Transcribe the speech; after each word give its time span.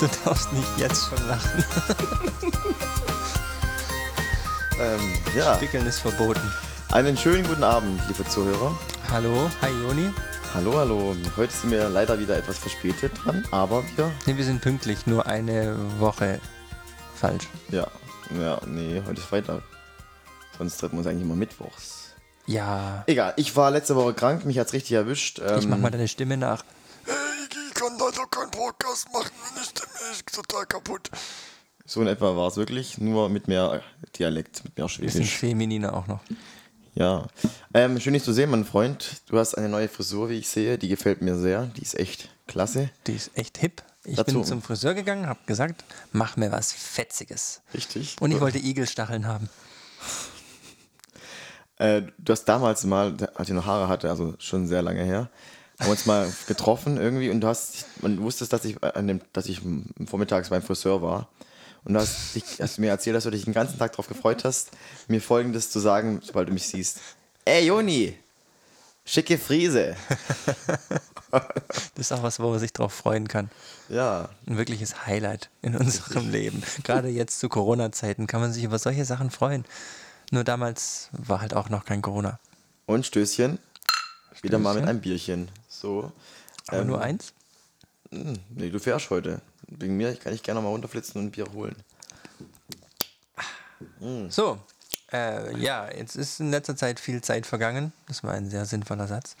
Du 0.00 0.08
darfst 0.24 0.52
nicht 0.52 0.68
jetzt 0.78 1.08
schon 1.08 1.28
lachen. 1.28 1.64
Ähm, 4.82 5.12
ja, 5.36 5.60
Wickeln 5.60 5.84
ist 5.86 5.98
verboten. 5.98 6.40
einen 6.90 7.14
schönen 7.14 7.46
guten 7.46 7.62
Abend, 7.62 8.00
liebe 8.08 8.26
Zuhörer. 8.26 8.74
Hallo, 9.10 9.50
hi 9.60 9.68
Joni. 9.68 10.10
Hallo, 10.54 10.74
hallo. 10.78 11.14
Heute 11.36 11.52
sind 11.52 11.70
wir 11.70 11.86
leider 11.90 12.18
wieder 12.18 12.38
etwas 12.38 12.56
verspätet 12.56 13.12
dran, 13.22 13.46
aber 13.50 13.84
wir, 13.96 14.10
Ne, 14.24 14.38
wir 14.38 14.44
sind 14.46 14.62
pünktlich, 14.62 15.06
nur 15.06 15.26
eine 15.26 15.76
Woche 15.98 16.40
falsch. 17.14 17.46
ja, 17.68 17.86
ja, 18.40 18.58
nee, 18.66 19.02
heute 19.06 19.20
ist 19.20 19.28
Freitag. 19.28 19.60
Sonst 20.56 20.78
treffen 20.78 20.94
wir 20.94 20.98
uns 21.00 21.06
eigentlich 21.08 21.24
immer 21.24 21.36
mittwochs. 21.36 22.12
Ja, 22.46 23.04
Egal, 23.06 23.34
ich 23.36 23.54
war 23.56 23.70
letzte 23.70 23.96
Woche 23.96 24.14
krank, 24.14 24.46
mich 24.46 24.58
hat's 24.58 24.72
richtig 24.72 24.92
erwischt. 24.92 25.40
Ähm, 25.46 25.58
ich 25.58 25.68
mach 25.68 25.76
mal 25.76 25.90
deine 25.90 26.08
Stimme 26.08 26.38
nach. 26.38 26.64
ich 27.04 27.74
kann 27.74 27.98
leider 27.98 28.26
keinen 28.30 28.50
Podcast 28.50 29.12
machen, 29.12 29.30
Stimme 29.59 29.59
ist 30.26 30.34
total 30.34 30.66
kaputt. 30.66 31.10
So 31.86 32.00
in 32.02 32.06
etwa 32.06 32.36
war 32.36 32.48
es 32.48 32.56
wirklich, 32.56 32.98
nur 32.98 33.28
mit 33.28 33.48
mehr 33.48 33.82
Dialekt, 34.18 34.62
mit 34.64 34.76
mehr 34.76 34.86
Bisschen 34.86 35.08
Schwäbisch. 35.10 35.36
femininer 35.38 35.94
auch 35.94 36.06
noch. 36.06 36.20
Ja. 36.94 37.26
Ähm, 37.74 37.98
schön 38.00 38.12
dich 38.14 38.22
zu 38.24 38.32
sehen, 38.32 38.50
mein 38.50 38.64
Freund. 38.64 39.22
Du 39.26 39.38
hast 39.38 39.54
eine 39.54 39.68
neue 39.68 39.88
Frisur, 39.88 40.28
wie 40.28 40.38
ich 40.38 40.48
sehe. 40.48 40.76
Die 40.78 40.88
gefällt 40.88 41.22
mir 41.22 41.36
sehr. 41.36 41.66
Die 41.66 41.82
ist 41.82 41.98
echt 41.98 42.28
klasse. 42.46 42.90
Die 43.06 43.14
ist 43.14 43.30
echt 43.34 43.58
hip. 43.58 43.82
Ich 44.04 44.16
Dazu- 44.16 44.34
bin 44.36 44.44
zum 44.44 44.62
Friseur 44.62 44.94
gegangen, 44.94 45.26
hab 45.26 45.46
gesagt, 45.46 45.84
mach 46.12 46.36
mir 46.36 46.50
was 46.50 46.72
Fetziges. 46.72 47.60
Richtig. 47.74 48.16
Und 48.20 48.30
ich 48.32 48.40
wollte 48.40 48.58
Igelstacheln 48.58 49.26
haben. 49.26 49.48
Äh, 51.76 52.02
du 52.18 52.32
hast 52.32 52.44
damals 52.44 52.84
mal, 52.84 53.16
als 53.34 53.48
ich 53.48 53.54
noch 53.54 53.66
Haare 53.66 53.88
hatte, 53.88 54.10
also 54.10 54.34
schon 54.38 54.66
sehr 54.66 54.82
lange 54.82 55.02
her, 55.04 55.30
haben 55.80 55.86
wir 55.86 55.90
uns 55.92 56.06
mal 56.06 56.32
getroffen 56.46 56.96
irgendwie 56.98 57.30
und 57.30 57.40
du 57.40 57.48
hast, 57.48 57.86
man 58.02 58.20
wusstest, 58.22 58.52
dass 58.52 58.64
ich 58.64 58.82
an 58.84 59.08
dem, 59.08 59.20
dass 59.32 59.46
ich 59.46 59.60
vormittags 60.06 60.50
beim 60.50 60.62
Friseur 60.62 61.02
war. 61.02 61.28
Und 61.84 61.94
du 61.94 62.00
hast, 62.00 62.34
dich, 62.34 62.44
hast 62.60 62.78
mir 62.78 62.90
erzählt, 62.90 63.16
dass 63.16 63.24
du 63.24 63.30
dich 63.30 63.44
den 63.44 63.54
ganzen 63.54 63.78
Tag 63.78 63.92
darauf 63.92 64.06
gefreut 64.06 64.44
hast, 64.44 64.70
mir 65.08 65.20
folgendes 65.22 65.70
zu 65.70 65.80
sagen, 65.80 66.20
sobald 66.22 66.48
du 66.48 66.52
mich 66.52 66.68
siehst. 66.68 66.98
Ey 67.46 67.66
Joni, 67.66 68.14
schicke 69.06 69.38
Friese. 69.38 69.96
Das 71.30 71.40
ist 71.96 72.12
auch 72.12 72.22
was, 72.22 72.40
wo 72.40 72.50
man 72.50 72.58
sich 72.58 72.72
drauf 72.72 72.92
freuen 72.92 73.28
kann. 73.28 73.50
Ja, 73.88 74.28
Ein 74.46 74.58
wirkliches 74.58 75.06
Highlight 75.06 75.48
in 75.62 75.76
unserem 75.76 76.30
Leben. 76.30 76.62
Gerade 76.82 77.08
jetzt 77.08 77.38
zu 77.38 77.48
Corona-Zeiten 77.48 78.26
kann 78.26 78.40
man 78.40 78.52
sich 78.52 78.64
über 78.64 78.78
solche 78.78 79.04
Sachen 79.04 79.30
freuen. 79.30 79.64
Nur 80.32 80.44
damals 80.44 81.08
war 81.12 81.40
halt 81.40 81.54
auch 81.54 81.68
noch 81.70 81.84
kein 81.84 82.02
Corona. 82.02 82.38
und 82.86 83.06
Stößchen. 83.06 83.58
Wieder 84.42 84.58
mal 84.58 84.74
mit 84.74 84.82
Stößchen. 84.82 84.88
einem 84.88 85.00
Bierchen. 85.00 85.48
So. 85.80 86.12
Aber 86.68 86.80
Ähm, 86.82 86.86
nur 86.86 87.00
eins? 87.00 87.32
Nee, 88.10 88.70
du 88.70 88.78
fährst 88.78 89.10
heute. 89.10 89.40
Wegen 89.68 89.96
mir 89.96 90.14
kann 90.16 90.32
ich 90.34 90.42
gerne 90.42 90.60
mal 90.60 90.68
runterflitzen 90.68 91.20
und 91.20 91.28
ein 91.28 91.30
Bier 91.30 91.46
holen. 91.52 91.76
So, 94.28 94.58
äh, 95.12 95.56
ja, 95.58 95.90
jetzt 95.92 96.16
ist 96.16 96.40
in 96.40 96.50
letzter 96.50 96.76
Zeit 96.76 97.00
viel 97.00 97.22
Zeit 97.22 97.46
vergangen. 97.46 97.92
Das 98.08 98.22
war 98.24 98.34
ein 98.34 98.50
sehr 98.50 98.66
sinnvoller 98.66 99.06
Satz. 99.06 99.36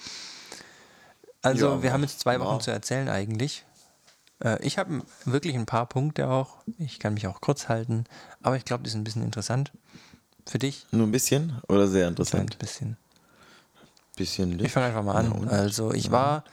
Also, 1.42 1.68
Ja, 1.68 1.82
wir 1.82 1.92
haben 1.92 2.02
jetzt 2.02 2.20
zwei 2.20 2.38
Wochen 2.40 2.52
war. 2.54 2.60
zu 2.60 2.70
erzählen 2.70 3.08
eigentlich. 3.08 3.64
Äh, 4.42 4.62
ich 4.64 4.78
habe 4.78 5.02
wirklich 5.24 5.54
ein 5.56 5.66
paar 5.66 5.86
Punkte 5.86 6.28
auch. 6.28 6.56
Ich 6.78 6.98
kann 6.98 7.14
mich 7.14 7.26
auch 7.26 7.40
kurz 7.40 7.68
halten, 7.68 8.04
aber 8.42 8.56
ich 8.56 8.64
glaube, 8.64 8.82
die 8.84 8.90
sind 8.90 9.00
ein 9.00 9.04
bisschen 9.04 9.22
interessant. 9.24 9.72
Für 10.46 10.58
dich? 10.58 10.86
Nur 10.90 11.06
ein 11.06 11.12
bisschen 11.12 11.60
oder 11.68 11.86
sehr 11.86 12.06
Ein 12.06 12.12
interessant? 12.12 12.56
Bisschen. 14.20 14.50
Bisschen 14.50 14.52
Ich 14.56 14.60
Licht. 14.62 14.74
fange 14.74 14.86
einfach 14.86 15.02
mal 15.02 15.16
an. 15.16 15.48
also 15.48 15.92
ich 15.92 16.10
war, 16.10 16.44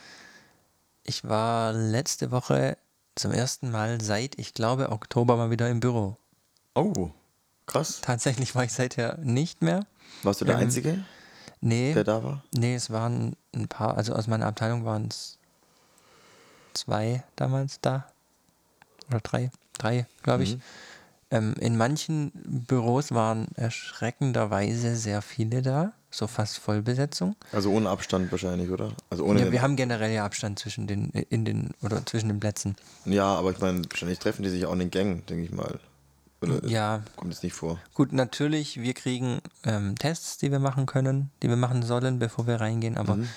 ich 1.04 1.24
war 1.24 1.74
letzte 1.74 2.32
Woche 2.32 2.78
zum 3.16 3.32
ersten 3.32 3.72
Mal 3.72 4.02
seit, 4.02 4.38
ich 4.40 4.54
glaube, 4.54 4.92
Oktober 4.92 5.36
mal 5.38 5.50
wieder 5.52 5.70
im 5.70 5.80
Büro. 5.80 6.18
Oh, 6.76 7.10
krass. 7.66 8.00
Tatsächlich 8.02 8.54
war 8.56 8.64
ich 8.64 8.72
seither 8.74 9.18
nicht 9.24 9.62
mehr. 9.62 9.86
Warst 10.24 10.42
du 10.42 10.46
der 10.46 10.56
Ähm, 10.56 10.62
Einzige, 10.62 11.04
Nee, 11.60 11.94
der 11.96 12.04
da 12.04 12.24
war? 12.24 12.44
nee, 12.56 12.76
es 12.76 12.92
waren 12.92 13.36
ein 13.56 13.68
paar, 13.68 13.98
also 13.98 14.14
aus 14.14 14.28
meiner 14.28 14.46
Abteilung 14.46 14.86
waren 14.86 15.08
es 15.08 15.38
zwei 16.74 17.24
damals 17.36 17.80
da. 17.82 18.06
Oder 19.10 19.20
drei, 19.22 19.52
drei, 19.78 20.06
glaube 20.22 20.44
ich. 20.44 20.56
Mhm. 20.56 20.62
Ähm, 21.30 21.56
in 21.60 21.76
manchen 21.76 22.32
Büros 22.68 23.12
waren 23.12 23.50
erschreckenderweise 23.56 24.96
sehr 24.96 25.22
viele 25.22 25.62
da, 25.62 25.92
so 26.10 26.26
fast 26.28 26.58
Vollbesetzung. 26.58 27.36
Also 27.52 27.72
ohne 27.72 27.90
Abstand 27.90 28.32
wahrscheinlich, 28.32 28.70
oder? 28.70 28.94
Also 29.10 29.26
ohne. 29.26 29.42
Ja, 29.42 29.52
wir 29.52 29.62
haben 29.62 29.76
generell 29.76 30.12
ja 30.14 30.24
Abstand 30.24 30.58
zwischen 30.60 30.88
den, 30.88 31.10
in 31.10 31.44
den, 31.44 31.72
oder 31.82 32.06
zwischen 32.06 32.30
den 32.30 32.40
Plätzen. 32.40 32.76
ja, 33.06 33.26
aber 33.26 33.52
ich 33.52 33.60
meine, 33.60 33.82
wahrscheinlich 33.90 34.20
treffen 34.20 34.44
die 34.44 34.50
sich 34.50 34.66
auch 34.66 34.74
in 34.74 34.80
den 34.80 34.92
Gängen, 34.92 35.26
denke 35.26 35.44
ich 35.44 35.52
mal. 35.52 35.80
Oder 36.42 36.64
Ja, 36.66 37.02
kommt 37.16 37.34
es 37.34 37.44
nicht 37.44 37.54
vor? 37.54 37.80
gut, 37.94 38.14
natürlich, 38.14 38.80
wir 38.80 38.94
kriegen 38.94 39.40
ähm, 39.64 39.96
Tests, 39.98 40.38
die 40.38 40.52
wir 40.52 40.60
machen 40.60 40.86
können, 40.86 41.32
die 41.44 41.50
wir 41.50 41.56
machen 41.58 41.82
sollen, 41.84 42.20
bevor 42.20 42.48
wir 42.48 42.62
reingehen, 42.62 42.96
aber 42.98 43.16
Mhm. 43.16 43.28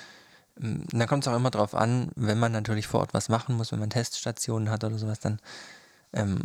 ähm, 0.61 0.85
da 0.91 1.07
kommt 1.07 1.25
es 1.25 1.27
auch 1.27 1.35
immer 1.35 1.49
drauf 1.49 1.73
an, 1.75 2.11
wenn 2.15 2.37
man 2.39 2.51
natürlich 2.51 2.85
vor 2.87 2.99
Ort 3.01 3.13
was 3.13 3.27
machen 3.27 3.57
muss, 3.57 3.71
wenn 3.71 3.79
man 3.79 3.89
Teststationen 3.89 4.69
hat 4.69 4.83
oder 4.83 4.97
sowas, 4.99 5.19
dann 5.19 5.39
ähm, 6.13 6.41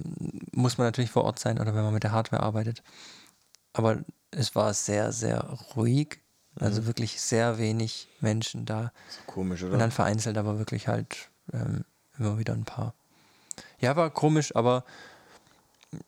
muss 0.52 0.78
man 0.78 0.86
natürlich 0.86 1.10
vor 1.10 1.24
Ort 1.24 1.38
sein 1.38 1.58
oder 1.60 1.74
wenn 1.74 1.84
man 1.84 1.94
mit 1.94 2.02
der 2.04 2.12
Hardware 2.12 2.42
arbeitet. 2.42 2.82
Aber 3.72 3.98
es 4.30 4.54
war 4.54 4.72
sehr, 4.74 5.12
sehr 5.12 5.40
ruhig, 5.76 6.20
also 6.58 6.82
Mhm. 6.82 6.86
wirklich 6.86 7.20
sehr 7.20 7.58
wenig 7.58 8.08
Menschen 8.20 8.64
da. 8.64 8.92
Komisch, 9.26 9.62
Und 9.62 9.70
oder? 9.70 9.78
dann 9.78 9.90
vereinzelt 9.90 10.38
aber 10.38 10.58
wirklich 10.58 10.88
halt 10.88 11.30
ähm, 11.52 11.84
immer 12.18 12.38
wieder 12.38 12.54
ein 12.54 12.64
paar. 12.64 12.94
Ja, 13.78 13.96
war 13.96 14.10
komisch, 14.10 14.54
aber 14.56 14.84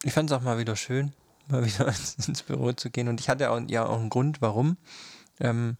ich 0.02 0.12
fand 0.12 0.30
es 0.30 0.36
auch 0.36 0.42
mal 0.42 0.58
wieder 0.58 0.76
schön, 0.76 1.12
mal 1.48 1.64
wieder 1.64 1.86
ins, 1.88 2.14
ins 2.28 2.42
Büro 2.42 2.72
zu 2.72 2.90
gehen. 2.90 3.08
Und 3.08 3.20
ich 3.20 3.28
hatte 3.28 3.50
auch, 3.50 3.60
ja 3.68 3.84
auch 3.86 3.98
einen 3.98 4.10
Grund, 4.10 4.40
warum. 4.40 4.76
Ähm, 5.40 5.76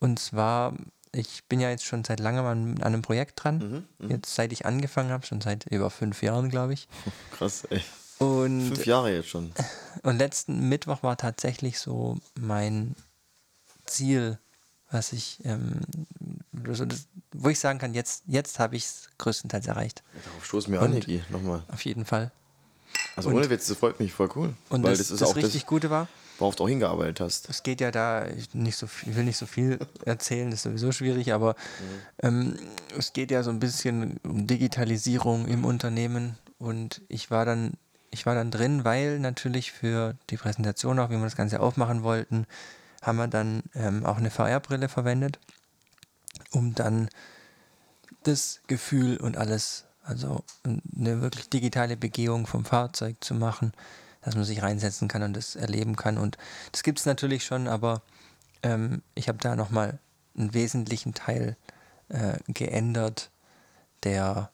und 0.00 0.18
zwar, 0.18 0.74
ich 1.14 1.44
bin 1.44 1.60
ja 1.60 1.70
jetzt 1.70 1.84
schon 1.84 2.04
seit 2.04 2.20
langem 2.20 2.44
an, 2.44 2.74
an 2.78 2.82
einem 2.82 3.02
Projekt 3.02 3.42
dran. 3.42 3.86
Mhm, 3.98 4.10
Jetzt 4.10 4.34
seit 4.34 4.52
ich 4.52 4.66
angefangen 4.66 5.10
habe, 5.10 5.24
schon 5.26 5.40
seit 5.40 5.66
über 5.66 5.90
fünf 5.90 6.22
Jahren, 6.22 6.50
glaube 6.50 6.72
ich. 6.74 6.88
Krass, 7.32 7.64
ey. 7.70 7.82
Und, 8.18 8.68
Fünf 8.68 8.86
Jahre 8.86 9.12
jetzt 9.12 9.28
schon. 9.28 9.52
und 10.02 10.18
letzten 10.18 10.68
Mittwoch 10.68 11.02
war 11.02 11.16
tatsächlich 11.16 11.78
so 11.78 12.18
mein 12.38 12.94
Ziel, 13.86 14.38
was 14.90 15.12
ich, 15.12 15.44
ähm, 15.44 15.80
also 16.66 16.84
das, 16.84 17.06
wo 17.32 17.48
ich 17.48 17.58
sagen 17.58 17.78
kann, 17.78 17.92
jetzt, 17.94 18.22
jetzt 18.26 18.58
habe 18.60 18.76
ich 18.76 18.84
es 18.84 19.08
größtenteils 19.18 19.66
erreicht. 19.66 20.02
Darauf 20.24 20.44
stoßen 20.44 20.72
wir 20.72 20.80
an, 20.80 20.86
Und- 20.92 20.94
Niki, 21.08 21.22
nochmal. 21.30 21.64
Auf 21.72 21.84
jeden 21.84 22.04
Fall. 22.04 22.30
Also 23.16 23.28
und- 23.30 23.34
ohne 23.36 23.50
Witz, 23.50 23.66
das 23.66 23.76
freut 23.78 23.98
mich 23.98 24.12
voll 24.12 24.28
cool. 24.36 24.54
Und 24.68 24.82
weil 24.84 24.90
das, 24.92 24.98
das, 24.98 25.10
ist 25.10 25.20
das 25.20 25.30
auch 25.30 25.36
richtig 25.36 25.62
das, 25.62 25.68
Gute 25.68 25.90
war, 25.90 26.06
worauf 26.38 26.56
du 26.56 26.64
auch 26.64 26.68
hingearbeitet 26.68 27.20
hast. 27.20 27.48
es 27.48 27.62
geht 27.62 27.80
ja 27.80 27.90
da, 27.90 28.26
ich, 28.26 28.54
nicht 28.54 28.76
so 28.76 28.86
viel, 28.86 29.10
ich 29.10 29.16
will 29.16 29.24
nicht 29.24 29.36
so 29.36 29.46
viel 29.46 29.78
erzählen, 30.04 30.50
das 30.50 30.60
ist 30.60 30.62
sowieso 30.64 30.92
schwierig, 30.92 31.32
aber 31.32 31.54
ähm, 32.22 32.56
es 32.96 33.12
geht 33.12 33.30
ja 33.30 33.42
so 33.42 33.50
ein 33.50 33.60
bisschen 33.60 34.18
um 34.24 34.46
Digitalisierung 34.46 35.46
im 35.46 35.64
Unternehmen 35.64 36.36
und 36.58 37.02
ich 37.08 37.30
war 37.30 37.44
dann, 37.44 37.74
ich 38.10 38.26
war 38.26 38.34
dann 38.34 38.50
drin, 38.50 38.84
weil 38.84 39.18
natürlich 39.18 39.72
für 39.72 40.16
die 40.30 40.36
Präsentation 40.36 40.98
auch, 40.98 41.10
wie 41.10 41.16
wir 41.16 41.24
das 41.24 41.36
Ganze 41.36 41.60
aufmachen 41.60 42.02
wollten, 42.02 42.46
haben 43.02 43.16
wir 43.16 43.28
dann 43.28 43.62
ähm, 43.74 44.06
auch 44.06 44.16
eine 44.16 44.30
VR-Brille 44.30 44.88
verwendet, 44.88 45.38
um 46.50 46.74
dann 46.74 47.08
das 48.22 48.60
Gefühl 48.66 49.18
und 49.18 49.36
alles, 49.36 49.84
also 50.02 50.42
eine 50.64 51.20
wirklich 51.20 51.50
digitale 51.50 51.96
Begehung 51.96 52.46
vom 52.46 52.64
Fahrzeug 52.64 53.16
zu 53.20 53.34
machen, 53.34 53.72
dass 54.24 54.34
man 54.34 54.44
sich 54.44 54.62
reinsetzen 54.62 55.08
kann 55.08 55.22
und 55.22 55.34
das 55.36 55.56
erleben 55.56 55.96
kann. 55.96 56.18
Und 56.18 56.38
das 56.72 56.82
gibt 56.82 56.98
es 56.98 57.06
natürlich 57.06 57.44
schon, 57.44 57.68
aber 57.68 58.02
ähm, 58.62 59.02
ich 59.14 59.28
habe 59.28 59.38
da 59.38 59.54
nochmal 59.56 59.98
einen 60.36 60.54
wesentlichen 60.54 61.14
Teil 61.14 61.56
äh, 62.08 62.34
geändert, 62.48 63.30
der 64.02 64.50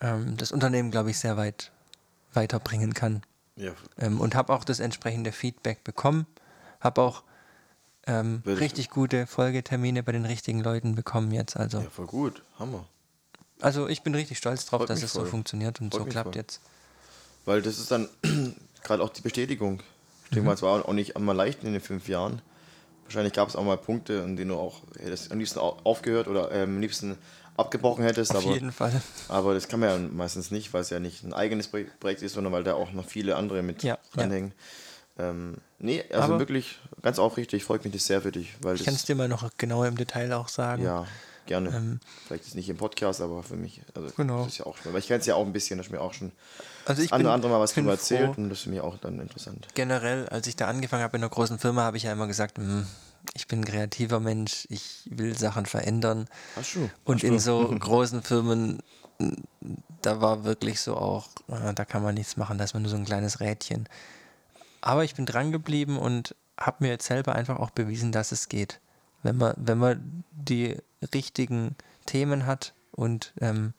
ähm, 0.00 0.36
das 0.36 0.52
Unternehmen, 0.52 0.90
glaube 0.90 1.10
ich, 1.10 1.18
sehr 1.18 1.36
weit 1.36 1.70
weiterbringen 2.32 2.94
kann. 2.94 3.22
Ja, 3.56 3.72
Ähm, 3.98 4.20
und 4.20 4.34
habe 4.34 4.52
auch 4.52 4.64
das 4.64 4.80
entsprechende 4.80 5.30
Feedback 5.30 5.84
bekommen. 5.84 6.26
Habe 6.80 7.00
auch 7.02 7.22
ähm, 8.06 8.42
richtig 8.44 8.90
gute 8.90 9.26
Folgetermine 9.28 10.02
bei 10.02 10.10
den 10.12 10.24
richtigen 10.26 10.60
Leuten 10.60 10.96
bekommen 10.96 11.30
jetzt. 11.30 11.56
Also, 11.56 11.78
ja, 11.80 11.88
voll 11.90 12.06
gut. 12.06 12.42
Hammer. 12.58 12.84
also 13.60 13.86
ich 13.88 14.02
bin 14.02 14.14
richtig 14.14 14.38
stolz 14.38 14.66
drauf, 14.66 14.80
Freut 14.80 14.90
dass 14.90 15.02
es 15.02 15.12
so 15.12 15.20
voll. 15.20 15.28
funktioniert 15.28 15.80
und 15.80 15.92
Freut 15.94 16.02
so 16.02 16.08
klappt 16.08 16.30
voll. 16.34 16.36
jetzt. 16.36 16.60
Weil 17.44 17.62
das 17.62 17.78
ist 17.78 17.90
dann 17.90 18.08
gerade 18.82 19.02
auch 19.02 19.10
die 19.10 19.22
Bestätigung. 19.22 19.80
Ich 20.24 20.30
denke 20.30 20.46
mal, 20.46 20.54
es 20.54 20.62
war 20.62 20.86
auch 20.88 20.92
nicht 20.92 21.16
einmal 21.16 21.36
leicht 21.36 21.62
in 21.64 21.72
den 21.72 21.80
fünf 21.80 22.08
Jahren. 22.08 22.40
Wahrscheinlich 23.04 23.34
gab 23.34 23.48
es 23.48 23.56
auch 23.56 23.64
mal 23.64 23.76
Punkte, 23.76 24.14
in 24.14 24.36
denen 24.36 24.50
du 24.50 24.56
auch 24.56 24.80
hättest 24.98 25.30
am 25.30 25.38
liebsten 25.38 25.58
au- 25.58 25.76
aufgehört 25.84 26.26
oder 26.26 26.50
ähm, 26.52 26.76
am 26.76 26.80
liebsten 26.80 27.18
abgebrochen 27.56 28.02
hättest. 28.02 28.34
Auf 28.34 28.44
aber, 28.44 28.54
jeden 28.54 28.72
Fall. 28.72 29.00
aber 29.28 29.54
das 29.54 29.68
kann 29.68 29.80
man 29.80 29.88
ja 29.90 29.98
meistens 30.10 30.50
nicht, 30.50 30.72
weil 30.72 30.80
es 30.80 30.90
ja 30.90 30.98
nicht 31.00 31.22
ein 31.22 31.34
eigenes 31.34 31.68
Pro- 31.68 31.84
Projekt 32.00 32.22
ist, 32.22 32.32
sondern 32.32 32.52
weil 32.52 32.64
da 32.64 32.74
auch 32.74 32.92
noch 32.92 33.04
viele 33.06 33.36
andere 33.36 33.62
mit 33.62 33.82
Ja, 33.82 33.98
dranhängen. 34.14 34.52
Ähm, 35.18 35.58
nee, 35.78 36.02
also 36.10 36.22
Aber- 36.32 36.38
wirklich 36.40 36.80
ganz 37.02 37.18
aufrichtig, 37.18 37.62
freut 37.64 37.84
mich 37.84 37.92
das 37.92 38.06
sehr 38.06 38.22
für 38.22 38.32
dich. 38.32 38.54
Weil 38.62 38.74
Ich 38.76 38.84
kann 38.84 38.94
es 38.94 39.04
dir 39.04 39.14
mal 39.14 39.28
noch 39.28 39.48
genauer 39.58 39.86
im 39.86 39.96
Detail 39.96 40.32
auch 40.32 40.48
sagen. 40.48 40.82
ja, 40.82 41.06
gerne. 41.46 41.70
Ähm, 41.70 42.00
Vielleicht 42.26 42.44
ist 42.46 42.54
nicht 42.54 42.68
im 42.68 42.76
Podcast, 42.76 43.20
aber 43.20 43.42
für 43.42 43.56
mich, 43.56 43.82
also 43.94 44.08
Genau. 44.16 44.38
das 44.44 44.52
ist 44.52 44.58
ja 44.58 44.66
auch. 44.66 44.76
Weil 44.84 44.98
ich 44.98 45.06
kenne 45.08 45.20
es 45.20 45.26
ja 45.26 45.34
auch 45.34 45.44
ein 45.46 45.52
bisschen, 45.52 45.78
da 45.78 45.82
hast 45.84 45.90
du 45.90 45.94
mir 45.94 46.00
auch 46.00 46.12
schon 46.14 46.32
Also 46.86 47.02
ich 47.02 47.08
das 47.08 47.12
andere, 47.14 47.30
bin- 47.30 47.34
andere 47.34 47.52
Mal 47.52 47.60
was 47.60 47.74
drüber 47.74 47.92
erzählt 47.92 48.34
froh. 48.34 48.42
und 48.42 48.48
das 48.50 48.60
ist 48.60 48.66
mich 48.66 48.80
auch 48.80 48.96
dann 48.98 49.20
interessant. 49.20 49.68
generell, 49.74 50.28
als 50.28 50.46
ich 50.46 50.56
da 50.56 50.66
angefangen 50.68 51.02
habe 51.02 51.16
in 51.16 51.22
einer 51.22 51.30
großen 51.30 51.58
Firma, 51.58 51.82
habe 51.82 51.96
ich 51.96 52.02
ja 52.04 52.12
immer 52.12 52.26
gesagt, 52.26 52.58
"Hm, 52.58 52.86
ich 53.34 53.46
bin 53.48 53.60
ein 53.60 53.64
kreativer 53.64 54.20
Mensch, 54.20 54.66
ich 54.68 55.08
will 55.10 55.36
Sachen 55.38 55.64
verändern. 55.66 56.28
Ach 56.60 56.64
so. 56.64 56.90
Und 57.04 57.20
Ach 57.20 57.24
in 57.24 57.38
so. 57.38 57.68
großen 57.78 58.22
Firmen, 58.22 58.80
da 60.02 60.20
war 60.20 60.44
wirklich 60.44 60.80
so 60.80 60.96
auch, 60.96 61.28
da 61.48 61.84
kann 61.84 62.02
man 62.02 62.14
nichts 62.14 62.36
machen, 62.36 62.58
da 62.58 62.64
ist 62.64 62.74
man 62.74 62.82
nur 62.82 62.90
so 62.90 62.96
ein 62.96 63.04
kleines 63.06 63.40
Rädchen. 63.40 63.88
Aber 64.82 65.04
ich 65.04 65.14
bin 65.14 65.24
dran 65.24 65.52
geblieben 65.52 65.98
und 65.98 66.34
habe 66.60 66.76
mir 66.84 66.88
jetzt 66.90 67.06
selber 67.06 67.34
einfach 67.34 67.58
auch 67.58 67.70
bewiesen, 67.70 68.12
dass 68.12 68.30
es 68.32 68.48
geht. 68.50 68.80
Wenn 69.24 69.36
man, 69.36 69.54
wenn 69.56 69.78
man 69.78 70.24
die 70.30 70.76
richtigen 71.12 71.74
Themen 72.06 72.46
hat 72.46 72.72
und 72.92 73.32
ähm, 73.40 73.72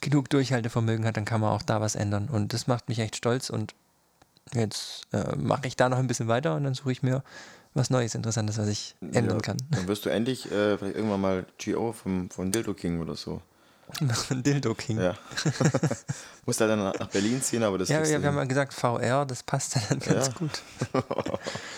genug 0.00 0.30
Durchhaltevermögen 0.30 1.04
hat, 1.06 1.16
dann 1.16 1.24
kann 1.24 1.40
man 1.40 1.50
auch 1.50 1.62
da 1.62 1.80
was 1.80 1.94
ändern. 1.96 2.28
Und 2.28 2.52
das 2.52 2.66
macht 2.68 2.88
mich 2.88 2.98
echt 3.00 3.16
stolz 3.16 3.50
und 3.50 3.74
jetzt 4.52 5.02
äh, 5.12 5.34
mache 5.36 5.66
ich 5.66 5.76
da 5.76 5.88
noch 5.88 5.98
ein 5.98 6.06
bisschen 6.06 6.28
weiter 6.28 6.54
und 6.54 6.64
dann 6.64 6.74
suche 6.74 6.92
ich 6.92 7.02
mir 7.02 7.22
was 7.74 7.88
Neues, 7.88 8.14
Interessantes, 8.14 8.58
was 8.58 8.68
ich 8.68 8.94
ändern 9.00 9.36
Ja, 9.38 9.40
kann. 9.40 9.56
Dann 9.70 9.88
wirst 9.88 10.04
du 10.04 10.10
endlich 10.10 10.46
äh, 10.52 10.76
vielleicht 10.76 10.96
irgendwann 10.96 11.20
mal 11.22 11.46
GO 11.64 11.92
vom, 11.92 12.28
von 12.28 12.52
Dildo 12.52 12.74
King 12.74 13.00
oder 13.00 13.16
so. 13.16 13.40
Ein 14.30 14.42
Dildo 14.42 14.74
King. 14.74 15.00
Ja. 15.00 15.14
Musst 16.46 16.60
halt 16.60 16.70
dann 16.70 16.84
nach 16.84 17.08
Berlin 17.08 17.40
ziehen, 17.40 17.62
aber 17.62 17.78
das 17.78 17.88
Ja, 17.88 18.04
ja, 18.04 18.20
wir 18.20 18.28
haben 18.28 18.36
ja 18.36 18.44
gesagt, 18.44 18.74
VR, 18.74 19.24
das 19.24 19.42
passt 19.42 19.76
dann 19.76 19.98
ganz 20.00 20.26
Ja. 20.28 20.32
gut. 20.34 20.62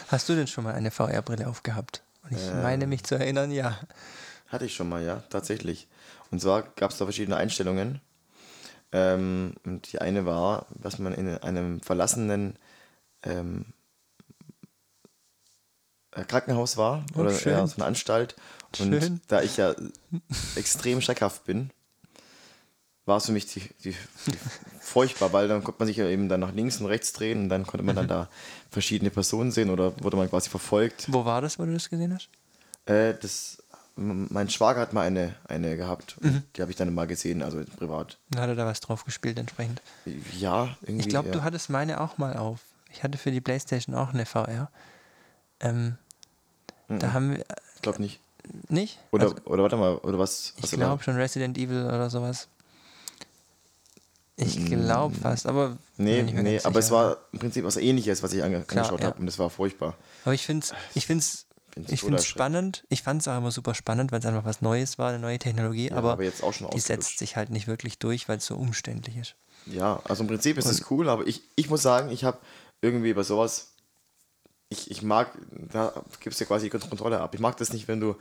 Hast 0.09 0.29
du 0.29 0.35
denn 0.35 0.47
schon 0.49 0.65
mal 0.65 0.75
eine 0.75 0.91
VR-Brille 0.91 1.47
aufgehabt? 1.49 2.03
Und 2.25 2.37
ich 2.37 2.53
meine 2.63 2.87
mich 2.87 3.05
zu 3.05 3.15
erinnern, 3.17 3.51
ja. 3.51 3.79
Hatte 4.49 4.65
ich 4.65 4.75
schon 4.75 4.89
mal, 4.89 5.03
ja, 5.05 5.23
tatsächlich. 5.31 5.89
Und 6.31 6.41
zwar 6.41 6.63
gab 6.63 6.91
es 6.91 6.99
da 6.99 7.05
verschiedene 7.05 7.37
Einstellungen. 7.37 8.01
Ähm, 8.93 9.55
und 9.65 9.93
die 9.93 10.01
eine 10.01 10.25
war, 10.27 10.67
dass 10.71 10.99
man 10.99 11.13
in 11.15 11.29
einem 11.39 11.81
verlassenen 11.81 12.57
ähm, 13.25 13.67
äh, 16.13 16.25
Krankenhaus 16.25 16.77
war 16.77 17.05
Oh, 17.15 17.21
oder 17.21 17.33
schön. 17.33 17.53
ja, 17.53 17.67
so 17.67 17.77
eine 17.77 17.87
Anstalt. 17.87 18.37
Und 18.79 18.89
Schön. 19.01 19.21
da 19.29 19.43
ich 19.43 19.57
ja 19.57 19.75
extrem 20.57 21.01
schreckhaft 21.01 21.45
bin, 21.45 21.71
war 23.07 23.19
es 23.19 23.27
für 23.27 23.33
mich 23.33 23.47
die, 23.47 23.61
die, 23.83 23.91
die 24.27 24.33
furchtbar, 24.81 25.33
weil 25.33 25.49
dann 25.49 25.63
konnte 25.65 25.79
man 25.81 25.87
sich 25.89 25.97
ja 25.97 26.07
eben 26.09 26.29
dann 26.29 26.41
nach 26.41 26.53
links 26.53 26.81
und 26.81 26.87
rechts 26.87 27.13
drehen 27.13 27.43
und 27.43 27.49
dann 27.49 27.67
konnte 27.67 27.85
man 27.85 27.95
Mhm. 27.95 27.99
dann 28.01 28.09
da 28.09 28.29
verschiedene 28.71 29.11
Personen 29.11 29.51
sehen 29.53 29.71
oder 29.71 29.93
wurde 30.03 30.17
man 30.17 30.29
quasi 30.31 30.49
verfolgt. 30.51 31.07
Wo 31.13 31.25
war 31.25 31.41
das, 31.41 31.59
wo 31.59 31.65
du 31.65 31.73
das 31.73 31.89
gesehen 31.91 32.15
hast? 32.15 32.29
Äh, 32.87 33.15
das, 33.21 33.63
mein 33.97 34.49
Schwager 34.51 34.81
hat 34.81 34.93
mal 34.93 35.03
eine, 35.07 35.35
eine 35.47 35.77
gehabt. 35.77 36.17
Mhm. 36.21 36.43
Die 36.57 36.63
habe 36.63 36.71
ich 36.71 36.77
dann 36.77 36.93
mal 36.95 37.07
gesehen, 37.07 37.43
also 37.43 37.63
privat. 37.77 38.19
Dann 38.31 38.43
hat 38.43 38.49
er 38.49 38.55
da 38.57 38.67
was 38.67 38.81
drauf 38.81 39.05
gespielt 39.05 39.39
entsprechend. 39.39 39.81
Ja, 40.39 40.77
irgendwie. 40.83 41.01
Ich 41.03 41.09
glaube, 41.09 41.29
ja. 41.29 41.35
du 41.35 41.43
hattest 41.45 41.71
meine 41.71 42.01
auch 42.01 42.19
mal 42.19 42.37
auf. 42.37 42.61
Ich 42.93 43.03
hatte 43.03 43.19
für 43.19 43.31
die 43.31 43.41
Playstation 43.41 43.95
auch 43.95 44.13
eine 44.15 44.25
VR. 44.27 44.71
Ähm, 45.61 45.97
Da 46.89 47.13
haben 47.13 47.37
wir, 47.37 47.45
Ich 47.77 47.83
glaube 47.83 48.01
nicht. 48.03 48.21
nicht? 48.69 48.99
Oder, 49.11 49.25
Also, 49.25 49.37
oder 49.45 49.63
warte 49.63 49.77
mal, 49.77 49.97
oder 49.99 50.19
was? 50.19 50.53
ich 50.57 50.63
was 50.65 50.71
da- 50.71 50.77
glaube 50.77 51.03
schon 51.03 51.17
Resident 51.17 51.57
Evil 51.59 51.85
oder 51.87 52.11
sowas. 52.11 52.49
Ich 54.37 54.67
glaube 54.67 55.15
fast, 55.15 55.47
aber 55.47 55.77
Mm. 55.97 56.05
Nee, 56.05 56.23
nee, 56.23 56.61
aber 56.65 56.81
es 56.81 56.91
war 56.91 57.19
im 57.33 57.39
Prinzip 57.39 57.65
was 57.65 57.77
ähnliches, 57.77 58.23
was 58.23 58.33
ich 58.33 58.43
ange 58.43 58.63
Klar, 58.63 58.85
angeschaut 58.85 59.01
ja. 59.01 59.07
habe 59.09 59.21
und 59.21 59.27
das 59.27 59.39
war 59.39 59.49
furchtbar. 59.51 59.95
Aber 60.25 60.35
ich 60.35 60.45
finde 60.45 60.67
es 60.67 60.75
ich 60.95 61.07
find's, 61.07 61.47
Find's 61.73 61.93
ich 61.93 62.01
find's 62.03 62.25
spannend. 62.27 62.85
Ich 62.89 63.03
fand 63.03 63.21
es 63.21 63.29
auch 63.29 63.37
immer 63.37 63.51
super 63.51 63.75
spannend, 63.75 64.13
weil 64.13 64.21
es 64.21 64.27
einfach 64.27 64.45
was 64.45 64.61
Neues 64.61 64.99
war, 64.99 65.09
eine 65.11 65.19
neue 65.19 65.39
Technologie. 65.39 65.91
Ja, 65.91 65.97
aber 65.97 66.13
aber 66.13 66.25
jetzt 66.25 66.43
auch 66.43 66.53
schon 66.53 66.71
die 66.71 66.81
setzt 66.81 67.19
sich 67.19 67.37
halt 67.37 67.51
nicht 67.51 67.67
wirklich 67.67 67.99
durch, 67.99 68.29
weil 68.29 68.39
es 68.39 68.47
so 68.47 68.57
umständlich 68.57 69.17
ist. 69.17 69.35
Ja, 69.67 70.01
also 70.05 70.23
im 70.23 70.29
Prinzip 70.29 70.59
ist 70.59 70.67
es 70.67 70.91
cool, 70.91 71.09
aber 71.09 71.27
ich, 71.27 71.43
ich 71.57 71.71
muss 71.71 71.83
sagen, 71.83 72.11
ich 72.11 72.25
habe 72.25 72.39
irgendwie 72.81 73.15
bei 73.15 73.23
sowas, 73.23 73.73
ich, 74.69 74.91
ich 74.91 75.03
mag, 75.03 75.37
da 75.73 75.93
gibst 76.21 76.39
du 76.39 76.45
ja 76.45 76.49
quasi 76.49 76.71
die 76.71 76.79
Kontrolle 76.79 77.21
ab. 77.21 77.35
Ich 77.35 77.41
mag 77.41 77.57
das 77.57 77.73
nicht, 77.73 77.89
wenn 77.89 77.99
du, 77.99 78.17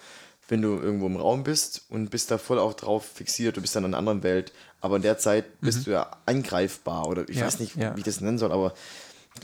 wenn 0.48 0.62
du 0.62 0.80
irgendwo 0.80 1.06
im 1.07 1.18
Raum 1.18 1.44
bist 1.44 1.86
und 1.89 2.09
bist 2.09 2.31
da 2.31 2.38
voll 2.38 2.59
auch 2.59 2.74
drauf 2.74 3.06
fixiert, 3.06 3.57
du 3.57 3.62
bist 3.62 3.75
dann 3.75 3.83
in 3.83 3.89
einer 3.89 3.98
anderen 3.98 4.24
Welt, 4.24 4.54
aber 4.83 4.97
in 4.97 5.01
der 5.01 5.18
Zeit 5.18 5.62
bist 5.62 5.88
du 5.88 5.91
ja 5.91 6.12
angreifbar 6.25 7.07
oder 7.07 7.21
ich 7.24 7.35
Mhm. 7.35 7.39
Ja, 7.39 7.47
weiß 7.47 7.59
nicht, 7.59 7.75
ja. 7.77 7.95
wie 7.95 8.01
ich 8.01 8.06
das 8.06 8.19
nennen 8.19 8.38
soll, 8.38 8.51
aber 8.51 8.74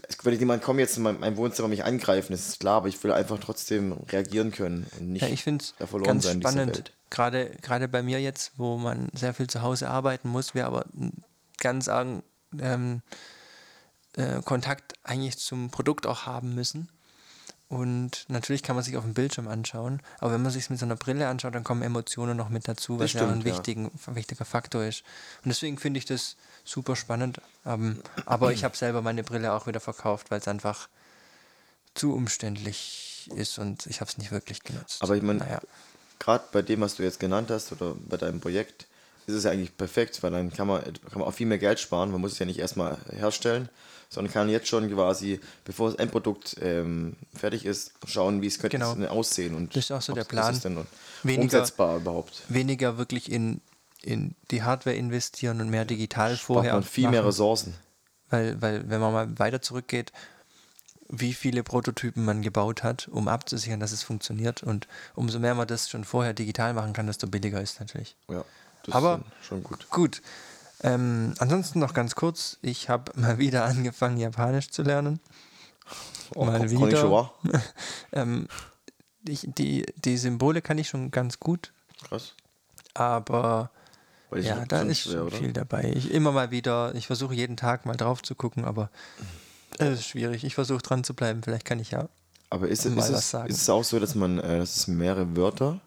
es 0.07 0.23
würde 0.23 0.37
jemand 0.37 0.61
kommen 0.61 0.79
jetzt 0.79 0.97
in 0.97 1.03
mein, 1.03 1.37
Wohnzimmer 1.37 1.69
mich 1.69 1.85
angreifen, 1.85 2.33
das 2.33 2.49
ist 2.49 2.59
klar, 2.59 2.75
aber 2.75 2.89
ich 2.89 3.01
will 3.01 3.13
einfach 3.13 3.39
trotzdem 3.39 3.93
reagieren 4.09 4.51
können 4.51 4.85
und 4.99 5.13
nicht 5.13 5.21
Ja, 5.21 5.29
ich 5.29 5.43
finde 5.43 5.63
da 5.79 5.87
verloren 5.87 6.09
ganz 6.09 6.25
sein 6.25 6.41
spannend, 6.41 6.91
gerade, 7.09 7.51
gerade 7.61 7.87
bei 7.87 8.03
mir 8.03 8.19
jetzt, 8.19 8.51
wo 8.57 8.77
man 8.77 9.07
sehr 9.13 9.33
viel 9.33 9.47
zu 9.47 9.61
Hause 9.61 9.89
arbeiten 9.89 10.27
muss, 10.27 10.53
wir 10.53 10.67
aber 10.67 10.85
einen 10.93 11.23
ganz 11.57 11.87
argen 11.87 12.21
ähm, 12.59 13.01
äh, 14.17 14.41
Kontakt 14.41 14.93
eigentlich 15.03 15.37
zum 15.37 15.71
Produkt 15.71 16.05
auch 16.05 16.25
haben 16.25 16.53
müssen. 16.53 16.89
Und 17.69 18.25
natürlich 18.29 18.63
kann 18.63 18.75
man 18.75 18.83
sich 18.83 18.97
auf 18.97 19.03
dem 19.03 19.13
Bildschirm 19.13 19.47
anschauen, 19.47 20.01
aber 20.17 20.33
wenn 20.33 20.41
man 20.41 20.51
sich 20.51 20.71
mit 20.71 20.79
so 20.79 20.85
einer 20.85 20.95
Brille 20.95 21.27
anschaut, 21.27 21.53
dann 21.53 21.63
kommen 21.63 21.83
Emotionen 21.83 22.35
noch 22.35 22.49
mit 22.49 22.67
dazu, 22.67 22.97
was 22.97 23.11
Das 23.11 23.21
ja 23.21 23.27
ein 23.27 23.41
stimmt, 23.41 23.45
ja. 23.45 23.53
wichtigen, 23.53 23.91
wichtiger 24.07 24.43
Faktor 24.43 24.83
ist. 24.83 25.03
Und 25.43 25.49
deswegen 25.49 25.77
finde 25.77 25.99
ich 25.99 26.05
das 26.05 26.35
super 26.65 26.95
spannend. 26.95 27.39
Ähm, 27.67 28.01
aber 28.25 28.51
ich 28.53 28.63
habe 28.63 28.75
selber 28.75 29.03
meine 29.03 29.23
Brille 29.23 29.53
auch 29.53 29.67
wieder 29.67 29.79
verkauft, 29.79 30.31
weil 30.31 30.39
es 30.39 30.47
einfach 30.47 30.89
zu 31.93 32.15
umständlich 32.15 33.29
ist 33.35 33.59
und 33.59 33.85
ich 33.85 34.01
habe 34.01 34.09
es 34.09 34.17
nicht 34.17 34.31
wirklich 34.31 34.63
genutzt. 34.63 35.03
Aber 35.03 35.15
ich 35.15 35.21
meine, 35.21 35.39
naja. 35.39 35.61
gerade 36.17 36.45
bei 36.51 36.63
dem, 36.63 36.81
was 36.81 36.95
du 36.95 37.03
jetzt 37.03 37.19
genannt 37.19 37.51
hast 37.51 37.71
oder 37.71 37.95
bei 37.95 38.17
deinem 38.17 38.39
Projekt, 38.39 38.87
ist 39.27 39.35
es 39.35 39.43
ja 39.43 39.51
eigentlich 39.51 39.77
perfekt, 39.77 40.23
weil 40.23 40.31
dann 40.31 40.51
kann 40.51 40.67
man, 40.67 40.81
kann 40.81 41.19
man 41.19 41.23
auch 41.23 41.33
viel 41.33 41.45
mehr 41.45 41.59
Geld 41.59 41.79
sparen. 41.79 42.11
Man 42.11 42.19
muss 42.19 42.31
es 42.31 42.39
ja 42.39 42.47
nicht 42.47 42.57
erstmal 42.57 42.97
herstellen, 43.11 43.69
sondern 44.09 44.33
kann 44.33 44.49
jetzt 44.49 44.67
schon 44.67 44.89
quasi, 44.91 45.39
bevor 45.65 45.89
das 45.91 45.99
Endprodukt 45.99 46.55
ähm, 46.61 47.15
fertig 47.35 47.65
ist, 47.65 47.93
schauen, 48.07 48.41
wie 48.41 48.47
es 48.47 48.57
könnte 48.59 48.77
Genau. 48.77 48.93
aussehen. 49.07 49.55
Und 49.55 49.75
Das 49.75 49.85
ist 49.85 49.91
auch 49.91 50.01
so 50.01 50.13
der 50.13 50.23
ist 50.23 50.29
Plan. 50.29 50.53
es 50.53 50.61
denn 50.61 50.77
Weniger- 51.23 51.43
umsetzbar 51.59 51.97
überhaupt. 51.97 52.41
weniger 52.49 52.97
wirklich 52.97 53.31
in, 53.31 53.61
in 54.01 54.33
die 54.51 54.63
Hardware 54.63 54.95
investieren 54.95 55.61
und 55.61 55.69
mehr 55.69 55.85
digital 55.85 56.31
Braucht 56.31 56.41
vorher 56.41 56.73
man 56.73 56.83
viel 56.83 57.03
mehr 57.09 57.21
machen. 57.21 57.27
Ressourcen. 57.27 57.75
Weil, 58.31 58.61
weil, 58.61 58.89
wenn 58.89 58.99
man 58.99 59.13
mal 59.13 59.39
weiter 59.39 59.61
zurückgeht, 59.61 60.11
wie 61.11 61.33
viele 61.33 61.63
Prototypen 61.63 62.23
man 62.23 62.41
gebaut 62.43 62.83
hat, 62.83 63.07
um 63.07 63.27
abzusichern, 63.27 63.79
dass 63.79 63.91
es 63.91 64.03
funktioniert. 64.03 64.61
Und 64.61 64.87
umso 65.15 65.39
mehr 65.39 65.55
man 65.55 65.67
das 65.67 65.89
schon 65.89 66.03
vorher 66.03 66.33
digital 66.33 66.73
machen 66.75 66.93
kann, 66.93 67.07
desto 67.07 67.25
billiger 67.27 67.59
ist 67.61 67.79
natürlich. 67.79 68.15
Ja, 68.29 68.45
das 68.85 68.93
Aber- 68.95 69.15
ist 69.39 69.45
schon, 69.47 69.61
schon 69.61 69.63
gut. 69.63 69.89
Gut. 69.89 70.21
Ähm, 70.81 71.33
ansonsten 71.39 71.79
noch 71.79 71.93
ganz 71.93 72.15
kurz, 72.15 72.57
ich 72.61 72.89
habe 72.89 73.11
mal 73.19 73.37
wieder 73.37 73.65
angefangen, 73.65 74.17
Japanisch 74.17 74.69
zu 74.71 74.81
lernen. 74.83 75.19
Oh, 76.35 76.45
mal 76.45 76.69
wieder. 76.69 77.31
Ähm, 78.11 78.47
ich, 79.27 79.47
die, 79.57 79.85
die 79.97 80.17
Symbole 80.17 80.61
kann 80.61 80.77
ich 80.77 80.87
schon 80.89 81.11
ganz 81.11 81.39
gut, 81.39 81.73
Krass. 82.07 82.35
aber 82.93 83.71
ja, 84.33 84.65
da 84.65 84.81
ist 84.83 85.01
schon 85.01 85.31
viel 85.31 85.53
dabei. 85.53 85.91
Ich 85.95 86.11
immer 86.11 86.31
mal 86.31 86.51
wieder, 86.51 86.93
ich 86.95 87.07
versuche 87.07 87.33
jeden 87.33 87.57
Tag 87.57 87.85
mal 87.85 87.97
drauf 87.97 88.21
zu 88.21 88.35
gucken, 88.35 88.63
aber 88.65 88.89
es 89.77 89.99
ist 89.99 90.05
schwierig. 90.05 90.43
Ich 90.43 90.55
versuche 90.55 90.81
dran 90.81 91.03
zu 91.03 91.13
bleiben. 91.13 91.41
Vielleicht 91.43 91.65
kann 91.65 91.79
ich 91.79 91.91
ja. 91.91 92.07
Aber 92.49 92.67
ist, 92.67 92.85
es- 92.85 92.93
ist, 92.95 93.09
es, 93.09 93.33
ist 93.49 93.61
es 93.61 93.69
auch 93.69 93.83
so, 93.83 93.99
dass 93.99 94.15
man, 94.15 94.39
äh, 94.39 94.59
dass 94.59 94.75
es 94.77 94.87
mehrere 94.87 95.35
Wörter, 95.35 95.79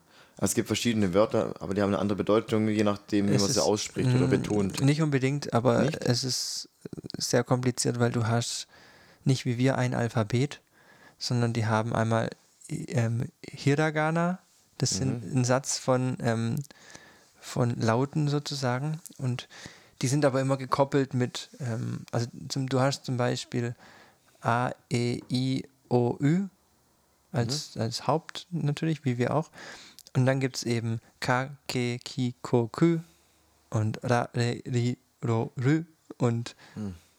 es 0.45 0.55
gibt 0.55 0.67
verschiedene 0.67 1.15
Wörter, 1.15 1.55
aber 1.61 1.75
die 1.75 1.83
haben 1.83 1.91
eine 1.91 1.99
andere 1.99 2.17
Bedeutung, 2.17 2.69
je 2.69 2.85
nachdem, 2.85 3.29
wie 3.29 3.35
Es 3.35 3.43
man 3.43 3.51
sie 3.51 3.59
ist, 3.59 3.65
ausspricht 3.65 4.15
oder 4.15 4.27
mm, 4.27 4.31
betont. 4.31 4.81
Nicht 4.81 5.03
unbedingt, 5.03 5.53
aber 5.53 5.83
Nicht? 5.83 6.05
es 6.05 6.25
ist 6.25 6.69
sehr 7.17 7.45
kompliziert, 7.45 7.99
weil 8.01 8.11
du 8.11 8.27
hast 8.27 8.67
nicht 9.25 9.45
wie 9.45 9.57
wir 9.59 9.79
ein 9.79 9.95
Alphabet, 9.95 10.61
sondern 11.19 11.53
die 11.53 11.67
haben 11.67 11.95
einmal 11.95 12.31
ähm, 12.69 13.29
Hiragana, 13.49 14.39
das 14.79 14.91
sind 14.91 15.25
Mhm. 15.25 15.39
ein 15.41 15.45
Satz 15.45 15.79
von, 15.79 16.17
ähm, 16.21 16.57
von 17.41 17.79
Lauten 17.81 18.29
sozusagen 18.29 19.01
und 19.19 19.49
die 20.01 20.09
sind 20.09 20.25
aber 20.25 20.41
immer 20.41 20.57
gekoppelt 20.57 21.15
mit, 21.15 21.51
ähm, 21.61 22.05
also 22.11 22.27
zum, 22.49 22.69
du 22.69 22.81
hast 22.81 23.05
zum 23.05 23.17
Beispiel 23.17 23.77
A, 24.41 24.73
E, 24.91 25.21
I, 25.31 25.65
O, 25.89 26.17
Ü 26.21 26.49
als, 27.31 27.77
als 27.77 28.07
Haupt 28.07 28.47
natürlich, 28.51 29.05
wie 29.05 29.17
wir 29.19 29.35
auch. 29.35 29.51
Und 30.15 30.27
dann 30.27 30.41
gibt 30.41 30.57
es 30.57 30.63
eben 30.65 31.01
Ka, 31.21 31.51
Ke, 31.69 31.99
Ki, 32.05 32.35
Ko, 32.43 32.69
Kü 32.69 32.99
und 33.71 33.99
Ra, 34.05 34.29
Re, 34.35 34.63
Ri, 34.67 34.99
Ro, 35.27 35.53
Rü 35.57 35.85
und 36.19 36.55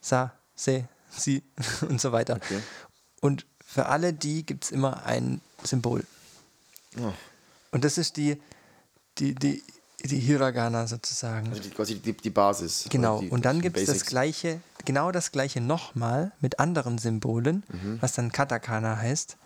Sa, 0.00 0.32
Se, 0.54 0.84
Si 1.10 1.42
und 1.88 2.00
so 2.00 2.12
weiter. 2.12 2.36
Okay. 2.36 2.60
Und 3.20 3.46
für 3.64 3.86
alle 3.86 4.12
die 4.12 4.44
gibt 4.46 4.64
es 4.64 4.70
immer 4.70 5.04
ein 5.06 5.40
Symbol. 5.64 6.04
Oh. 7.00 7.12
Und 7.72 7.84
das 7.84 7.98
ist 7.98 8.16
die, 8.16 8.40
die, 9.18 9.34
die, 9.34 9.62
die 10.04 10.18
Hiragana 10.20 10.86
sozusagen. 10.86 11.48
Also 11.48 11.62
die, 11.62 11.70
quasi 11.70 11.98
die, 11.98 12.12
die 12.12 12.30
Basis. 12.30 12.86
Genau, 12.90 13.20
die, 13.20 13.30
und 13.30 13.44
dann 13.44 13.60
gibt 13.60 13.76
es 13.76 13.86
das 13.86 14.04
gleiche, 14.04 14.60
genau 14.84 15.10
das 15.10 15.32
gleiche 15.32 15.60
nochmal 15.60 16.30
mit 16.40 16.60
anderen 16.60 16.98
Symbolen, 16.98 17.64
Mhm. 17.72 17.98
was 18.00 18.12
dann 18.12 18.30
Katakana 18.30 18.96
heißt, 18.98 19.36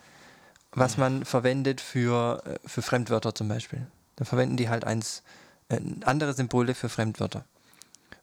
was 0.71 0.97
man 0.97 1.25
verwendet 1.25 1.81
für, 1.81 2.43
äh, 2.45 2.67
für 2.67 2.81
Fremdwörter 2.81 3.33
zum 3.33 3.47
Beispiel. 3.47 3.87
Da 4.15 4.25
verwenden 4.25 4.57
die 4.57 4.69
halt 4.69 4.83
eins, 4.83 5.23
äh, 5.69 5.79
andere 6.03 6.33
Symbole 6.33 6.75
für 6.75 6.89
Fremdwörter. 6.89 7.45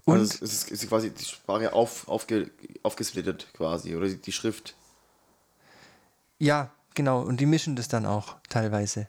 Und 0.04 0.18
also 0.18 0.44
es 0.44 0.52
ist, 0.52 0.70
es 0.70 0.82
ist 0.82 0.88
quasi 0.88 1.10
die 1.10 1.24
Sprache 1.24 1.72
auf, 1.72 2.06
aufge, 2.08 2.50
aufgesplittet 2.82 3.48
quasi, 3.54 3.96
oder 3.96 4.08
die 4.08 4.32
Schrift. 4.32 4.76
Ja, 6.38 6.70
genau. 6.94 7.22
Und 7.22 7.40
die 7.40 7.46
mischen 7.46 7.74
das 7.74 7.88
dann 7.88 8.06
auch 8.06 8.36
teilweise. 8.48 9.08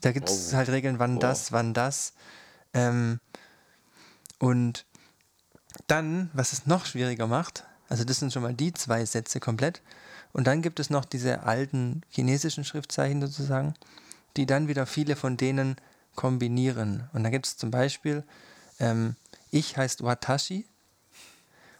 Da 0.00 0.12
gibt 0.12 0.30
es 0.30 0.52
oh. 0.52 0.56
halt 0.56 0.70
Regeln, 0.70 0.98
wann 0.98 1.16
oh. 1.16 1.20
das, 1.20 1.52
wann 1.52 1.74
das. 1.74 2.14
Ähm, 2.72 3.20
und 4.38 4.86
dann, 5.86 6.30
was 6.32 6.52
es 6.52 6.66
noch 6.66 6.86
schwieriger 6.86 7.26
macht, 7.26 7.64
also 7.88 8.04
das 8.04 8.18
sind 8.18 8.32
schon 8.32 8.42
mal 8.42 8.54
die 8.54 8.72
zwei 8.72 9.04
Sätze 9.04 9.38
komplett. 9.38 9.82
Und 10.32 10.46
dann 10.46 10.62
gibt 10.62 10.80
es 10.80 10.90
noch 10.90 11.04
diese 11.04 11.42
alten 11.42 12.02
chinesischen 12.08 12.64
Schriftzeichen 12.64 13.20
sozusagen, 13.20 13.74
die 14.36 14.46
dann 14.46 14.68
wieder 14.68 14.86
viele 14.86 15.16
von 15.16 15.36
denen 15.36 15.76
kombinieren. 16.14 17.08
Und 17.12 17.24
da 17.24 17.30
gibt 17.30 17.46
es 17.46 17.56
zum 17.56 17.70
Beispiel, 17.70 18.24
ähm, 18.80 19.16
ich 19.50 19.76
heißt 19.76 20.02
Watashi 20.02 20.66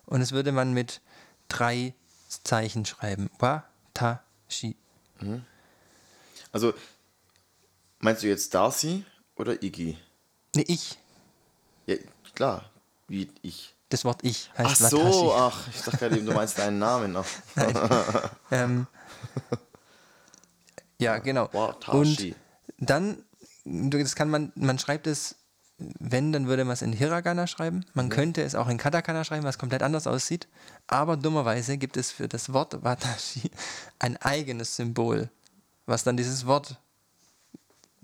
und 0.07 0.21
es 0.21 0.33
würde 0.33 0.53
man 0.53 0.73
mit 0.73 1.01
drei 1.49 1.95
Zeichen 2.45 2.85
schreiben. 2.85 3.31
Watashi. 3.39 4.77
Mhm. 5.21 5.45
Also, 6.51 6.75
meinst 8.01 8.23
du 8.23 8.29
jetzt 8.29 8.53
Darcy 8.55 9.05
oder 9.37 9.63
Iggy? 9.63 9.97
Ne, 10.55 10.65
ich. 10.67 10.99
Ja, 11.87 11.97
klar, 12.35 12.71
wie 13.09 13.31
ich. 13.41 13.75
Das 13.93 14.07
Wort 14.07 14.21
ich 14.23 14.51
heißt 14.57 14.85
Ach 14.85 14.89
so, 14.89 15.05
Watashi. 15.05 15.31
ach, 15.37 15.69
ich 15.69 15.83
dachte 15.83 15.99
gerade 15.99 16.17
eben, 16.17 16.25
du 16.25 16.33
meinst 16.33 16.59
deinen 16.59 16.79
Namen 16.79 17.13
noch. 17.13 17.27
ähm, 18.51 18.87
ja, 20.99 21.19
genau. 21.19 21.53
Watashi. 21.53 22.35
Und 22.79 22.89
dann, 22.89 23.23
das 23.67 24.17
kann 24.17 24.31
man, 24.31 24.51
man 24.55 24.79
schreibt 24.79 25.07
es, 25.07 25.35
wenn, 25.77 26.33
dann 26.33 26.47
würde 26.47 26.65
man 26.65 26.73
es 26.73 26.81
in 26.81 26.95
Hiragana 26.95 27.47
schreiben. 27.47 27.85
Man 27.93 28.07
mhm. 28.07 28.11
könnte 28.11 28.43
es 28.43 28.55
auch 28.55 28.69
in 28.69 28.79
Katakana 28.79 29.25
schreiben, 29.25 29.45
was 29.45 29.59
komplett 29.59 29.83
anders 29.83 30.07
aussieht. 30.07 30.49
Aber 30.87 31.19
dummerweise 31.19 31.77
gibt 31.77 31.99
es 31.99 32.11
für 32.11 32.29
das 32.29 32.55
Wort 32.55 32.83
Watashi 32.83 33.51
ein 33.99 34.17
eigenes 34.17 34.75
Symbol, 34.75 35.29
was 35.85 36.03
dann 36.03 36.17
dieses 36.17 36.47
Wort 36.47 36.79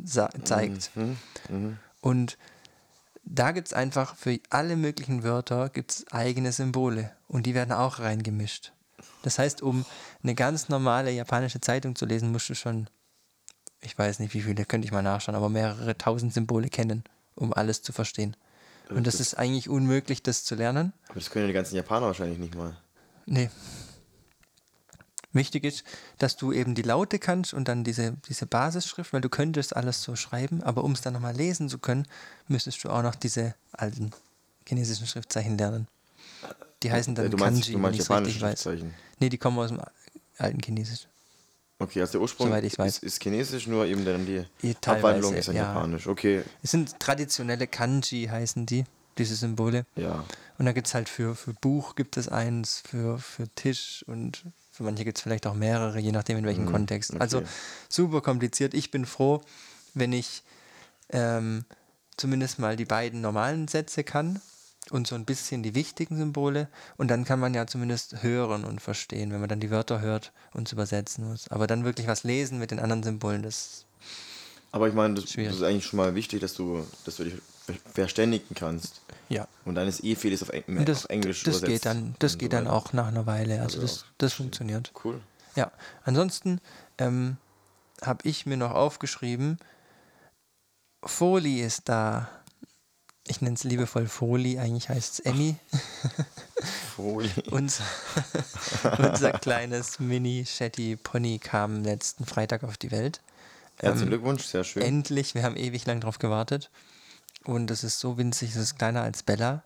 zeigt. 0.05 0.95
Mhm. 0.97 1.17
Mhm. 1.49 1.79
Und 2.03 2.37
da 3.31 3.53
gibt 3.53 3.69
es 3.69 3.75
einfach 3.75 4.17
für 4.17 4.39
alle 4.51 4.77
möglichen 4.77 5.23
Wörter 5.23 5.69
gibt's 5.69 6.07
eigene 6.11 6.53
Symbole 6.53 7.13
und 7.29 7.45
die 7.47 7.55
werden 7.55 7.73
auch 7.73 7.99
reingemischt. 7.99 8.73
Das 9.23 9.39
heißt, 9.39 9.63
um 9.63 9.85
eine 10.23 10.35
ganz 10.35 10.69
normale 10.69 11.11
japanische 11.11 11.61
Zeitung 11.61 11.95
zu 11.95 12.07
lesen, 12.07 12.33
musst 12.33 12.49
du 12.49 12.55
schon, 12.55 12.89
ich 13.81 13.97
weiß 13.99 14.21
nicht 14.21 14.35
wie 14.35 14.41
viele, 14.41 14.65
könnte 14.65 14.87
ich 14.87 14.93
mal 14.93 15.03
nachschauen, 15.03 15.37
aber 15.37 15.49
mehrere 15.49 15.99
tausend 15.99 16.33
Symbole 16.33 16.69
kennen, 16.69 17.05
um 17.35 17.53
alles 17.53 17.83
zu 17.83 17.93
verstehen. 17.93 18.37
Und 18.89 19.07
das, 19.07 19.21
ist 19.21 19.35
eigentlich 19.35 19.69
unmöglich, 19.69 20.23
das 20.23 20.45
zu 20.45 20.55
lernen. 20.55 20.95
Aber 21.09 21.21
das 21.21 21.29
können 21.29 21.45
ja 21.45 21.49
die 21.49 21.55
ganzen 21.55 21.77
Japaner 21.77 22.07
wahrscheinlich 22.07 22.39
nicht 22.39 22.55
mal. 22.55 22.75
Nee, 23.27 23.51
Wichtig 25.33 25.65
ist, 25.65 25.85
dass 26.17 26.37
du 26.37 26.53
eben 26.53 26.75
die 26.75 26.83
Laute 26.83 27.19
kannst 27.19 27.53
und 27.53 27.69
dann 27.69 27.85
diese, 27.85 28.17
diese 28.29 28.47
Basisschrift, 28.47 29.13
weil 29.13 29.21
du 29.21 29.29
könntest 29.29 29.77
alles 29.77 30.03
so 30.03 30.17
schreiben, 30.17 30.63
aber 30.63 30.85
um 30.85 30.93
es 30.93 31.03
dann 31.03 31.13
nochmal 31.13 31.37
lesen 31.37 31.69
zu 31.69 31.79
können, 31.79 32.07
müsstest 32.47 32.83
du 32.85 32.89
auch 32.89 33.03
noch 33.03 33.15
diese 33.15 33.55
alten 33.73 34.11
chinesischen 34.67 35.07
Schriftzeichen 35.07 35.59
lernen. 35.59 35.87
Die 36.83 36.91
heißen 36.91 37.15
dann 37.15 37.31
du 37.31 37.37
meinst, 37.37 37.63
Kanji, 37.63 37.73
du 37.73 37.79
meinst 37.79 37.99
japanische 37.99 38.39
Schriftzeichen? 38.39 38.95
Nee, 39.19 39.29
die 39.29 39.39
kommen 39.39 39.59
aus 39.59 39.69
dem 39.69 39.81
alten 40.39 40.61
Chinesisch. 40.61 41.09
Okay, 41.81 42.01
also 42.01 42.13
der 42.13 42.21
Ursprung 42.23 42.53
ist, 42.53 43.03
ist, 43.03 43.23
Chinesisch, 43.23 43.67
nur 43.67 43.87
eben 43.87 44.05
dann 44.05 44.27
die 44.27 44.45
Abwandlung 44.85 45.35
ist 45.35 45.49
dann 45.49 45.57
ja. 45.57 45.63
Japanisch. 45.65 46.07
Okay. 46.07 46.43
Es 46.63 46.73
sind 46.73 46.99
traditionelle 46.99 47.69
Kanji, 47.69 48.27
heißen 48.27 48.67
die, 48.67 48.85
diese 49.17 49.37
Symbole. 49.37 49.87
Ja. 49.95 50.25
Und 50.59 50.67
da 50.67 50.73
gibt 50.73 50.89
es 50.89 50.95
halt 50.95 51.09
für, 51.09 51.37
für 51.37 51.53
Buch 51.53 51.95
gibt 51.95 52.17
es 52.17 52.29
eins, 52.29 52.83
für, 52.85 53.19
für 53.19 53.47
Tisch 53.55 54.05
und 54.09 54.43
für 54.79 54.85
manche 54.85 55.05
gibt 55.05 55.19
es 55.19 55.23
vielleicht 55.23 55.45
auch 55.49 55.55
mehrere, 55.55 55.99
je 55.99 56.13
nachdem 56.13 56.39
in 56.39 56.45
welchem 56.47 56.67
mhm, 56.67 56.71
Kontext. 56.71 57.11
Okay. 57.11 57.21
Also 57.21 57.43
super 57.89 58.21
kompliziert. 58.21 58.75
Ich 58.75 58.93
bin 58.93 59.07
froh, 59.07 59.43
wenn 59.95 60.13
ich 60.13 60.45
ähm, 61.11 61.65
zumindest 62.17 62.61
mal 62.61 62.77
die 62.77 62.85
beiden 62.85 63.21
normalen 63.21 63.67
Sätze 63.67 64.05
kann 64.05 64.41
und 64.91 65.09
so 65.09 65.17
ein 65.17 65.25
bisschen 65.25 65.65
die 65.65 65.75
wichtigen 65.75 66.17
Symbole. 66.17 66.69
Und 66.97 67.09
dann 67.09 67.25
kann 67.25 67.41
man 67.41 67.55
ja 67.55 67.67
zumindest 67.67 68.23
hören 68.23 68.65
und 68.65 68.81
verstehen, 68.81 69.33
wenn 69.33 69.41
man 69.41 69.49
dann 69.49 69.59
die 69.59 69.73
Wörter 69.73 70.01
hört 70.01 70.33
und 70.55 70.71
übersetzen 70.71 71.29
muss. 71.29 71.49
Aber 71.49 71.67
dann 71.67 71.85
wirklich 71.85 72.07
was 72.07 72.23
lesen 72.23 72.61
mit 72.61 72.71
den 72.71 72.79
anderen 72.79 73.03
Symbolen, 73.03 73.43
das. 73.43 73.85
Aber 74.71 74.89
ich 74.89 74.95
meine, 74.95 75.15
das, 75.15 75.25
das 75.25 75.37
ist 75.37 75.63
eigentlich 75.63 75.87
schon 75.87 75.97
mal 75.97 76.15
wichtig, 76.15 76.41
dass 76.41 76.55
du, 76.55 76.87
dass 77.05 77.17
du 77.17 77.25
dich 77.25 77.35
verständigen 77.93 78.55
kannst. 78.55 79.01
Ja. 79.29 79.47
Und 79.65 79.75
dann 79.75 79.89
ist 79.89 80.05
eh 80.05 80.15
vieles 80.15 80.43
auf, 80.43 80.51
Eng 80.51 80.85
das, 80.85 81.05
auf 81.05 81.11
Englisch 81.11 81.43
das 81.43 81.59
übersetzt. 81.59 81.83
Geht 81.83 81.87
dann, 81.87 82.15
das 82.19 82.39
geht 82.39 82.53
dann 82.53 82.67
auch 82.67 82.93
nach 82.93 83.09
einer 83.09 83.27
Weile. 83.27 83.61
Also, 83.61 83.81
also 83.81 83.83
das, 83.83 84.05
das 84.19 84.33
funktioniert. 84.35 84.93
Cool. 85.05 85.21
Ja. 85.55 85.71
Ansonsten 86.05 86.61
ähm, 86.99 87.37
habe 88.03 88.27
ich 88.29 88.47
mir 88.47 88.57
noch 88.57 88.73
aufgeschrieben, 88.73 89.59
Foli 91.05 91.61
ist 91.61 91.89
da. 91.89 92.29
Ich 93.31 93.43
nenne 93.43 93.57
es 93.57 93.65
liebevoll 93.65 94.07
Foli, 94.07 94.59
eigentlich 94.59 94.89
heißt 94.89 95.15
es 95.15 95.21
Emmy. 95.21 95.57
Foli. 96.97 97.31
unser, 97.51 97.85
unser 98.99 99.33
kleines 99.33 100.01
Mini-Shetty-Pony 100.01 101.39
kam 101.39 101.85
letzten 101.85 102.25
Freitag 102.25 102.65
auf 102.65 102.79
die 102.79 102.91
Welt. 102.91 103.21
Herzlichen 103.81 104.05
ähm, 104.05 104.09
Glückwunsch, 104.11 104.45
sehr 104.45 104.65
schön. 104.65 104.83
Endlich, 104.83 105.35
wir 105.35 105.43
haben 105.43 105.57
ewig 105.57 105.87
lang 105.87 106.01
drauf 106.01 106.19
gewartet. 106.19 106.71
Und 107.45 107.71
es 107.71 107.85
ist 107.85 108.01
so 108.01 108.19
winzig, 108.19 108.51
es 108.51 108.57
ist 108.57 108.79
kleiner 108.79 109.03
als 109.03 109.23
Bella. 109.23 109.65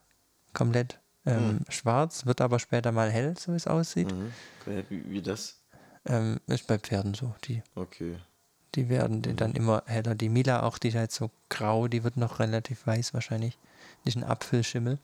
Komplett 0.52 1.00
ähm, 1.24 1.46
mhm. 1.46 1.60
schwarz, 1.70 2.26
wird 2.26 2.40
aber 2.40 2.58
später 2.58 2.92
mal 2.92 3.10
hell, 3.10 3.34
so 3.38 3.52
wie 3.52 3.56
es 3.56 3.66
aussieht. 3.66 4.12
Mhm. 4.12 4.32
Wie, 4.88 5.10
wie, 5.10 5.22
das? 5.22 5.60
Ähm, 6.04 6.40
ist 6.46 6.66
bei 6.66 6.78
Pferden 6.78 7.14
so. 7.14 7.34
Die, 7.44 7.62
okay. 7.74 8.18
Die 8.74 8.88
werden 8.88 9.22
die 9.22 9.30
mhm. 9.30 9.36
dann 9.36 9.52
immer 9.54 9.82
heller. 9.86 10.14
Die 10.14 10.28
Mila 10.28 10.62
auch, 10.62 10.78
die 10.78 10.88
ist 10.88 10.96
halt 10.96 11.12
so 11.12 11.30
grau, 11.48 11.88
die 11.88 12.04
wird 12.04 12.16
noch 12.16 12.38
relativ 12.38 12.86
weiß 12.86 13.14
wahrscheinlich. 13.14 13.58
Nicht 14.04 14.16
ein 14.16 14.24
Apfelschimmel. 14.24 14.98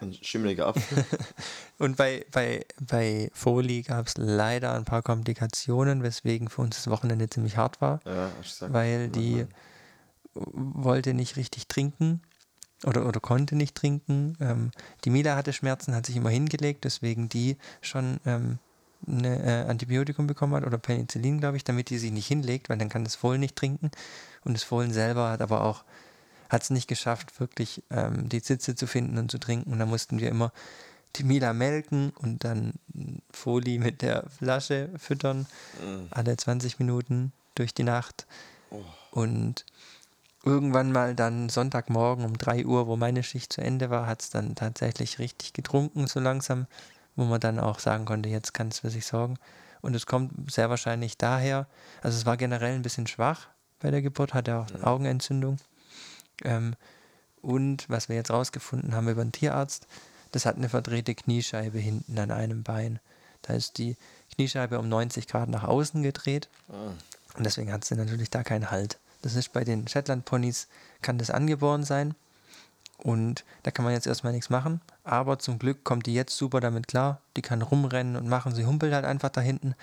Ein 0.00 0.12
schimmeliger 0.20 0.68
Apfel. 0.68 1.04
Und 1.78 1.96
bei, 1.96 2.24
bei, 2.32 2.64
bei 2.80 3.30
Foley 3.32 3.82
gab 3.82 4.06
es 4.06 4.14
leider 4.16 4.72
ein 4.74 4.84
paar 4.84 5.02
Komplikationen, 5.02 6.02
weswegen 6.02 6.48
für 6.48 6.62
uns 6.62 6.76
das 6.76 6.88
Wochenende 6.88 7.28
ziemlich 7.28 7.56
hart 7.56 7.80
war. 7.80 8.00
Ja, 8.04 8.30
weil 8.68 9.08
die 9.08 9.46
wollte 10.34 11.14
nicht 11.14 11.36
richtig 11.36 11.68
trinken 11.68 12.20
oder, 12.84 13.06
oder 13.06 13.20
konnte 13.20 13.56
nicht 13.56 13.74
trinken. 13.74 14.36
Ähm, 14.40 14.70
die 15.04 15.10
Mila 15.10 15.36
hatte 15.36 15.52
Schmerzen, 15.52 15.94
hat 15.94 16.06
sich 16.06 16.16
immer 16.16 16.30
hingelegt, 16.30 16.84
deswegen 16.84 17.28
die 17.28 17.56
schon 17.80 18.18
ähm, 18.26 18.58
eine 19.06 19.42
äh, 19.42 19.68
Antibiotikum 19.68 20.26
bekommen 20.26 20.54
hat 20.54 20.66
oder 20.66 20.78
Penicillin, 20.78 21.40
glaube 21.40 21.56
ich, 21.56 21.64
damit 21.64 21.90
die 21.90 21.98
sich 21.98 22.12
nicht 22.12 22.26
hinlegt, 22.26 22.68
weil 22.68 22.78
dann 22.78 22.88
kann 22.88 23.04
das 23.04 23.14
Fohlen 23.14 23.40
nicht 23.40 23.56
trinken. 23.56 23.90
Und 24.44 24.54
das 24.54 24.62
Fohlen 24.62 24.92
selber 24.92 25.30
hat 25.30 25.40
aber 25.40 25.64
auch 25.64 25.84
hat 26.48 26.62
es 26.62 26.70
nicht 26.70 26.88
geschafft, 26.88 27.38
wirklich 27.40 27.82
ähm, 27.90 28.28
die 28.28 28.40
Sitze 28.40 28.74
zu 28.74 28.86
finden 28.86 29.18
und 29.18 29.30
zu 29.30 29.38
trinken. 29.38 29.72
Und 29.72 29.78
da 29.78 29.86
mussten 29.86 30.20
wir 30.20 30.28
immer 30.28 30.52
die 31.16 31.24
Mila 31.24 31.52
melken 31.52 32.10
und 32.18 32.44
dann 32.44 32.74
Folie 33.30 33.78
mit 33.78 34.02
der 34.02 34.24
Flasche 34.28 34.90
füttern, 34.96 35.46
mhm. 35.82 36.08
alle 36.10 36.36
20 36.36 36.78
Minuten 36.78 37.32
durch 37.54 37.74
die 37.74 37.84
Nacht. 37.84 38.26
Oh. 38.70 38.82
Und 39.10 39.64
irgendwann 40.44 40.92
mal 40.92 41.14
dann 41.14 41.48
Sonntagmorgen 41.48 42.24
um 42.24 42.38
3 42.38 42.66
Uhr, 42.66 42.86
wo 42.86 42.96
meine 42.96 43.22
Schicht 43.22 43.52
zu 43.52 43.60
Ende 43.60 43.90
war, 43.90 44.06
hat 44.06 44.22
es 44.22 44.30
dann 44.30 44.54
tatsächlich 44.54 45.18
richtig 45.18 45.52
getrunken, 45.52 46.06
so 46.06 46.20
langsam, 46.20 46.66
wo 47.16 47.24
man 47.24 47.40
dann 47.40 47.58
auch 47.58 47.78
sagen 47.80 48.04
konnte, 48.04 48.28
jetzt 48.28 48.54
kann 48.54 48.68
es 48.68 48.80
für 48.80 48.90
sich 48.90 49.06
sorgen. 49.06 49.38
Und 49.82 49.94
es 49.94 50.06
kommt 50.06 50.50
sehr 50.50 50.70
wahrscheinlich 50.70 51.18
daher, 51.18 51.66
also 52.02 52.16
es 52.16 52.26
war 52.26 52.36
generell 52.36 52.74
ein 52.74 52.82
bisschen 52.82 53.06
schwach 53.06 53.48
bei 53.80 53.90
der 53.90 54.02
Geburt, 54.02 54.34
hatte 54.34 54.56
auch 54.56 54.68
eine 54.68 54.78
ja. 54.78 54.86
Augenentzündung. 54.86 55.58
Ähm, 56.44 56.74
und 57.42 57.88
was 57.88 58.08
wir 58.08 58.16
jetzt 58.16 58.30
rausgefunden 58.30 58.94
haben 58.94 59.08
über 59.08 59.24
den 59.24 59.32
Tierarzt, 59.32 59.86
das 60.32 60.46
hat 60.46 60.56
eine 60.56 60.68
verdrehte 60.68 61.14
Kniescheibe 61.14 61.78
hinten 61.78 62.18
an 62.18 62.30
einem 62.30 62.62
Bein. 62.62 62.98
Da 63.42 63.54
ist 63.54 63.78
die 63.78 63.96
Kniescheibe 64.34 64.78
um 64.78 64.88
90 64.88 65.28
Grad 65.28 65.48
nach 65.48 65.64
außen 65.64 66.02
gedreht. 66.02 66.48
Ah. 66.68 66.92
Und 67.36 67.44
deswegen 67.44 67.72
hat 67.72 67.84
sie 67.84 67.94
natürlich 67.94 68.30
da 68.30 68.42
keinen 68.42 68.70
Halt. 68.70 68.98
Das 69.22 69.34
ist 69.34 69.52
bei 69.52 69.64
den 69.64 69.86
Shetland-Ponys, 69.86 70.68
kann 71.02 71.18
das 71.18 71.30
angeboren 71.30 71.84
sein. 71.84 72.14
Und 72.98 73.44
da 73.62 73.70
kann 73.70 73.84
man 73.84 73.94
jetzt 73.94 74.06
erstmal 74.06 74.32
nichts 74.32 74.50
machen. 74.50 74.80
Aber 75.04 75.38
zum 75.38 75.58
Glück 75.58 75.84
kommt 75.84 76.06
die 76.06 76.14
jetzt 76.14 76.36
super 76.36 76.60
damit 76.60 76.88
klar. 76.88 77.20
Die 77.36 77.42
kann 77.42 77.62
rumrennen 77.62 78.16
und 78.16 78.28
machen. 78.28 78.54
Sie 78.54 78.64
humpelt 78.64 78.92
halt 78.92 79.04
einfach 79.04 79.28
da 79.30 79.40
hinten. 79.40 79.74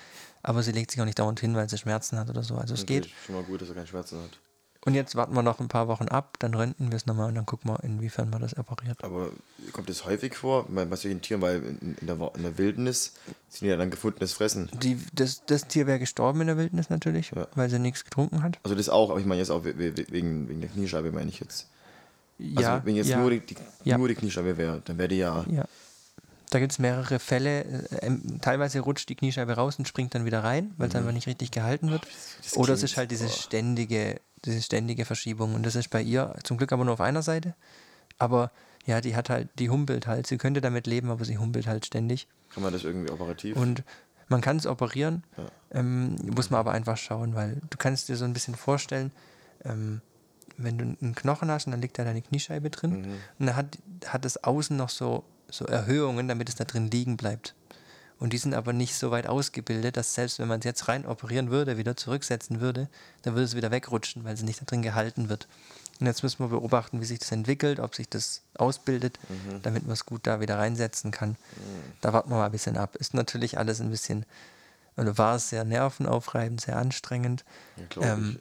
Aber 0.42 0.64
sie 0.64 0.72
legt 0.72 0.92
sich 0.92 1.00
auch 1.00 1.06
nicht 1.06 1.20
dauernd 1.20 1.40
hin, 1.40 1.56
weil 1.56 1.70
sie 1.70 1.78
Schmerzen 1.78 2.18
hat 2.18 2.30
oder 2.30 2.44
so. 2.44 2.56
Also 2.56 2.74
es 2.74 2.84
okay, 2.84 3.02
geht. 3.02 3.12
Schon 3.26 3.36
mal 3.36 3.44
gut, 3.44 3.62
dass 3.62 3.70
er 3.70 3.76
keine 3.76 3.88
Schmerzen 3.88 4.22
hat. 4.22 4.40
Und 4.86 4.96
jetzt 4.96 5.16
warten 5.16 5.34
wir 5.34 5.44
noch 5.44 5.60
ein 5.62 5.70
paar 5.70 5.88
Wochen 5.88 6.10
ab, 6.10 6.36
dann 6.40 6.54
röntgen 6.54 6.92
wir 6.92 6.98
es 6.98 7.06
nochmal 7.06 7.30
und 7.30 7.36
dann 7.36 7.46
gucken 7.46 7.72
wir, 7.72 7.82
inwiefern 7.84 8.30
man 8.30 8.42
das 8.42 8.58
operiert. 8.58 9.02
Aber 9.02 9.30
kommt 9.72 9.88
das 9.90 10.06
häufig 10.06 10.36
vor, 10.36 10.66
bei 10.68 10.86
solchen 10.98 11.22
Tieren, 11.22 11.42
weil 11.42 11.64
in, 11.64 11.96
in, 12.02 12.08
der, 12.08 12.18
in 12.36 12.44
der 12.44 12.58
Wildnis 12.58 13.14
sind 13.48 13.70
ja 13.70 13.78
dann 13.78 13.90
gefundenes 13.92 14.34
Fressen. 14.34 14.70
Die, 14.82 14.98
das, 15.14 15.46
das 15.46 15.68
Tier 15.68 15.88
wäre 15.88 16.00
gestorben 16.00 16.42
in 16.42 16.48
der 16.48 16.58
Wildnis 16.58 16.90
natürlich, 16.90 17.32
Ja. 17.34 17.48
weil 17.56 17.70
sie 17.70 17.80
nichts 17.80 18.04
getrunken 18.04 18.44
hat. 18.44 18.60
Also 18.64 18.76
das 18.76 18.90
auch, 18.90 19.10
aber 19.10 19.20
ich 19.20 19.26
meine 19.26 19.40
jetzt 19.40 19.52
auch 19.52 19.64
we- 19.64 19.78
we- 19.78 19.96
wegen, 20.10 20.50
wegen 20.50 20.60
der 20.60 20.70
Kniescheibe, 20.70 21.12
meine 21.14 21.30
ich 21.30 21.40
jetzt. 21.40 21.68
Also 22.40 22.62
ja, 22.62 22.82
wenn 22.84 22.96
jetzt 22.96 23.10
ja, 23.10 23.20
nur, 23.20 23.30
die, 23.30 23.40
die, 23.40 23.56
Ja. 23.86 23.98
nur 23.98 24.10
die 24.10 24.16
Kniescheibe 24.16 24.58
wäre, 24.58 24.82
dann 24.84 24.98
wäre 24.98 25.08
die 25.08 25.18
ja. 25.18 25.46
ja. 25.50 25.64
Da 26.54 26.60
gibt 26.60 26.72
es 26.72 26.78
mehrere 26.80 27.18
Fälle. 27.20 27.64
Äh, 27.64 28.06
ähm, 28.06 28.40
teilweise 28.42 28.80
rutscht 28.82 29.10
die 29.10 29.16
Kniescheibe 29.16 29.54
raus 29.54 29.80
und 29.80 29.88
springt 29.88 30.14
dann 30.14 30.24
wieder 30.26 30.44
rein, 30.44 30.74
weil 30.78 30.88
es 30.90 30.96
einfach 30.96 31.12
nicht 31.12 31.26
richtig 31.28 31.50
gehalten 31.52 31.90
wird. 31.90 32.06
das 32.44 32.56
Oder 32.58 32.74
es 32.74 32.84
ist 32.84 32.96
halt 32.98 33.10
diese 33.10 33.26
boah. 33.26 33.32
ständige, 33.34 34.22
diese 34.46 34.62
ständige 34.62 35.06
Verschiebung. 35.06 35.56
Und 35.56 35.66
das 35.66 35.76
ist 35.76 35.90
bei 35.90 36.02
ihr 36.02 36.36
zum 36.44 36.58
Glück 36.58 36.72
aber 36.72 36.84
nur 36.86 36.94
auf 36.94 37.02
einer 37.02 37.24
Seite. 37.24 37.56
Aber 38.20 38.52
ja, 38.86 39.02
die 39.02 39.16
hat 39.16 39.30
halt, 39.30 39.50
die 39.58 39.70
humpelt 39.70 40.06
halt. 40.06 40.28
Sie 40.28 40.38
könnte 40.38 40.62
damit 40.62 40.86
leben, 40.86 41.10
aber 41.10 41.26
sie 41.26 41.38
humpelt 41.40 41.66
halt 41.66 41.86
ständig. 41.86 42.28
Kann 42.54 42.62
man 42.62 42.72
das 42.74 42.84
irgendwie 42.84 43.12
operativ? 43.12 43.56
Und 43.58 43.84
man 44.28 44.42
kann 44.42 44.58
es 44.58 44.68
operieren, 44.68 45.24
Ja. 45.38 45.80
ähm, 45.80 46.16
muss 46.36 46.50
man 46.52 46.60
aber 46.60 46.72
einfach 46.72 46.98
schauen, 46.98 47.34
weil 47.36 47.62
du 47.70 47.78
kannst 47.78 48.10
dir 48.10 48.16
so 48.16 48.26
ein 48.26 48.34
bisschen 48.34 48.56
vorstellen, 48.56 49.12
ähm, 49.66 50.02
wenn 50.58 50.78
du 50.78 50.84
einen 51.02 51.16
Knochen 51.16 51.50
hast 51.50 51.66
und 51.66 51.72
dann 51.72 51.82
liegt 51.82 51.98
da 51.98 52.04
deine 52.04 52.22
Kniescheibe 52.22 52.70
drin 52.70 53.02
Mhm. 53.02 53.14
und 53.40 53.46
dann 53.48 53.56
hat, 53.56 53.78
hat 54.06 54.24
es 54.26 54.44
außen 54.44 54.78
noch 54.78 54.90
so, 54.90 55.24
so 55.54 55.66
Erhöhungen, 55.66 56.28
damit 56.28 56.50
es 56.50 56.56
da 56.56 56.64
drin 56.64 56.90
liegen 56.90 57.18
bleibt. 57.18 57.54
Und 58.20 58.32
die 58.32 58.38
sind 58.38 58.54
aber 58.54 58.72
nicht 58.74 58.96
so 58.96 59.12
weit 59.12 59.28
ausgebildet, 59.28 59.98
dass 59.98 60.14
selbst 60.14 60.40
wenn 60.40 60.48
man 60.48 60.60
es 60.60 60.66
jetzt 60.66 60.88
rein 60.88 61.06
operieren 61.06 61.50
würde, 61.52 61.78
wieder 61.78 61.98
zurücksetzen 61.98 62.62
würde, 62.62 62.88
dann 63.24 63.34
würde 63.34 63.46
es 63.46 63.56
wieder 63.56 63.70
wegrutschen, 63.72 64.24
weil 64.24 64.34
es 64.34 64.44
nicht 64.44 64.62
da 64.62 64.66
drin 64.66 64.82
gehalten 64.82 65.28
wird. 65.30 65.48
Und 66.00 66.08
jetzt 66.08 66.24
müssen 66.24 66.40
wir 66.40 66.48
beobachten, 66.48 67.02
wie 67.02 67.06
sich 67.06 67.20
das 67.20 67.32
entwickelt, 67.32 67.80
ob 67.80 67.96
sich 67.96 68.08
das 68.10 68.42
ausbildet, 68.56 69.20
Mhm. 69.30 69.62
damit 69.62 69.84
man 69.84 69.94
es 69.94 70.06
gut 70.06 70.26
da 70.26 70.40
wieder 70.40 70.58
reinsetzen 70.58 71.12
kann. 71.12 71.36
Da 72.02 72.14
warten 72.14 72.30
wir 72.30 72.38
mal 72.38 72.46
ein 72.46 72.52
bisschen 72.52 72.78
ab. 72.78 72.96
Ist 72.96 73.14
natürlich 73.14 73.58
alles 73.58 73.82
ein 73.82 73.90
bisschen, 73.90 74.26
oder 74.96 75.18
war 75.18 75.36
es 75.36 75.50
sehr 75.50 75.66
nervenaufreibend, 75.66 76.62
sehr 76.62 76.78
anstrengend. 76.78 77.44
ja, 78.00 78.14
ähm, 78.14 78.38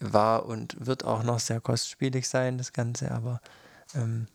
ich. 0.00 0.12
War 0.12 0.46
und 0.46 0.86
wird 0.86 1.04
auch 1.04 1.24
noch 1.24 1.40
sehr 1.40 1.60
kostspielig 1.60 2.28
sein, 2.28 2.56
das 2.56 2.72
Ganze, 2.72 3.10
aber 3.10 3.40
ähm, 3.94 4.28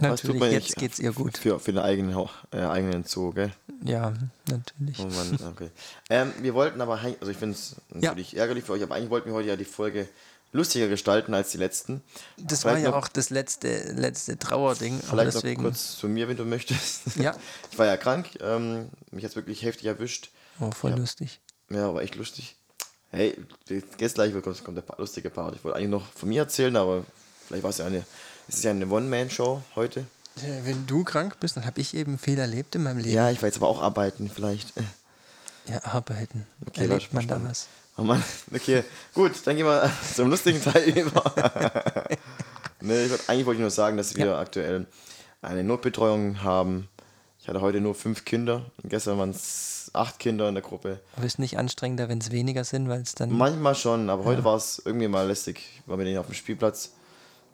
natürlich, 0.00 0.42
jetzt 0.42 0.62
nicht 0.64 0.76
geht 0.76 0.92
es 0.92 0.98
ihr 0.98 1.12
gut. 1.12 1.38
Für, 1.38 1.58
für 1.60 1.72
den 1.72 1.82
eigenen, 1.82 2.28
äh, 2.52 2.56
eigenen 2.58 3.04
Zoo, 3.04 3.32
gell? 3.32 3.52
Ja, 3.84 4.12
natürlich. 4.48 4.98
Oh 5.00 5.04
Mann, 5.08 5.38
okay. 5.52 5.70
ähm, 6.10 6.32
wir 6.40 6.54
wollten 6.54 6.80
aber, 6.80 7.00
also 7.00 7.28
ich 7.30 7.36
finde 7.36 7.54
es 7.56 7.76
Ja. 7.94 8.10
natürlich 8.10 8.36
ärgerlich 8.36 8.64
für 8.64 8.72
euch, 8.72 8.82
aber 8.82 8.94
eigentlich 8.96 9.10
wollten 9.10 9.28
wir 9.30 9.34
heute 9.34 9.48
ja 9.48 9.56
die 9.56 9.64
Folge 9.64 10.08
lustiger 10.52 10.88
gestalten 10.88 11.34
als 11.34 11.50
die 11.50 11.58
letzten. 11.58 12.02
Das 12.38 12.64
war 12.64 12.72
Vielleicht 12.72 12.84
ja 12.86 12.90
noch- 12.90 13.04
auch 13.04 13.08
das 13.08 13.30
letzte, 13.30 13.92
letzte 13.92 14.38
Trauerding, 14.38 14.94
aber 15.08 15.22
Vielleicht 15.22 15.36
deswegen. 15.36 15.62
noch 15.62 15.70
kurz 15.70 15.98
zu 15.98 16.08
mir, 16.08 16.26
wenn 16.28 16.36
du 16.36 16.44
möchtest. 16.44 17.16
Ja. 17.16 17.34
Ich 17.70 17.78
war 17.78 17.86
ja 17.86 17.96
krank, 17.96 18.30
ähm, 18.40 18.88
mich 19.10 19.24
hat 19.24 19.36
wirklich 19.36 19.62
heftig 19.62 19.86
erwischt. 19.86 20.30
Oh, 20.60 20.70
voll 20.70 20.92
Ja. 20.92 20.96
lustig. 20.96 21.40
Ja, 21.70 21.94
war 21.94 22.02
echt 22.02 22.14
lustig. 22.16 22.56
Hey, 23.10 23.36
jetzt 23.98 24.14
gleich 24.14 24.32
kommt, 24.42 24.64
kommt 24.64 24.76
der 24.76 24.84
lustige 24.98 25.30
Part. 25.30 25.54
Ich 25.56 25.64
wollte 25.64 25.76
eigentlich 25.76 25.90
noch 25.90 26.06
von 26.12 26.28
mir 26.28 26.42
erzählen, 26.42 26.74
aber 26.76 27.04
vielleicht 27.46 27.62
war 27.62 27.70
es 27.70 27.78
ja 27.78 27.86
eine, 27.86 28.04
es 28.48 28.56
ist 28.56 28.64
ja 28.64 28.70
eine 28.70 28.86
One-Man-Show 28.88 29.62
heute. 29.76 30.00
Äh, 30.36 30.64
Wenn 30.64 30.86
du 30.86 31.04
krank 31.04 31.38
bist, 31.40 31.56
dann 31.56 31.66
habe 31.66 31.80
ich 31.80 31.94
eben 31.94 32.18
viel 32.18 32.38
erlebt 32.38 32.74
in 32.74 32.82
meinem 32.82 32.98
Leben. 32.98 33.10
Ja, 33.14 33.30
ich 33.30 33.40
war 33.42 33.48
jetzt 33.48 33.56
aber 33.56 33.68
auch 33.68 33.82
arbeiten 33.82 34.30
vielleicht. 34.34 34.72
Ja, 35.66 35.84
arbeiten. 35.84 36.46
Okay, 36.66 36.82
Erlebt 36.82 37.12
Leute, 37.12 37.14
man 37.14 37.28
da 37.28 37.48
was? 37.50 37.66
Oh 37.96 38.02
Mann, 38.02 38.22
okay, 38.54 38.84
gut, 39.12 39.32
dann 39.44 39.56
gehen 39.56 39.66
wir 39.66 39.90
zum 40.14 40.30
lustigen 40.30 40.62
Teil 40.62 40.88
über. 40.90 41.22
nee, 42.80 43.04
ich 43.04 43.10
wollt, 43.10 43.28
eigentlich 43.28 43.46
wollte 43.46 43.58
ich 43.58 43.62
nur 43.62 43.70
sagen, 43.70 43.96
dass 43.96 44.14
wir 44.14 44.26
Ja. 44.26 44.38
aktuell 44.38 44.86
eine 45.42 45.64
Notbetreuung 45.64 46.42
haben. 46.42 46.88
Ich 47.40 47.48
hatte 47.48 47.60
heute 47.60 47.80
nur 47.80 47.94
fünf 47.94 48.24
Kinder 48.24 48.66
und 48.82 48.90
gestern 48.90 49.18
waren 49.18 49.30
es 49.30 49.90
acht 49.94 50.18
Kinder 50.18 50.48
in 50.48 50.54
der 50.54 50.62
Gruppe. 50.62 51.00
Aber 51.16 51.26
ist 51.26 51.38
nicht 51.38 51.58
anstrengender, 51.58 52.08
wenn 52.08 52.18
es 52.18 52.30
weniger 52.30 52.62
sind, 52.64 52.88
weil 52.88 53.00
es 53.02 53.14
dann. 53.14 53.32
Manchmal 53.32 53.74
schon, 53.74 54.10
aber 54.10 54.24
heute 54.24 54.44
war 54.44 54.56
es 54.56 54.80
irgendwie 54.84 55.08
mal 55.08 55.26
lästig. 55.26 55.58
Ich 55.82 55.88
war 55.88 55.96
mit 55.96 56.06
denen 56.06 56.18
auf 56.18 56.26
dem 56.26 56.34
Spielplatz 56.34 56.92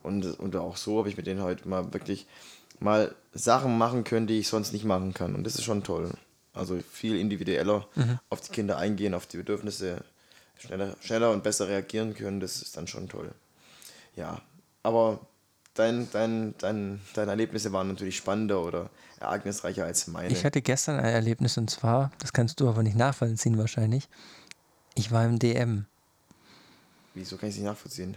und, 0.05 0.39
und 0.39 0.55
auch 0.57 0.77
so 0.77 0.99
habe 0.99 1.09
ich 1.09 1.17
mit 1.17 1.27
denen 1.27 1.43
heute 1.43 1.69
mal 1.69 1.93
wirklich 1.93 2.27
mal 2.81 3.15
Sachen 3.33 3.79
machen 3.79 4.05
können, 4.05 4.27
die 4.27 4.39
ich 4.39 4.49
sonst 4.49 4.73
nicht 4.73 4.85
machen 4.85 5.15
kann. 5.15 5.35
Und 5.35 5.45
das 5.45 5.55
ist 5.57 5.65
schon 5.65 5.83
toll. 5.83 6.11
Also 6.53 6.79
viel 6.91 7.17
individueller 7.19 7.89
auf 8.31 8.41
die 8.41 8.53
Kinder 8.53 8.79
eingehen, 8.79 9.15
auf 9.15 9.27
die 9.27 9.39
Bedürfnisse 9.39 10.05
schneller, 10.59 10.97
schneller 11.01 11.33
und 11.33 11.43
besser 11.43 11.69
reagieren 11.69 12.15
können, 12.15 12.39
das 12.39 12.63
ist 12.63 12.77
dann 12.77 12.87
schon 12.87 13.09
toll. 13.09 13.33
Ja, 14.15 14.41
aber 14.85 15.19
dein, 15.75 16.09
dein, 16.13 16.55
dein, 16.59 17.01
deine 17.15 17.33
Erlebnisse 17.33 17.73
waren 17.73 17.89
natürlich 17.89 18.17
spannender 18.17 18.63
oder 18.63 18.91
ereignisreicher 19.19 19.85
als 19.85 20.07
meine. 20.07 20.33
Ich 20.33 20.45
hatte 20.45 20.63
gestern 20.63 21.01
ein 21.01 21.13
Erlebnis 21.13 21.59
und 21.59 21.71
zwar, 21.71 22.13
das 22.21 22.33
kannst 22.33 22.61
du 22.61 22.69
aber 22.69 22.83
nicht 22.83 22.97
nachvollziehen 22.97 23.59
wahrscheinlich. 23.59 24.09
Ich 24.95 25.11
war 25.11 25.25
im 25.25 25.41
DM, 25.41 25.87
Wieso 27.15 27.37
kann 27.37 27.49
ich 27.49 27.55
es 27.55 27.61
nicht 27.61 27.69
nachvollziehen? 27.69 28.17